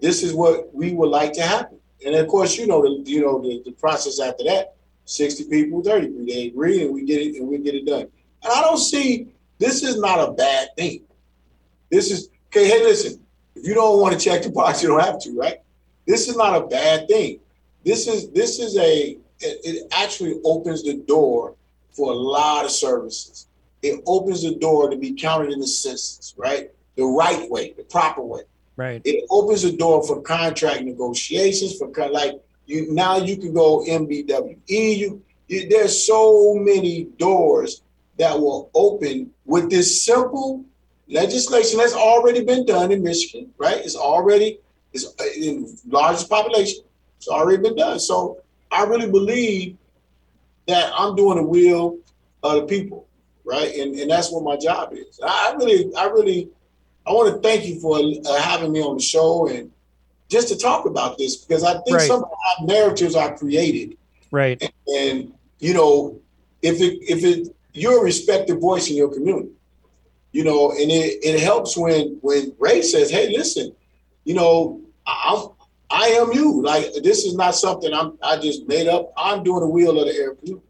this 0.00 0.22
is 0.22 0.34
what 0.34 0.74
we 0.74 0.92
would 0.92 1.10
like 1.10 1.32
to 1.34 1.42
happen. 1.42 1.78
And 2.04 2.14
of 2.14 2.28
course, 2.28 2.56
you 2.56 2.66
know 2.66 2.82
the 2.82 3.10
you 3.10 3.22
know 3.22 3.40
the, 3.40 3.62
the 3.64 3.72
process 3.72 4.20
after 4.20 4.44
that, 4.44 4.74
60 5.06 5.44
people, 5.48 5.82
30 5.82 6.08
people, 6.08 6.26
they 6.26 6.46
agree 6.48 6.84
and 6.84 6.92
we 6.92 7.04
get 7.04 7.20
it 7.20 7.36
and 7.36 7.48
we 7.48 7.58
get 7.58 7.74
it 7.74 7.86
done. 7.86 8.08
And 8.42 8.52
I 8.52 8.60
don't 8.60 8.78
see 8.78 9.28
this 9.58 9.82
is 9.82 9.98
not 9.98 10.28
a 10.28 10.32
bad 10.32 10.68
thing. 10.76 11.02
This 11.90 12.10
is 12.10 12.28
okay, 12.48 12.68
hey, 12.68 12.82
listen, 12.82 13.20
if 13.54 13.66
you 13.66 13.74
don't 13.74 14.00
want 14.00 14.18
to 14.18 14.24
check 14.24 14.42
the 14.42 14.50
box, 14.50 14.82
you 14.82 14.88
don't 14.88 15.00
have 15.00 15.20
to, 15.20 15.32
right? 15.32 15.58
This 16.06 16.28
is 16.28 16.36
not 16.36 16.62
a 16.62 16.66
bad 16.66 17.08
thing. 17.08 17.40
This 17.84 18.06
is 18.06 18.30
this 18.30 18.58
is 18.58 18.76
a 18.76 19.16
it, 19.40 19.60
it 19.64 19.88
actually 19.92 20.40
opens 20.44 20.82
the 20.82 20.94
door 20.94 21.54
for 21.92 22.12
a 22.12 22.14
lot 22.14 22.64
of 22.64 22.70
services. 22.70 23.46
It 23.86 24.02
opens 24.06 24.42
the 24.42 24.54
door 24.56 24.90
to 24.90 24.96
be 24.96 25.12
counted 25.12 25.52
in 25.52 25.60
the 25.60 25.66
census, 25.66 26.34
right? 26.36 26.70
The 26.96 27.04
right 27.04 27.48
way, 27.50 27.72
the 27.76 27.84
proper 27.84 28.22
way 28.22 28.42
Right. 28.76 29.00
it 29.06 29.24
opens 29.30 29.62
the 29.62 29.72
door 29.72 30.06
for 30.06 30.20
contract 30.20 30.82
negotiations 30.82 31.78
for 31.78 31.88
like 32.10 32.34
you 32.66 32.92
now 32.92 33.16
you 33.16 33.38
can 33.38 33.54
go 33.54 33.82
MBWE. 33.86 34.58
You, 34.68 35.22
you 35.48 35.68
there's 35.70 36.06
so 36.06 36.54
many 36.56 37.04
doors 37.16 37.82
that 38.18 38.38
will 38.38 38.70
open 38.74 39.30
with 39.46 39.70
this 39.70 40.04
simple 40.04 40.62
legislation 41.08 41.78
that's 41.78 41.94
already 41.94 42.44
been 42.44 42.66
done 42.66 42.92
in 42.92 43.02
Michigan, 43.02 43.50
right? 43.56 43.78
It's 43.78 43.96
already 43.96 44.58
It's 44.92 45.06
uh, 45.06 45.24
in 45.40 45.74
largest 45.86 46.28
population. 46.28 46.84
It's 47.16 47.28
already 47.28 47.62
been 47.62 47.76
done. 47.76 47.98
So 47.98 48.42
I 48.70 48.84
really 48.84 49.10
believe 49.10 49.78
that 50.66 50.92
I'm 50.94 51.16
doing 51.16 51.36
the 51.38 51.44
will 51.44 51.98
of 52.42 52.60
the 52.60 52.66
people, 52.66 53.05
right? 53.46 53.74
And 53.76 53.94
and 53.94 54.10
that's 54.10 54.30
what 54.30 54.42
my 54.42 54.56
job 54.56 54.92
is. 54.92 55.18
I, 55.22 55.52
I 55.52 55.56
really, 55.56 55.94
I 55.94 56.06
really, 56.06 56.50
I 57.06 57.12
want 57.12 57.34
to 57.34 57.48
thank 57.48 57.64
you 57.64 57.80
for 57.80 57.98
uh, 57.98 58.40
having 58.42 58.72
me 58.72 58.82
on 58.82 58.96
the 58.96 59.02
show 59.02 59.48
and 59.48 59.70
just 60.28 60.48
to 60.48 60.58
talk 60.58 60.84
about 60.86 61.16
this 61.16 61.36
because 61.36 61.62
I 61.62 61.74
think 61.74 61.96
Right. 61.98 62.08
some 62.08 62.24
of 62.24 62.30
our 62.30 62.66
narratives 62.66 63.14
are 63.14 63.36
created, 63.38 63.96
Right. 64.30 64.60
and 64.88 65.32
you 65.60 65.72
know, 65.72 66.20
if 66.60 66.80
it 66.80 66.98
if 67.00 67.24
it 67.24 67.54
you're 67.72 68.00
a 68.00 68.04
respected 68.04 68.60
voice 68.60 68.90
in 68.90 68.96
your 68.96 69.12
community, 69.12 69.50
you 70.32 70.42
know, 70.42 70.72
and 70.72 70.90
it, 70.90 71.24
it 71.24 71.40
helps 71.40 71.76
when 71.76 72.18
when 72.22 72.52
Ray 72.58 72.82
says, 72.82 73.10
"Hey, 73.10 73.28
listen, 73.28 73.74
you 74.24 74.34
know, 74.34 74.80
I'm 75.06 75.48
I 75.88 76.08
am 76.08 76.32
you. 76.32 76.60
Like 76.62 76.92
this 77.04 77.24
is 77.24 77.36
not 77.36 77.54
something 77.54 77.92
I'm 77.94 78.18
I 78.22 78.38
just 78.38 78.66
made 78.66 78.88
up. 78.88 79.12
I'm 79.16 79.44
doing 79.44 79.60
the 79.60 79.68
wheel 79.68 80.00
of 80.00 80.06
the 80.08 80.34
community." 80.40 80.65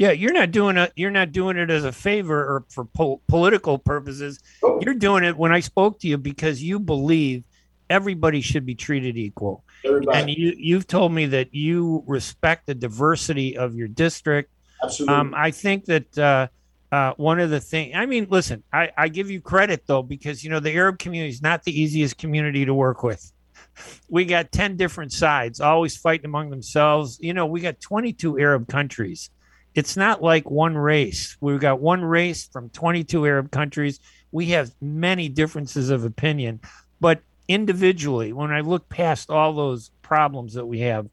Yeah, 0.00 0.12
you're 0.12 0.32
not 0.32 0.50
doing 0.50 0.78
it. 0.78 0.94
You're 0.96 1.10
not 1.10 1.30
doing 1.30 1.58
it 1.58 1.68
as 1.68 1.84
a 1.84 1.92
favor 1.92 2.38
or 2.38 2.64
for 2.70 2.86
po- 2.86 3.20
political 3.28 3.76
purposes. 3.76 4.38
Oh, 4.62 4.80
You're 4.80 4.94
doing 4.94 5.24
it 5.24 5.36
when 5.36 5.52
I 5.52 5.60
spoke 5.60 6.00
to 6.00 6.08
you 6.08 6.16
because 6.16 6.62
you 6.62 6.80
believe 6.80 7.44
everybody 7.90 8.40
should 8.40 8.64
be 8.64 8.74
treated 8.74 9.18
equal. 9.18 9.62
everybody, 9.84 10.18
And 10.18 10.30
you 10.30 10.54
you've 10.56 10.86
told 10.86 11.12
me 11.12 11.26
that 11.26 11.54
you 11.54 12.02
respect 12.06 12.66
the 12.66 12.74
diversity 12.74 13.58
of 13.58 13.74
your 13.74 13.88
district. 13.88 14.50
absolutely. 14.82 15.14
Um, 15.16 15.34
I 15.36 15.50
think 15.50 15.84
that 15.84 16.18
uh, 16.18 16.48
uh, 16.90 17.12
one 17.18 17.38
of 17.38 17.50
the 17.50 17.60
things. 17.60 17.92
I 17.94 18.06
mean, 18.06 18.26
listen, 18.30 18.62
I, 18.72 18.92
I 18.96 19.08
give 19.08 19.30
you 19.30 19.42
credit 19.42 19.82
though 19.86 20.02
because 20.02 20.42
you 20.42 20.48
know 20.48 20.60
the 20.60 20.72
Arab 20.72 20.98
community 20.98 21.28
is 21.28 21.42
not 21.42 21.64
the 21.64 21.78
easiest 21.78 22.16
community 22.16 22.64
to 22.64 22.72
work 22.72 23.02
with. 23.02 23.30
We 24.08 24.24
got 24.24 24.50
ten 24.50 24.76
different 24.78 25.12
sides, 25.12 25.60
always 25.60 25.94
fighting 25.96 26.24
among 26.24 26.48
themselves. 26.48 27.18
You 27.20 27.34
know, 27.34 27.44
we 27.44 27.60
got 27.60 27.80
twenty-two 27.82 28.38
Arab 28.38 28.66
countries. 28.66 29.28
It's 29.74 29.96
not 29.96 30.22
like 30.22 30.50
one 30.50 30.76
race. 30.76 31.36
We've 31.40 31.60
got 31.60 31.80
one 31.80 32.04
race 32.04 32.46
from 32.46 32.70
twenty-two 32.70 33.26
Arab 33.26 33.50
countries. 33.50 34.00
We 34.32 34.46
have 34.46 34.72
many 34.80 35.28
differences 35.28 35.90
of 35.90 36.04
opinion, 36.04 36.60
but 37.00 37.20
individually, 37.48 38.32
when 38.32 38.52
I 38.52 38.60
look 38.60 38.88
past 38.88 39.30
all 39.30 39.52
those 39.52 39.90
problems 40.02 40.54
that 40.54 40.66
we 40.66 40.80
have, 40.80 41.08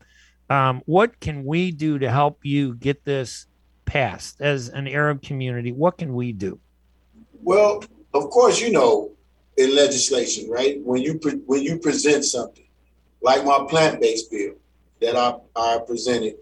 um, 0.49 0.81
what 0.85 1.19
can 1.19 1.43
we 1.45 1.71
do 1.71 1.99
to 1.99 2.09
help 2.09 2.39
you 2.43 2.75
get 2.75 3.03
this 3.05 3.47
passed 3.85 4.41
as 4.41 4.69
an 4.69 4.87
Arab 4.87 5.21
community? 5.21 5.71
What 5.71 5.97
can 5.97 6.13
we 6.13 6.31
do? 6.31 6.59
Well, 7.41 7.83
of 8.13 8.29
course, 8.29 8.59
you 8.59 8.71
know, 8.71 9.11
in 9.57 9.75
legislation, 9.75 10.49
right? 10.49 10.79
When 10.81 11.01
you 11.01 11.17
pre- 11.17 11.41
when 11.45 11.63
you 11.63 11.79
present 11.79 12.25
something 12.25 12.67
like 13.21 13.43
my 13.45 13.65
plant-based 13.69 14.29
bill 14.29 14.55
that 15.01 15.15
I, 15.15 15.35
I 15.55 15.79
presented, 15.87 16.35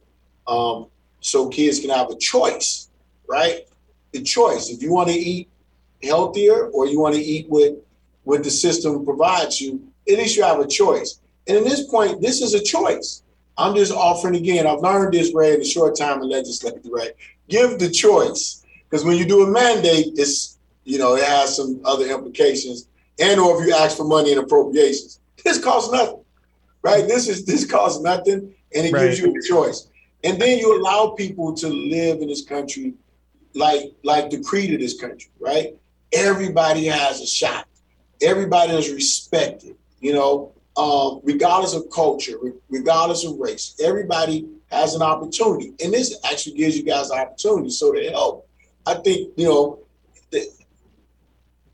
um, 0.48 0.88
so 1.26 1.50
kids 1.50 1.80
can 1.80 1.90
have 1.90 2.12
a 2.12 2.18
choice, 2.18 2.90
right? 3.28 3.62
The 4.12 4.22
choice 4.22 4.70
if 4.70 4.82
you 4.84 4.92
want 4.92 5.10
to 5.10 5.16
eat 5.16 5.50
healthier 6.04 6.68
or 6.68 6.86
you 6.86 7.00
want 7.00 7.16
to 7.16 7.22
eat 7.22 7.48
what 7.50 7.84
what 8.24 8.44
the 8.44 8.52
system 8.52 9.04
provides 9.04 9.60
you. 9.60 9.82
At 10.08 10.18
least 10.20 10.38
you 10.38 10.44
have 10.44 10.60
a 10.60 10.68
choice. 10.68 11.20
And 11.48 11.58
at 11.58 11.64
this 11.64 11.88
point, 11.88 12.22
this 12.22 12.42
is 12.42 12.54
a 12.54 12.64
choice. 12.64 13.24
I'm 13.58 13.76
just 13.76 13.92
offering 13.92 14.36
again. 14.36 14.68
I've 14.68 14.80
learned 14.80 15.14
this, 15.14 15.34
Ray, 15.34 15.54
in 15.54 15.62
a 15.62 15.66
short 15.66 15.96
time 15.96 16.22
in 16.22 16.30
legislature, 16.30 16.80
right? 16.92 17.12
Give 17.50 17.80
the 17.80 17.90
choice 17.90 18.64
because 18.90 19.04
when 19.04 19.18
you 19.18 19.26
do 19.26 19.44
a 19.44 19.48
mandate, 19.48 20.14
it's 20.18 20.58
you 20.84 21.00
know, 21.00 21.16
it 21.16 21.24
has 21.24 21.56
some 21.56 21.82
other 21.86 22.06
implications. 22.06 22.88
And 23.20 23.40
or 23.40 23.60
if 23.60 23.68
you 23.68 23.74
ask 23.74 23.98
for 23.98 24.04
money 24.04 24.32
and 24.32 24.42
appropriations, 24.44 25.20
this 25.44 25.64
costs 25.64 25.92
nothing, 25.92 26.24
right? 26.84 27.08
This 27.08 27.28
is 27.28 27.46
this 27.46 27.66
costs 27.66 28.02
nothing, 28.02 28.54
and 28.76 28.86
it 28.86 28.94
gives 28.94 29.20
you 29.20 29.34
a 29.36 29.42
choice. 29.42 29.88
And 30.26 30.42
then 30.42 30.58
you 30.58 30.82
allow 30.82 31.12
people 31.12 31.54
to 31.54 31.68
live 31.68 32.22
in 32.22 32.28
this 32.28 32.44
country 32.44 32.96
like 33.54 33.94
like 34.04 34.30
the 34.32 34.42
creed 34.44 34.74
of 34.74 34.80
this 34.80 35.00
country, 35.00 35.32
right? 35.40 35.76
Everybody 36.12 36.86
has 36.88 37.22
a 37.22 37.28
shot. 37.28 37.68
Everybody 38.22 38.74
is 38.74 38.92
respected, 38.92 39.76
you 40.00 40.14
know, 40.14 40.52
um, 40.78 41.22
regardless 41.24 41.74
of 41.74 41.90
culture, 41.92 42.38
re- 42.42 42.54
regardless 42.70 43.24
of 43.24 43.38
race. 43.38 43.76
Everybody 43.82 44.48
has 44.72 44.96
an 44.96 45.04
opportunity, 45.04 45.74
and 45.84 45.94
this 45.94 46.18
actually 46.30 46.58
gives 46.58 46.76
you 46.76 46.84
guys 46.84 47.12
an 47.12 47.20
opportunity. 47.20 47.70
So 47.70 47.94
to 47.94 48.10
help, 48.10 48.50
I 48.86 48.96
think 48.96 49.32
you 49.38 49.46
know 49.46 49.80
that 50.32 50.48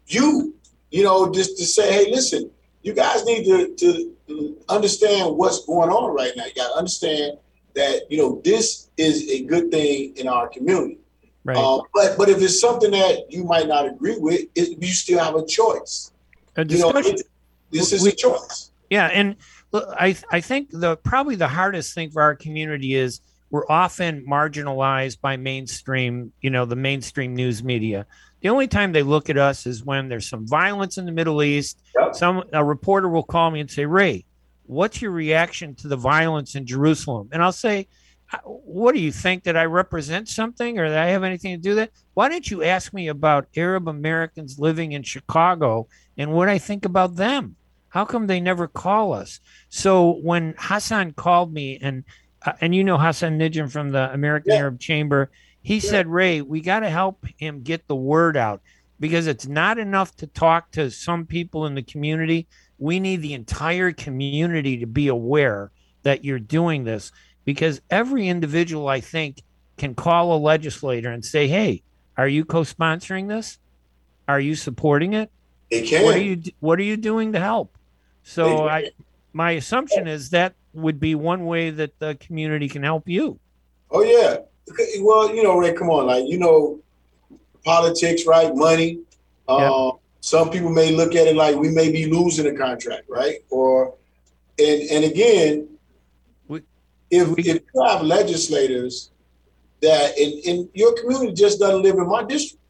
you, 0.08 0.56
you 0.91 1.04
know, 1.04 1.32
just 1.32 1.58
to 1.58 1.66
say, 1.66 1.91
hey, 1.91 2.12
listen, 2.12 2.52
you 2.82 2.93
guys 2.93 3.24
need 3.26 3.45
to, 3.45 3.76
to 3.76 4.58
understand 4.68 5.38
what's 5.38 5.66
going 5.66 5.89
on 5.89 6.14
right 6.14 6.34
now. 6.36 6.45
You 6.45 6.54
got 6.54 6.70
to 6.70 6.76
understand 6.76 7.38
that 7.76 8.03
you 8.09 8.17
know 8.17 8.41
this 8.43 8.89
is 8.97 9.30
a 9.30 9.43
good 9.45 9.72
thing 9.72 10.13
in 10.17 10.28
our 10.28 10.47
community. 10.47 10.97
Right. 11.43 11.57
Um, 11.57 11.82
but 11.93 12.17
but 12.17 12.30
if 12.30 12.41
it's 12.41 12.59
something 12.59 12.91
that 12.91 13.32
you 13.32 13.43
might 13.43 13.67
not 13.67 13.88
agree 13.88 14.17
with, 14.17 14.41
it, 14.55 14.78
you 14.82 14.88
still 14.93 15.19
have 15.19 15.36
a 15.36 15.45
choice. 15.45 16.11
a 16.55 16.65
You 16.65 16.80
know, 16.80 16.89
it- 16.95 17.28
this 17.72 17.93
is 17.93 18.03
We- 18.03 18.09
a 18.09 18.13
choice. 18.13 18.72
yeah, 18.89 19.07
and 19.07 19.38
look, 19.72 19.88
I 19.97 20.15
I 20.32 20.41
think 20.41 20.69
the 20.72 20.97
probably 20.97 21.36
the 21.36 21.47
hardest 21.47 21.93
thing 21.95 22.11
for 22.11 22.22
our 22.22 22.36
community 22.36 22.95
is 22.95 23.22
we're 23.49 23.67
often 23.69 24.26
marginalized 24.26 25.19
by 25.22 25.36
mainstream, 25.38 26.32
you 26.41 26.49
know, 26.49 26.65
the 26.65 26.76
mainstream 26.76 27.36
news 27.36 27.63
media. 27.63 28.05
The 28.41 28.49
only 28.49 28.67
time 28.67 28.91
they 28.91 29.03
look 29.03 29.30
at 29.30 29.38
us 29.38 29.65
is 29.65 29.84
when 29.84 30.09
there's 30.09 30.28
some 30.30 30.47
violence 30.47 30.97
in 30.97 31.05
the 31.05 31.11
Middle 31.11 31.43
East. 31.43 31.78
Yep. 31.99 32.15
Some 32.15 32.43
a 32.53 32.63
reporter 32.63 33.07
will 33.09 33.24
call 33.24 33.51
me 33.51 33.59
and 33.59 33.69
say, 33.69 33.86
"Ray, 33.86 34.26
what's 34.72 35.01
your 35.01 35.11
reaction 35.11 35.76
to 35.76 35.88
the 35.88 35.95
violence 35.97 36.55
in 36.55 36.65
Jerusalem?" 36.65 37.30
And 37.32 37.43
I'll 37.43 37.51
say, 37.51 37.88
"What 38.45 38.93
do 38.95 39.01
you 39.01 39.11
think 39.11 39.43
that 39.43 39.57
I 39.57 39.65
represent 39.65 40.30
something 40.30 40.80
or 40.80 40.89
that 40.89 41.03
I 41.03 41.07
have 41.07 41.24
anything 41.24 41.55
to 41.55 41.61
do 41.61 41.69
with 41.72 41.78
that? 41.78 41.91
Why 42.13 42.30
didn't 42.30 42.49
you 42.49 42.63
ask 42.63 42.93
me 42.93 43.09
about 43.09 43.47
Arab 43.55 43.88
Americans 43.88 44.59
living 44.59 44.93
in 44.93 45.03
Chicago 45.03 45.88
and 46.17 46.32
what 46.32 46.47
I 46.49 46.57
think 46.57 46.86
about 46.86 47.15
them? 47.17 47.55
How 47.89 48.05
come 48.05 48.28
they 48.28 48.39
never 48.39 48.67
call 48.67 49.13
us?" 49.13 49.39
So 49.69 50.11
when 50.22 50.55
Hassan 50.57 51.13
called 51.13 51.53
me 51.53 51.78
and 51.82 52.03
uh, 52.45 52.53
and 52.61 52.74
you 52.74 52.84
know 52.84 52.97
Hassan 52.97 53.38
Nijam 53.38 53.69
from 53.69 53.89
the 53.89 54.11
American 54.13 54.53
Yeah. 54.53 54.59
Arab 54.59 54.80
Chamber, 54.80 55.30
he 55.61 55.76
Yeah. 55.76 55.89
said, 55.91 56.07
"Ray, 56.07 56.41
we 56.41 56.61
got 56.61 56.80
to 56.80 56.89
help 56.89 57.26
him 57.38 57.61
get 57.61 57.88
the 57.88 57.95
word 57.95 58.36
out 58.38 58.61
because 58.99 59.28
it's 59.28 59.47
not 59.47 59.78
enough 59.78 60.15
to 60.15 60.28
talk 60.28 60.72
to 60.72 60.89
some 60.89 61.26
people 61.26 61.65
in 61.65 61.76
the 61.76 61.84
community. 61.84 62.47
We 62.82 62.99
need 62.99 63.21
the 63.21 63.36
entire 63.36 63.91
community 63.91 64.77
to 64.79 64.88
be 64.88 65.07
aware 65.07 65.69
that 66.01 66.25
you're 66.25 66.39
doing 66.39 66.84
this 66.84 67.11
because 67.45 67.79
every 67.91 68.27
individual 68.27 68.88
I 68.88 69.01
think 69.01 69.43
can 69.77 69.93
call 69.93 70.36
a 70.36 70.39
legislator 70.39 71.11
and 71.11 71.23
say, 71.23 71.47
"Hey, 71.47 71.84
are 72.17 72.27
you 72.27 72.43
co-sponsoring 72.43 73.27
this? 73.27 73.59
Are 74.27 74.39
you 74.39 74.55
supporting 74.55 75.13
it? 75.13 75.29
They 75.69 75.84
can. 75.84 76.03
What 76.03 76.15
are 76.15 76.21
you 76.21 76.41
what 76.59 76.79
are 76.79 76.84
you 76.84 76.97
doing 76.97 77.34
to 77.34 77.39
help?" 77.39 77.77
So 78.23 78.67
I 78.67 78.89
my 79.32 79.51
assumption 79.51 80.07
is 80.07 80.32
that 80.32 80.55
would 80.73 80.99
be 80.99 81.13
one 81.13 81.45
way 81.45 81.69
that 81.69 81.99
the 81.99 82.15
community 82.15 82.67
can 82.67 82.82
help 82.82 83.07
you. 83.07 83.39
Oh 83.91 84.01
yeah. 84.03 84.38
Well, 85.01 85.36
you 85.36 85.43
know, 85.43 85.55
Ray, 85.55 85.73
come 85.73 85.91
on, 85.91 86.07
like 86.07 86.27
you 86.27 86.39
know, 86.39 86.79
politics, 87.63 88.25
right? 88.25 88.55
Money. 88.55 89.01
Um, 89.47 89.59
Some 90.22 90.51
people 90.51 90.69
may 90.69 90.91
look 90.91 91.15
at 91.15 91.28
it 91.28 91.36
like 91.36 91.55
we 91.55 91.69
may 91.69 91.91
be 91.91 92.05
losing 92.05 92.45
a 92.47 92.53
contract, 92.57 93.03
right? 93.09 93.38
Or, 93.49 93.95
and 94.59 94.82
and 94.91 95.05
again, 95.05 95.67
We- 96.47 96.61
if 97.09 97.28
we- 97.30 97.43
if 97.43 97.61
you 97.74 97.84
have 97.84 98.03
legislators 98.03 99.09
that 99.82 100.17
in 100.17 100.30
in 100.49 100.69
your 100.74 100.93
community 100.93 101.34
just 101.34 101.59
doesn't 101.59 101.82
live 101.82 101.95
in 101.97 102.07
my 102.07 102.24
district, 102.24 102.63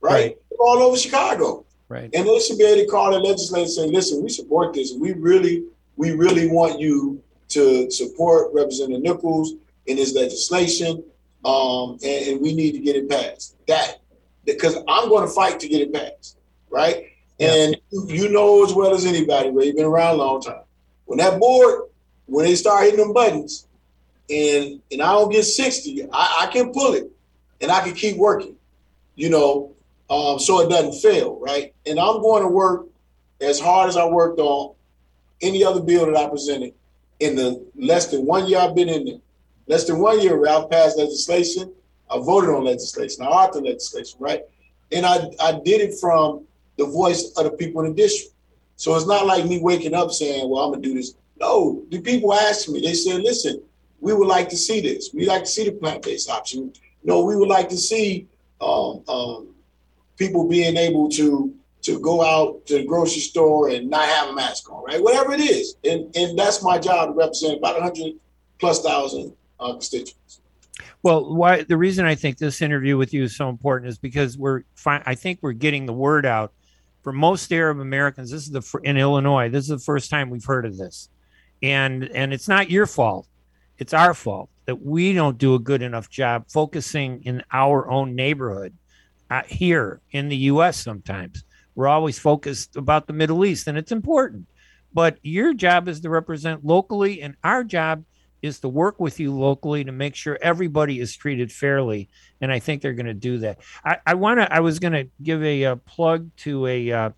right? 0.00 0.12
Right. 0.12 0.38
All 0.60 0.78
over 0.82 0.96
Chicago. 0.96 1.64
Right. 1.88 2.10
And 2.14 2.26
they 2.28 2.38
should 2.40 2.58
be 2.58 2.64
able 2.64 2.82
to 2.84 2.86
call 2.86 3.12
the 3.12 3.18
legislature 3.18 3.62
and 3.62 3.70
say, 3.70 3.86
listen, 3.86 4.22
we 4.22 4.28
support 4.28 4.74
this. 4.74 4.92
We 4.92 5.12
really, 5.12 5.64
we 5.96 6.12
really 6.12 6.48
want 6.48 6.80
you 6.80 7.22
to 7.48 7.90
support 7.90 8.52
Representative 8.52 9.02
Nichols 9.02 9.54
in 9.86 9.96
his 9.96 10.14
legislation. 10.14 11.02
Um, 11.44 11.98
and, 12.02 12.26
and 12.28 12.40
we 12.40 12.54
need 12.54 12.72
to 12.72 12.78
get 12.78 12.96
it 12.96 13.08
passed. 13.08 13.56
That 13.68 14.00
because 14.44 14.76
I'm 14.88 15.08
going 15.08 15.26
to 15.26 15.32
fight 15.32 15.60
to 15.60 15.68
get 15.68 15.80
it 15.82 15.92
passed, 15.92 16.36
right? 16.74 17.06
Yeah. 17.38 17.54
And 17.54 17.76
you- 18.08 18.28
know 18.28 18.64
as 18.64 18.74
well 18.74 18.92
as 18.94 19.06
anybody, 19.06 19.50
Ray, 19.50 19.66
you've 19.66 19.76
been 19.76 19.84
around 19.86 20.16
a 20.16 20.18
long 20.18 20.42
time. 20.42 20.62
When 21.04 21.18
that 21.18 21.38
board, 21.38 21.84
when 22.26 22.44
they 22.44 22.56
start 22.56 22.84
hitting 22.84 22.98
them 22.98 23.12
buttons, 23.12 23.66
and 24.28 24.80
and 24.90 25.02
I 25.02 25.12
don't 25.12 25.30
get 25.30 25.44
60, 25.44 26.08
I, 26.12 26.38
I 26.42 26.46
can 26.52 26.72
pull 26.72 26.94
it 26.94 27.10
and 27.60 27.70
I 27.70 27.80
can 27.82 27.94
keep 27.94 28.16
working, 28.16 28.56
you 29.14 29.30
know, 29.30 29.72
um, 30.10 30.38
so 30.38 30.60
it 30.60 30.68
doesn't 30.70 31.00
fail, 31.00 31.38
right? 31.38 31.74
And 31.86 32.00
I'm 32.00 32.20
going 32.22 32.42
to 32.42 32.48
work 32.48 32.86
as 33.40 33.60
hard 33.60 33.88
as 33.88 33.96
I 33.96 34.06
worked 34.06 34.40
on 34.40 34.74
any 35.42 35.62
other 35.62 35.80
bill 35.82 36.06
that 36.06 36.16
I 36.16 36.28
presented 36.28 36.72
in 37.20 37.36
the 37.36 37.64
less 37.76 38.10
than 38.10 38.24
one 38.26 38.48
year 38.48 38.58
I've 38.58 38.74
been 38.74 38.88
in 38.88 39.04
there. 39.04 39.18
Less 39.66 39.84
than 39.86 39.98
one 39.98 40.20
year, 40.20 40.46
I've 40.48 40.70
passed 40.70 40.98
legislation. 40.98 41.72
I 42.10 42.18
voted 42.18 42.50
on 42.50 42.64
legislation. 42.64 43.22
I 43.22 43.26
authored 43.28 43.64
legislation, 43.64 44.18
right? 44.20 44.42
And 44.92 45.04
I, 45.06 45.28
I 45.40 45.52
did 45.64 45.80
it 45.80 45.98
from 46.00 46.46
the 46.76 46.86
voice 46.86 47.32
of 47.36 47.44
the 47.44 47.50
people 47.50 47.82
in 47.82 47.88
the 47.90 47.94
district. 47.94 48.34
So 48.76 48.94
it's 48.96 49.06
not 49.06 49.26
like 49.26 49.46
me 49.46 49.60
waking 49.60 49.94
up 49.94 50.10
saying, 50.10 50.48
"Well, 50.48 50.62
I'm 50.62 50.72
gonna 50.72 50.82
do 50.82 50.94
this." 50.94 51.14
No, 51.40 51.82
the 51.90 52.00
people 52.00 52.32
asked 52.32 52.68
me. 52.68 52.80
They 52.80 52.94
said, 52.94 53.22
"Listen, 53.22 53.62
we 54.00 54.12
would 54.12 54.28
like 54.28 54.48
to 54.50 54.56
see 54.56 54.80
this. 54.80 55.10
We 55.14 55.26
like 55.26 55.44
to 55.44 55.50
see 55.50 55.64
the 55.64 55.72
plant-based 55.72 56.28
option. 56.28 56.72
No, 57.02 57.24
we 57.24 57.36
would 57.36 57.48
like 57.48 57.68
to 57.70 57.76
see 57.76 58.26
um, 58.60 59.02
um, 59.08 59.48
people 60.16 60.48
being 60.48 60.76
able 60.76 61.08
to 61.10 61.54
to 61.82 62.00
go 62.00 62.22
out 62.22 62.64
to 62.66 62.78
the 62.78 62.84
grocery 62.84 63.20
store 63.20 63.68
and 63.68 63.90
not 63.90 64.08
have 64.08 64.30
a 64.30 64.32
mask 64.32 64.70
on, 64.72 64.84
right? 64.84 65.02
Whatever 65.02 65.32
it 65.32 65.40
is, 65.40 65.76
and 65.84 66.14
and 66.16 66.38
that's 66.38 66.62
my 66.62 66.78
job 66.78 67.08
to 67.08 67.14
represent 67.14 67.58
about 67.58 67.74
100 67.74 68.14
plus 68.58 68.82
thousand 68.82 69.34
uh, 69.60 69.72
constituents. 69.72 70.40
Well, 71.02 71.34
why 71.34 71.62
the 71.62 71.76
reason 71.76 72.06
I 72.06 72.14
think 72.14 72.38
this 72.38 72.62
interview 72.62 72.96
with 72.96 73.12
you 73.12 73.24
is 73.24 73.36
so 73.36 73.50
important 73.50 73.90
is 73.90 73.98
because 73.98 74.38
we're 74.38 74.62
fi- 74.74 75.02
I 75.04 75.14
think 75.14 75.38
we're 75.42 75.52
getting 75.52 75.84
the 75.84 75.92
word 75.92 76.24
out 76.24 76.52
for 77.04 77.12
most 77.12 77.52
Arab 77.52 77.78
Americans. 77.78 78.30
This 78.30 78.42
is 78.46 78.50
the 78.50 78.80
in 78.82 78.96
Illinois. 78.96 79.50
This 79.50 79.64
is 79.64 79.68
the 79.68 79.78
first 79.78 80.10
time 80.10 80.30
we've 80.30 80.44
heard 80.44 80.64
of 80.64 80.76
this, 80.76 81.10
and 81.62 82.08
and 82.08 82.32
it's 82.32 82.48
not 82.48 82.70
your 82.70 82.86
fault. 82.86 83.28
It's 83.78 83.92
our 83.92 84.14
fault 84.14 84.48
that 84.64 84.82
we 84.82 85.12
don't 85.12 85.36
do 85.36 85.54
a 85.54 85.58
good 85.58 85.82
enough 85.82 86.08
job 86.08 86.46
focusing 86.48 87.22
in 87.24 87.42
our 87.52 87.88
own 87.90 88.14
neighborhood 88.14 88.74
uh, 89.30 89.42
here 89.46 90.00
in 90.10 90.28
the 90.28 90.36
U.S. 90.36 90.78
Sometimes 90.78 91.44
we're 91.74 91.88
always 91.88 92.18
focused 92.18 92.76
about 92.76 93.06
the 93.06 93.12
Middle 93.12 93.44
East, 93.44 93.68
and 93.68 93.76
it's 93.76 93.92
important. 93.92 94.46
But 94.94 95.18
your 95.22 95.52
job 95.52 95.88
is 95.88 96.00
to 96.00 96.08
represent 96.08 96.64
locally, 96.64 97.20
and 97.20 97.36
our 97.44 97.64
job 97.64 98.04
is 98.44 98.60
to 98.60 98.68
work 98.68 99.00
with 99.00 99.18
you 99.18 99.32
locally 99.32 99.82
to 99.84 99.90
make 99.90 100.14
sure 100.14 100.38
everybody 100.42 101.00
is 101.00 101.16
treated 101.16 101.50
fairly. 101.50 102.10
And 102.42 102.52
I 102.52 102.58
think 102.58 102.82
they're 102.82 102.92
going 102.92 103.06
to 103.06 103.14
do 103.14 103.38
that. 103.38 103.60
I, 103.82 103.96
I 104.06 104.14
want 104.14 104.38
to, 104.38 104.52
I 104.52 104.60
was 104.60 104.78
going 104.78 104.92
to 104.92 105.08
give 105.22 105.42
a, 105.42 105.62
a, 105.62 105.76
plug 105.76 106.30
to 106.38 106.66
a, 106.66 106.92
uh, 106.92 107.10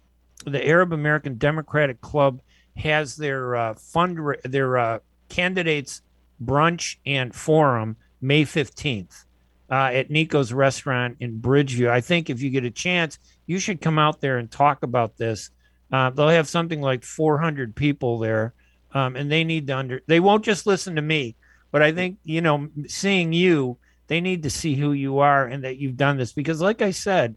the 0.45 0.65
Arab 0.65 0.93
American 0.93 1.37
Democratic 1.37 2.01
Club 2.01 2.41
has 2.77 3.17
their 3.17 3.57
uh, 3.57 3.75
fund, 3.75 4.21
their 4.45 4.79
uh, 4.79 4.99
candidates 5.29 6.01
brunch 6.41 6.99
and 7.05 7.35
forum 7.35 7.97
May 8.21 8.45
15th 8.45 9.25
uh, 9.69 9.91
at 9.93 10.11
Nico's 10.11 10.53
restaurant 10.53 11.17
in 11.19 11.41
Bridgeview. 11.41 11.89
I 11.89 12.03
think 12.03 12.31
if 12.31 12.41
you 12.41 12.51
get 12.51 12.65
a 12.65 12.71
chance, 12.71 13.19
you 13.47 13.59
should 13.59 13.81
come 13.81 13.99
out 13.99 14.21
there 14.21 14.39
and 14.39 14.49
talk 14.49 14.85
about 14.85 15.17
this. 15.17 15.51
Uh, 15.91 16.11
they'll 16.11 16.29
have 16.29 16.49
something 16.49 16.81
like 16.81 17.03
400 17.03 17.75
people 17.75 18.21
there 18.21 18.55
um, 18.97 19.17
and 19.17 19.31
they 19.31 19.45
need 19.45 19.67
to 19.67 19.77
under 19.77 20.01
they 20.07 20.21
won't 20.21 20.45
just 20.45 20.67
listen 20.67 20.97
to 20.97 21.03
me 21.03 21.37
but 21.71 21.83
i 21.83 21.93
think 21.93 22.19
you 22.25 22.41
know 22.41 22.69
seeing 22.87 23.33
you 23.33 23.79
they 24.07 24.21
need 24.21 24.43
to 24.43 24.51
see 24.51 24.75
who 24.75 24.93
you 24.93 25.19
are 25.19 25.47
and 25.47 25.65
that 25.65 25.79
you've 25.79 25.97
done 25.97 26.17
this. 26.17 26.33
Because 26.33 26.61
like 26.61 26.83
i 26.83 26.91
said 26.91 27.37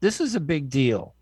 this 0.00 0.20
is 0.20 0.34
a 0.34 0.40
big 0.40 0.70
deal. 0.70 1.14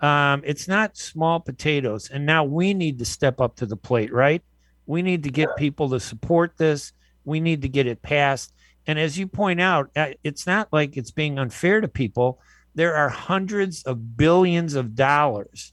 Um, 0.00 0.42
it's 0.44 0.68
not 0.68 0.98
small 0.98 1.40
potatoes. 1.40 2.10
And 2.10 2.26
now 2.26 2.44
we 2.44 2.74
need 2.74 2.98
to 2.98 3.06
step 3.06 3.40
up 3.40 3.56
to 3.56 3.66
the 3.66 3.76
plate 3.76 4.12
right? 4.12 4.42
We 4.86 5.02
need 5.02 5.22
to 5.24 5.30
get 5.30 5.56
people 5.56 5.90
to 5.90 6.00
support 6.00 6.56
this. 6.56 6.92
We 7.24 7.40
need 7.40 7.62
to 7.62 7.68
get 7.68 7.86
it 7.86 8.02
passed. 8.02 8.52
And 8.86 8.98
as 8.98 9.18
you 9.18 9.26
point 9.26 9.60
out 9.60 9.90
uh, 9.96 10.12
it's 10.24 10.46
not 10.46 10.68
like 10.72 10.96
it's 10.96 11.10
being 11.10 11.38
unfair 11.38 11.80
to 11.80 11.88
people. 11.88 12.40
There 12.74 12.94
are 12.94 13.08
hundreds 13.08 13.82
of 13.82 14.16
billions 14.16 14.74
of 14.74 14.94
dollars 14.94 15.72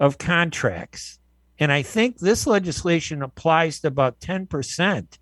of 0.00 0.18
contracts 0.18 1.18
and 1.58 1.70
I 1.70 1.82
think 1.82 2.18
this 2.18 2.46
legislation 2.46 3.22
applies 3.22 3.80
to 3.80 3.88
about 3.88 4.20
10% 4.20 5.18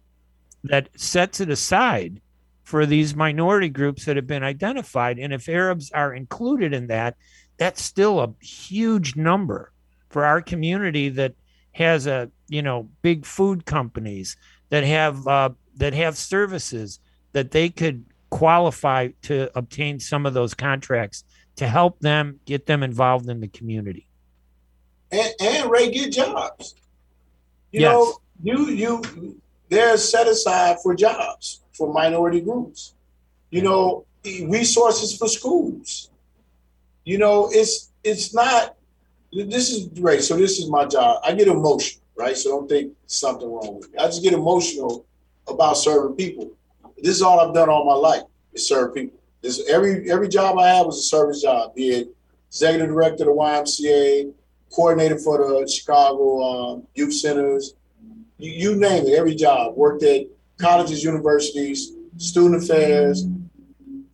that 0.64 0.89
sets 0.97 1.41
it 1.41 1.51
aside 1.51 2.20
for 2.62 2.87
these 2.87 3.14
minority 3.14 3.68
groups 3.68 4.05
that 4.05 4.16
have 4.16 4.26
been 4.26 4.45
identified. 4.45 5.18
And 5.18 5.33
if 5.33 5.49
Arabs 5.49 5.91
are 5.91 6.14
included 6.14 6.72
in 6.72 6.87
that, 6.87 7.16
that's 7.59 7.83
still 7.83 8.20
a 8.20 8.33
huge 8.41 9.14
number 9.16 9.72
for 10.09 10.24
our 10.24 10.41
community 10.41 11.09
that 11.11 11.35
has 11.72 12.07
a 12.07 12.30
you 12.49 12.62
know 12.62 12.89
big 13.01 13.24
food 13.24 13.64
companies 13.64 14.37
that 14.68 14.85
have 14.85 15.26
uh, 15.26 15.51
that 15.76 15.95
have 15.95 16.16
services 16.16 17.01
that 17.33 17.51
they 17.51 17.68
could 17.68 18.05
qualify 18.30 19.09
to 19.22 19.51
obtain 19.57 19.99
some 19.99 20.26
of 20.26 20.35
those 20.35 20.55
contracts 20.55 21.24
to 21.57 21.66
help 21.66 21.99
them 22.01 22.41
get 22.45 22.66
them 22.66 22.83
involved 22.83 23.28
in 23.28 23.41
the 23.41 23.49
community 23.49 24.07
and, 25.12 25.32
and 25.40 25.70
Ray 25.70 25.90
get 25.90 26.12
jobs. 26.12 26.74
You 27.70 27.82
yes. 27.82 27.92
know, 27.92 28.14
you 28.42 28.70
you 28.70 29.40
they're 29.68 29.96
set 29.96 30.26
aside 30.26 30.78
for 30.82 30.94
jobs 30.94 31.60
for 31.72 31.92
minority 31.92 32.40
groups. 32.40 32.94
You 33.50 33.62
know, 33.62 34.06
resources 34.24 35.16
for 35.16 35.28
schools. 35.28 36.10
You 37.04 37.18
know, 37.18 37.48
it's 37.52 37.90
it's 38.02 38.34
not. 38.34 38.76
This 39.32 39.70
is 39.70 39.86
great. 39.86 40.22
So 40.22 40.36
this 40.36 40.58
is 40.58 40.68
my 40.68 40.84
job. 40.84 41.22
I 41.24 41.32
get 41.32 41.48
emotional, 41.48 42.02
right? 42.16 42.36
So 42.36 42.50
don't 42.50 42.68
think 42.68 42.92
something 43.06 43.50
wrong 43.50 43.78
with 43.78 43.90
me. 43.90 43.98
I 43.98 44.06
just 44.06 44.22
get 44.22 44.34
emotional 44.34 45.06
about 45.48 45.74
serving 45.74 46.16
people. 46.16 46.50
This 46.98 47.16
is 47.16 47.22
all 47.22 47.40
I've 47.40 47.54
done 47.54 47.68
all 47.68 47.84
my 47.84 47.94
life 47.94 48.22
is 48.52 48.68
serve 48.68 48.94
people. 48.94 49.18
This 49.40 49.68
every 49.68 50.10
every 50.10 50.28
job 50.28 50.58
I 50.58 50.68
had 50.68 50.86
was 50.86 50.98
a 50.98 51.02
service 51.02 51.42
job. 51.42 51.74
Be 51.74 51.88
it 51.88 52.08
executive 52.48 52.88
director 52.88 53.30
of 53.30 53.36
the 53.36 53.42
YMCA, 53.42 54.32
coordinator 54.73 55.18
for 55.18 55.39
the 55.39 55.68
Chicago 55.68 56.43
um, 56.43 56.87
youth 56.95 57.14
centers, 57.14 57.75
you, 58.39 58.51
you, 58.51 58.77
name 58.77 59.07
it, 59.07 59.14
every 59.14 59.35
job. 59.35 59.77
Worked 59.77 60.03
at 60.03 60.27
colleges, 60.59 61.05
universities, 61.05 61.93
student 62.16 62.62
affairs, 62.62 63.25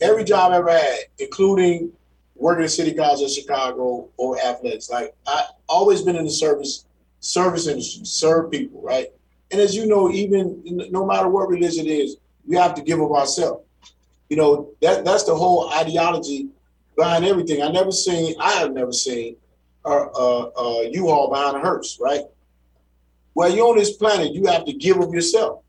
every 0.01 0.25
job 0.25 0.53
I 0.53 0.57
ever 0.57 0.71
had, 0.71 0.99
including 1.19 1.93
working 2.35 2.65
at 2.65 2.71
City 2.71 2.95
College 2.95 3.23
of 3.23 3.31
Chicago 3.31 4.09
or 4.17 4.39
athletics. 4.41 4.91
Like 4.91 5.15
I 5.27 5.47
always 5.69 6.03
been 6.03 6.17
in 6.17 6.25
the 6.25 6.31
service 6.31 6.85
service 7.21 7.67
industry, 7.67 8.05
serve 8.05 8.51
people, 8.51 8.81
right? 8.83 9.09
And 9.51 9.61
as 9.61 9.75
you 9.75 9.87
know, 9.87 10.11
even 10.11 10.63
no 10.65 11.07
matter 11.07 11.29
what 11.29 11.49
religion 11.49 11.87
is, 11.87 12.17
we 12.47 12.57
have 12.57 12.75
to 12.75 12.83
give 12.83 13.01
of 13.01 13.13
ourselves. 13.13 13.65
You 14.29 14.37
know, 14.37 14.71
that 14.83 15.05
that's 15.05 15.25
the 15.25 15.35
whole 15.35 15.73
ideology 15.73 16.49
behind 16.97 17.25
everything. 17.25 17.63
I 17.63 17.71
never 17.71 17.93
seen, 17.93 18.35
I 18.39 18.53
have 18.53 18.73
never 18.73 18.93
seen 18.93 19.37
a, 19.85 19.91
a, 19.91 20.51
a 20.57 20.91
U-Haul 20.91 21.31
behind 21.31 21.57
a 21.57 21.61
hearse, 21.61 21.99
right? 22.01 22.23
Well, 23.35 23.55
you're 23.55 23.69
on 23.69 23.77
this 23.77 23.93
planet, 23.93 24.33
you 24.33 24.47
have 24.47 24.65
to 24.65 24.73
give 24.73 24.99
of 24.99 25.15
yourself. 25.15 25.63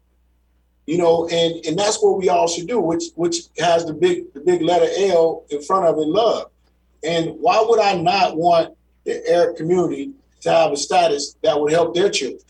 You 0.86 0.98
know, 0.98 1.28
and 1.30 1.64
and 1.68 1.78
that's 1.78 2.02
what 2.02 2.18
we 2.18 2.30
all 2.30 2.48
should 2.48 2.68
do, 2.68 2.80
which 2.80 3.04
which 3.14 3.44
has 3.60 3.86
the 3.86 3.94
big 3.94 4.34
the 4.34 4.40
big 4.40 4.64
letter 4.64 4.88
L 4.98 5.46
in 5.52 5.62
front 5.62 5.86
of 5.86 6.00
it, 6.00 6.08
love. 6.08 6.50
And 7.04 7.36
why 7.40 7.64
would 7.64 7.80
I 7.80 7.94
not 7.94 8.36
want 8.36 8.76
the 9.04 9.24
Arab 9.32 9.56
community 9.56 10.14
to 10.42 10.52
have 10.52 10.72
a 10.72 10.78
status 10.78 11.36
that 11.44 11.60
would 11.60 11.72
help 11.72 11.94
their 11.94 12.10
children? 12.10 12.42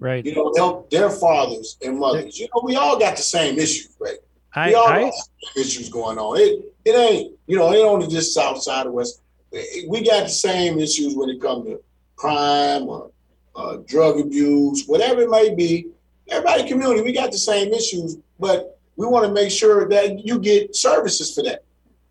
Right. 0.00 0.26
You 0.26 0.34
know, 0.34 0.52
help 0.56 0.90
their 0.90 1.08
fathers 1.08 1.76
and 1.80 2.00
mothers. 2.00 2.36
You 2.36 2.48
know, 2.52 2.62
we 2.64 2.74
all 2.74 2.98
got 2.98 3.16
the 3.16 3.22
same 3.22 3.58
issues, 3.58 3.94
right? 4.00 4.18
I, 4.54 4.68
we 4.70 4.74
all 4.74 4.88
I, 4.88 5.02
got 5.02 5.14
issues 5.56 5.88
going 5.88 6.18
on. 6.18 6.36
It 6.40 6.74
it 6.84 6.96
ain't, 6.96 7.38
you 7.46 7.58
know, 7.58 7.72
it 7.72 7.76
ain't 7.76 7.86
only 7.86 8.08
just 8.08 8.34
south 8.34 8.60
side 8.60 8.88
of 8.88 8.92
west 8.92 9.22
we 9.52 10.04
got 10.04 10.24
the 10.24 10.28
same 10.28 10.78
issues 10.78 11.16
when 11.16 11.30
it 11.30 11.40
comes 11.40 11.66
to 11.66 11.80
crime 12.16 12.88
or 12.88 13.10
uh, 13.56 13.78
drug 13.86 14.20
abuse, 14.20 14.84
whatever 14.86 15.22
it 15.22 15.30
may 15.30 15.54
be. 15.54 15.88
Everybody 16.28 16.68
community, 16.68 17.02
we 17.02 17.12
got 17.12 17.32
the 17.32 17.38
same 17.38 17.72
issues, 17.72 18.18
but 18.38 18.78
we 18.96 19.06
want 19.06 19.26
to 19.26 19.32
make 19.32 19.50
sure 19.50 19.88
that 19.88 20.26
you 20.26 20.38
get 20.38 20.76
services 20.76 21.34
for 21.34 21.42
that, 21.44 21.64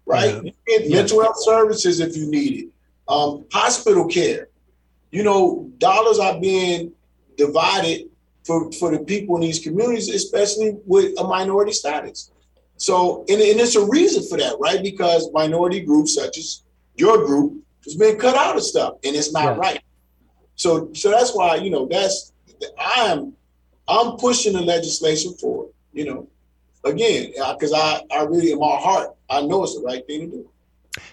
right? 0.06 0.34
Yeah. 0.36 0.42
You 0.42 0.52
get 0.66 0.86
yeah. 0.86 0.96
mental 0.96 1.22
health 1.22 1.44
services 1.44 2.00
if 2.00 2.18
you 2.18 2.30
need 2.30 2.64
it, 2.64 2.70
um, 3.08 3.46
hospital 3.52 4.08
care. 4.08 4.48
You 5.12 5.24
know, 5.24 5.70
dollars 5.78 6.20
are 6.20 6.40
being 6.40 6.92
divided 7.38 8.10
for, 8.44 8.72
for 8.72 8.92
the 8.92 9.00
people 9.00 9.36
in 9.36 9.42
these 9.42 9.60
communities, 9.60 10.10
especially 10.10 10.78
with 10.86 11.20
a 11.20 11.24
minority 11.24 11.74
status. 11.74 12.32
So, 12.78 13.26
and, 13.30 13.42
and 13.42 13.60
it's 13.60 13.76
a 13.76 13.86
reason 13.86 14.24
for 14.28 14.38
that, 14.38 14.56
right? 14.60 14.82
Because 14.82 15.30
minority 15.34 15.82
groups 15.82 16.16
such 16.16 16.38
as 16.38 16.64
your 16.98 17.26
group 17.26 17.64
is 17.86 17.96
being 17.96 18.18
cut 18.18 18.36
out 18.36 18.58
of 18.58 18.64
stuff, 18.64 18.96
and 19.04 19.16
it's 19.16 19.32
not 19.32 19.56
yeah. 19.56 19.58
right. 19.58 19.82
So, 20.56 20.92
so 20.94 21.12
that's 21.12 21.36
why 21.36 21.56
you 21.56 21.70
know 21.70 21.88
that's 21.90 22.34
I'm 22.78 23.34
I'm 23.88 24.18
pushing 24.18 24.54
the 24.54 24.62
legislation 24.62 25.34
forward. 25.36 25.72
You 25.94 26.06
know, 26.06 26.28
again, 26.84 27.32
because 27.54 27.74
I 27.74 28.02
I 28.12 28.24
really 28.24 28.52
in 28.52 28.60
my 28.60 28.76
heart 28.76 29.16
I 29.30 29.42
know 29.42 29.64
it's 29.64 29.76
the 29.76 29.82
right 29.82 30.06
thing 30.06 30.32
to 30.32 30.38
do. 30.38 30.50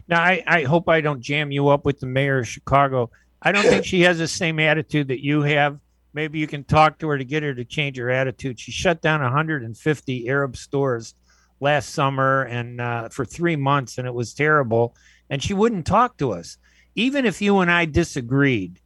Now, 0.09 0.23
I 0.23 0.43
I 0.47 0.63
hope 0.63 0.89
I 0.89 1.01
don't 1.01 1.21
jam 1.21 1.51
you 1.53 1.69
up 1.69 1.85
with 1.85 2.01
the 2.01 2.07
mayor 2.07 2.39
of 2.39 2.49
Chicago. 2.49 3.11
I 3.41 3.53
don't 3.53 3.65
think 3.65 3.85
she 3.85 4.01
has 4.03 4.19
the 4.19 4.29
same 4.29 4.59
attitude 4.59 5.09
that 5.09 5.23
you 5.23 5.43
have. 5.43 5.79
Maybe 6.13 6.39
you 6.39 6.47
can 6.47 6.63
talk 6.65 6.99
to 7.01 7.09
her 7.09 7.19
to 7.19 7.25
get 7.25 7.43
her 7.43 7.55
to 7.55 7.65
change 7.65 7.99
her 7.99 8.09
attitude. 8.09 8.61
She 8.61 8.71
shut 8.71 9.03
down 9.03 9.21
150 9.21 10.29
Arab 10.29 10.57
stores 10.57 11.15
last 11.61 11.91
summer 11.91 12.43
and 12.43 12.81
uh, 12.81 13.09
for 13.09 13.25
three 13.25 13.57
months, 13.57 13.99
and 13.99 14.07
it 14.07 14.15
was 14.15 14.33
terrible 14.33 14.95
and 15.31 15.43
she 15.43 15.55
wouldn't 15.55 15.87
talk 15.87 16.17
to 16.19 16.33
us. 16.33 16.59
Even 16.95 17.27
if 17.27 17.43
you 17.43 17.59
and 17.59 17.71
I 17.71 17.87
disagreed, 17.87 18.81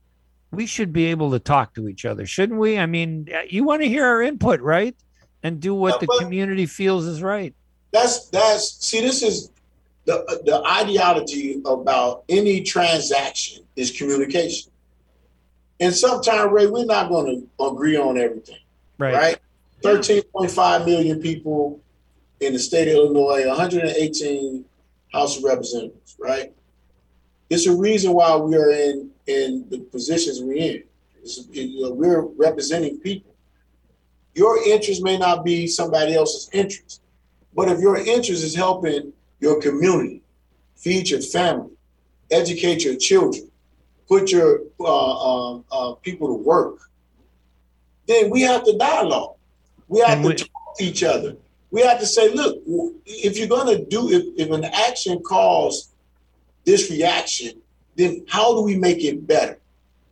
we 0.51 0.67
should 0.67 0.93
be 0.93 1.07
able 1.07 1.31
to 1.33 1.39
talk 1.39 1.75
to 1.75 1.89
each 1.89 2.05
other, 2.05 2.27
shouldn't 2.27 2.59
we? 2.59 2.79
I 2.79 2.87
mean, 2.87 3.29
uh, 3.33 3.41
you 3.49 3.65
want 3.65 3.83
to 3.83 3.89
hear 3.89 4.07
our 4.07 4.23
input, 4.23 4.61
right? 4.61 4.97
And 5.43 5.61
do 5.61 5.75
what 5.75 6.01
the 6.01 6.07
community 6.19 6.67
feels 6.67 7.07
is 7.07 7.23
right. 7.23 7.55
That's 7.93 8.29
that's 8.29 8.85
see, 8.85 9.01
this 9.01 9.23
is 9.23 9.51
the 10.05 10.25
the 10.45 10.63
ideology 10.67 11.63
about 11.65 12.25
any 12.29 12.63
transaction 12.63 13.65
is 13.77 13.97
communication. 13.97 14.73
And 15.81 15.95
sometimes, 15.95 16.51
Ray, 16.51 16.67
we're 16.67 16.87
not 16.87 17.09
going 17.09 17.49
to 17.59 17.65
agree 17.65 17.97
on 17.97 18.19
everything. 18.19 18.59
Right. 18.99 19.15
Right. 19.15 19.39
13.5 19.83 20.87
million 20.87 21.23
people 21.23 21.81
in 22.41 22.53
the 22.53 22.59
state 22.59 22.89
of 22.89 22.95
Illinois, 22.95 23.47
118 23.47 24.65
House 25.13 25.37
of 25.39 25.45
Representatives, 25.45 26.17
right? 26.19 26.53
It's 27.51 27.67
a 27.67 27.75
reason 27.75 28.13
why 28.13 28.37
we 28.37 28.57
are 28.57 28.71
in 28.71 29.11
in 29.27 29.65
the 29.71 29.79
positions 29.81 30.41
we're 30.43 30.57
in. 30.57 30.83
You 31.53 31.83
know, 31.83 31.91
we're 31.93 32.23
representing 32.23 32.99
people. 32.99 33.35
Your 34.35 34.63
interest 34.67 35.03
may 35.03 35.19
not 35.19 35.45
be 35.45 35.67
somebody 35.67 36.15
else's 36.15 36.49
interest, 36.53 37.03
but 37.55 37.69
if 37.69 37.81
your 37.81 37.97
interest 37.97 38.45
is 38.45 38.55
helping 38.55 39.13
your 39.41 39.61
community, 39.61 40.23
feed 40.77 41.09
your 41.11 41.21
family, 41.21 41.71
educate 42.31 42.85
your 42.85 42.97
children, 42.97 43.51
put 44.09 44.31
your 44.31 44.61
uh, 44.81 44.85
uh, 45.57 45.61
uh, 45.73 45.95
people 45.97 46.29
to 46.29 46.35
work, 46.35 46.79
then 48.07 48.31
we 48.31 48.41
have 48.43 48.65
to 48.65 48.77
dialogue. 48.79 49.35
We 49.89 50.01
have 50.01 50.11
And 50.19 50.23
to 50.23 50.29
we- 50.29 50.35
talk 50.37 50.77
to 50.79 50.85
each 50.85 51.03
other. 51.03 51.37
We 51.71 51.83
have 51.83 52.01
to 52.01 52.07
say, 52.07 52.33
look, 52.33 52.63
if 53.05 53.37
you're 53.37 53.49
going 53.49 53.77
to 53.77 53.85
do, 53.85 54.11
if, 54.11 54.25
if 54.39 54.51
an 54.51 54.65
action 54.65 55.21
causes 55.23 55.91
this 56.65 56.91
reaction, 56.91 57.61
then 57.97 58.25
how 58.29 58.55
do 58.55 58.63
we 58.63 58.77
make 58.77 59.05
it 59.05 59.27
better? 59.27 59.59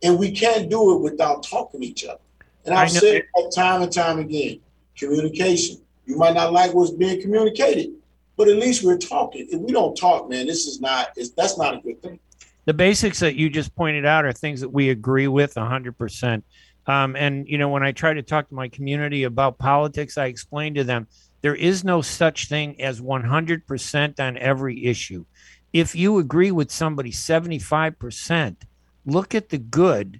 And 0.03 0.19
we 0.19 0.31
can't 0.31 0.69
do 0.69 0.95
it 0.95 1.01
without 1.01 1.43
talking 1.43 1.81
to 1.81 1.87
each 1.87 2.05
other. 2.05 2.19
And 2.65 2.75
I've 2.75 2.91
said 2.91 3.23
that 3.33 3.51
time 3.55 3.81
and 3.81 3.91
time 3.91 4.19
again 4.19 4.59
communication. 4.97 5.77
You 6.05 6.17
might 6.17 6.33
not 6.33 6.51
like 6.51 6.73
what's 6.73 6.91
being 6.91 7.21
communicated, 7.21 7.91
but 8.35 8.47
at 8.47 8.57
least 8.57 8.83
we're 8.83 8.97
talking. 8.97 9.47
If 9.49 9.59
we 9.59 9.71
don't 9.71 9.95
talk, 9.95 10.29
man, 10.29 10.47
this 10.47 10.65
is 10.65 10.81
not, 10.81 11.09
it's, 11.15 11.29
that's 11.31 11.57
not 11.57 11.75
a 11.75 11.79
good 11.79 12.01
thing. 12.01 12.19
the 12.65 12.73
basics 12.73 13.19
that 13.19 13.35
you 13.35 13.49
just 13.49 13.75
pointed 13.75 14.05
out 14.05 14.25
are 14.25 14.33
things 14.33 14.61
that 14.61 14.69
we 14.69 14.89
agree 14.89 15.27
with 15.27 15.55
100%. 15.55 16.43
Um, 16.87 17.15
and, 17.15 17.47
you 17.47 17.57
know, 17.57 17.69
when 17.69 17.83
I 17.83 17.91
try 17.91 18.13
to 18.13 18.21
talk 18.21 18.47
to 18.49 18.55
my 18.55 18.69
community 18.69 19.23
about 19.23 19.57
politics, 19.57 20.17
I 20.17 20.25
explain 20.25 20.73
to 20.75 20.83
them 20.83 21.07
there 21.47 21.55
is 21.55 21.85
no 21.85 22.01
such 22.01 22.49
thing 22.49 22.81
as 22.81 22.99
100% 22.99 24.19
on 24.19 24.37
every 24.37 24.85
issue. 24.85 25.23
If 25.71 25.95
you 25.95 26.17
agree 26.17 26.51
with 26.51 26.69
somebody 26.69 27.11
75%, 27.11 28.57
look 29.05 29.33
at 29.33 29.47
the 29.47 29.57
good 29.57 30.19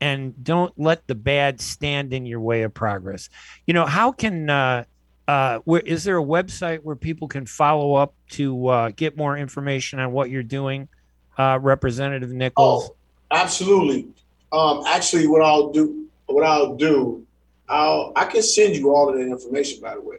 and 0.00 0.42
don't 0.42 0.72
let 0.76 1.06
the 1.06 1.14
bad 1.14 1.60
stand 1.60 2.12
in 2.12 2.26
your 2.26 2.40
way 2.40 2.62
of 2.62 2.74
progress. 2.74 3.28
You 3.66 3.74
know, 3.74 3.86
how 3.86 4.10
can, 4.10 4.50
uh, 4.50 4.84
uh, 5.28 5.60
where 5.60 5.80
is 5.80 6.02
there 6.02 6.18
a 6.18 6.24
website 6.24 6.80
where 6.80 6.96
people 6.96 7.28
can 7.28 7.46
follow 7.46 7.94
up 7.94 8.14
to 8.30 8.66
uh, 8.66 8.90
get 8.90 9.16
more 9.16 9.38
information 9.38 10.00
on 10.00 10.10
what 10.10 10.28
you're 10.28 10.42
doing? 10.42 10.88
uh, 11.38 11.58
Representative 11.60 12.30
Nichols? 12.30 12.90
Oh, 12.90 12.96
absolutely. 13.30 14.08
Um, 14.52 14.84
actually, 14.86 15.26
what 15.26 15.42
I'll 15.42 15.70
do, 15.70 16.06
what 16.26 16.44
I'll 16.44 16.76
do, 16.76 17.26
I'll 17.68 18.12
I 18.14 18.26
can 18.26 18.42
send 18.42 18.76
you 18.76 18.94
all 18.94 19.08
of 19.08 19.16
that 19.16 19.22
information. 19.22 19.80
By 19.80 19.94
the 19.94 20.00
way. 20.00 20.18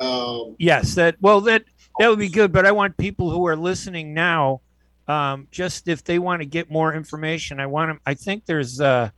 Um, 0.00 0.54
Yes, 0.58 0.94
that 0.94 1.16
well 1.20 1.40
that 1.42 1.64
that 1.98 2.08
would 2.08 2.18
be 2.18 2.28
good. 2.28 2.52
But 2.52 2.66
I 2.66 2.72
want 2.72 2.96
people 2.96 3.30
who 3.30 3.46
are 3.46 3.56
listening 3.56 4.14
now, 4.14 4.60
um, 5.08 5.48
just 5.50 5.88
if 5.88 6.04
they 6.04 6.18
want 6.18 6.40
to 6.42 6.46
get 6.46 6.70
more 6.70 6.94
information, 6.94 7.58
I 7.60 7.66
want 7.66 7.90
them. 7.90 8.00
I 8.06 8.14
think 8.14 8.46
there's 8.46 8.80
uh, 8.80 9.10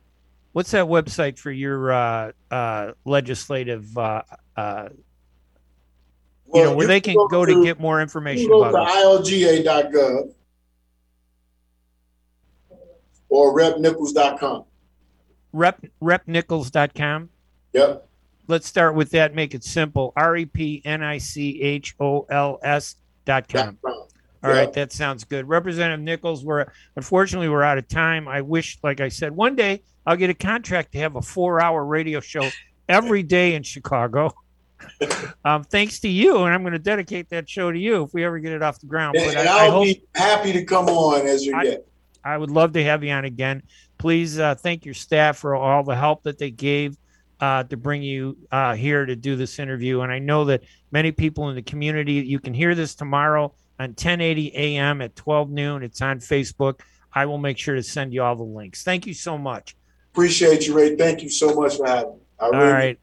what's 0.53 0.71
that 0.71 0.85
website 0.85 1.37
for 1.37 1.51
your 1.51 1.91
uh, 1.91 2.31
uh, 2.49 2.91
legislative, 3.05 3.97
uh, 3.97 4.23
uh, 4.57 4.89
you 4.91 4.99
well, 6.47 6.63
know, 6.71 6.75
where 6.75 6.87
they 6.87 7.01
can 7.01 7.15
go 7.29 7.45
to 7.45 7.63
get 7.63 7.79
more 7.79 7.97
You 7.97 8.03
information 8.03 8.47
go 8.49 8.63
to 8.63 8.69
about 8.69 8.87
it. 8.87 9.25
ilga.gov 9.25 10.33
or 13.29 13.55
repnichols.com. 13.57 14.65
Rep 15.53 15.85
repnichols.com. 16.01 17.29
Yep. 17.73 18.07
Let's 18.51 18.67
start 18.67 18.95
with 18.95 19.11
that. 19.11 19.33
Make 19.33 19.55
it 19.55 19.63
simple. 19.63 20.11
R 20.17 20.35
e 20.35 20.45
p 20.45 20.81
n 20.83 21.01
i 21.01 21.17
c 21.19 21.61
h 21.61 21.95
o 22.01 22.27
l 22.29 22.59
s 22.61 22.97
dot 23.23 23.47
com. 23.47 23.77
All 23.85 24.09
All 24.43 24.51
right, 24.51 24.73
that 24.73 24.91
sounds 24.91 25.23
good. 25.23 25.47
Representative 25.47 26.01
Nichols, 26.03 26.43
we're 26.43 26.65
unfortunately 26.97 27.47
we're 27.47 27.63
out 27.63 27.77
of 27.77 27.87
time. 27.87 28.27
I 28.27 28.41
wish, 28.41 28.77
like 28.83 28.99
I 28.99 29.07
said, 29.07 29.33
one 29.33 29.55
day 29.55 29.83
I'll 30.05 30.17
get 30.17 30.29
a 30.29 30.33
contract 30.33 30.91
to 30.91 30.97
have 30.97 31.15
a 31.15 31.21
four-hour 31.21 31.85
radio 31.85 32.19
show 32.19 32.49
every 32.89 33.23
day 33.23 33.55
in 33.55 33.63
Chicago. 33.63 34.33
um, 35.45 35.63
thanks 35.63 36.01
to 36.01 36.09
you, 36.09 36.43
and 36.43 36.53
I'm 36.53 36.61
going 36.63 36.73
to 36.73 36.79
dedicate 36.79 37.29
that 37.29 37.49
show 37.49 37.71
to 37.71 37.79
you 37.79 38.03
if 38.03 38.13
we 38.13 38.25
ever 38.25 38.37
get 38.39 38.51
it 38.51 38.61
off 38.61 38.81
the 38.81 38.85
ground. 38.87 39.15
And, 39.15 39.27
But 39.27 39.37
and 39.37 39.47
I, 39.47 39.59
I 39.59 39.65
I'll 39.67 39.71
hope 39.71 39.85
be 39.85 40.03
happy 40.13 40.51
to 40.51 40.65
come 40.65 40.87
on 40.89 41.25
as 41.25 41.45
your 41.45 41.55
I- 41.55 41.63
guest. 41.63 41.79
I 42.23 42.37
would 42.37 42.51
love 42.51 42.73
to 42.73 42.83
have 42.83 43.03
you 43.03 43.11
on 43.11 43.23
again. 43.25 43.63
Please 43.97 44.37
uh, 44.37 44.55
thank 44.55 44.85
your 44.85 44.93
staff 44.93 45.37
for 45.37 45.55
all 45.55 45.83
the 45.83 45.95
help 45.95 46.23
that 46.23 46.37
they 46.37 46.51
gave 46.51 46.95
uh, 47.41 47.63
to 47.63 47.75
bring 47.75 48.03
you 48.03 48.37
uh, 48.51 48.75
here 48.75 49.05
to 49.05 49.15
do 49.15 49.35
this 49.35 49.57
interview. 49.57 50.01
And 50.01 50.11
I 50.11 50.19
know 50.19 50.45
that 50.45 50.61
many 50.91 51.11
people 51.11 51.49
in 51.49 51.55
the 51.55 51.63
community, 51.63 52.13
you 52.13 52.39
can 52.39 52.53
hear 52.53 52.75
this 52.75 52.93
tomorrow 52.93 53.53
on 53.79 53.89
1080 53.89 54.51
a.m. 54.55 55.01
at 55.01 55.15
12 55.15 55.49
noon. 55.49 55.83
It's 55.83 56.01
on 56.01 56.19
Facebook. 56.19 56.81
I 57.13 57.25
will 57.25 57.39
make 57.39 57.57
sure 57.57 57.75
to 57.75 57.83
send 57.83 58.13
you 58.13 58.21
all 58.23 58.35
the 58.35 58.43
links. 58.43 58.83
Thank 58.83 59.07
you 59.07 59.15
so 59.15 59.37
much. 59.37 59.75
Appreciate 60.13 60.67
you, 60.67 60.77
Ray. 60.77 60.95
Thank 60.95 61.23
you 61.23 61.29
so 61.29 61.53
much 61.55 61.77
for 61.77 61.87
having 61.87 62.13
me. 62.13 62.19
I 62.39 62.45
All 62.45 62.51
really 62.51 62.71
right. 62.71 62.99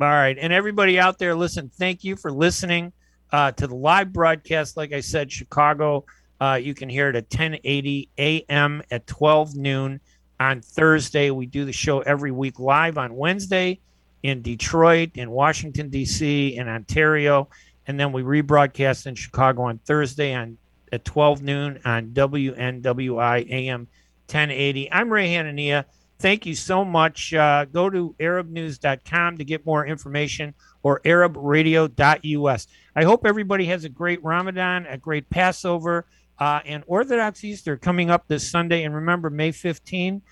All 0.00 0.06
right. 0.06 0.36
And 0.38 0.52
everybody 0.52 0.98
out 0.98 1.18
there, 1.18 1.34
listen, 1.34 1.70
thank 1.78 2.04
you 2.04 2.16
for 2.16 2.32
listening 2.32 2.92
uh, 3.32 3.52
to 3.52 3.66
the 3.66 3.74
live 3.74 4.12
broadcast. 4.12 4.76
Like 4.76 4.92
I 4.92 5.00
said, 5.00 5.30
Chicago, 5.30 6.04
uh, 6.40 6.58
you 6.60 6.74
can 6.74 6.88
hear 6.88 7.08
it 7.08 7.16
at 7.16 7.24
1080 7.24 8.08
a.m. 8.18 8.82
at 8.90 9.06
12 9.06 9.56
noon 9.56 10.00
on 10.40 10.60
Thursday. 10.60 11.30
We 11.30 11.46
do 11.46 11.64
the 11.64 11.72
show 11.72 12.00
every 12.00 12.30
week 12.30 12.58
live 12.58 12.98
on 12.98 13.16
Wednesday 13.16 13.80
in 14.22 14.42
Detroit, 14.42 15.10
in 15.14 15.30
Washington, 15.30 15.90
D.C., 15.90 16.56
in 16.56 16.68
Ontario. 16.68 17.48
And 17.86 17.98
then 17.98 18.12
we 18.12 18.22
rebroadcast 18.22 19.06
in 19.06 19.14
Chicago 19.14 19.62
on 19.62 19.78
Thursday 19.78 20.34
on 20.34 20.58
at 20.92 21.04
12 21.04 21.42
noon 21.42 21.80
on 21.84 22.08
WNWI 22.08 23.50
AM 23.50 23.80
1080. 24.26 24.92
I'm 24.92 25.12
Ray 25.12 25.28
Hanania. 25.28 25.84
Thank 26.18 26.46
you 26.46 26.54
so 26.54 26.84
much. 26.84 27.32
Uh, 27.32 27.64
go 27.66 27.88
to 27.88 28.14
arabnews.com 28.18 29.38
to 29.38 29.44
get 29.44 29.64
more 29.64 29.86
information 29.86 30.54
or 30.82 31.00
arabradio.us. 31.00 32.66
I 32.96 33.04
hope 33.04 33.24
everybody 33.24 33.66
has 33.66 33.84
a 33.84 33.88
great 33.88 34.22
Ramadan, 34.24 34.86
a 34.86 34.98
great 34.98 35.30
Passover, 35.30 36.06
uh, 36.38 36.60
and 36.64 36.84
Orthodox 36.86 37.44
Easter 37.44 37.76
coming 37.76 38.10
up 38.10 38.26
this 38.28 38.48
Sunday. 38.48 38.84
And 38.84 38.94
remember, 38.94 39.30
May 39.30 39.52
15, 39.52 40.22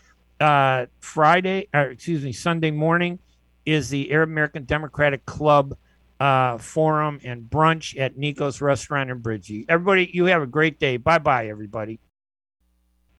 uh, 0.40 0.86
Friday, 1.00 1.68
or 1.74 1.90
excuse 1.90 2.22
me, 2.24 2.32
Sunday 2.32 2.70
morning 2.70 3.18
is 3.64 3.90
the 3.90 4.12
Arab 4.12 4.30
American 4.30 4.64
Democratic 4.64 5.26
Club 5.26 5.76
uh, 6.20 6.58
forum 6.58 7.20
and 7.24 7.42
brunch 7.42 7.98
at 7.98 8.16
Nico's 8.16 8.60
Restaurant 8.60 9.10
in 9.10 9.20
Bridgeview. 9.20 9.66
Everybody, 9.68 10.10
you 10.12 10.26
have 10.26 10.42
a 10.42 10.46
great 10.46 10.78
day. 10.78 10.96
Bye 10.96 11.18
bye, 11.18 11.48
everybody. 11.48 12.00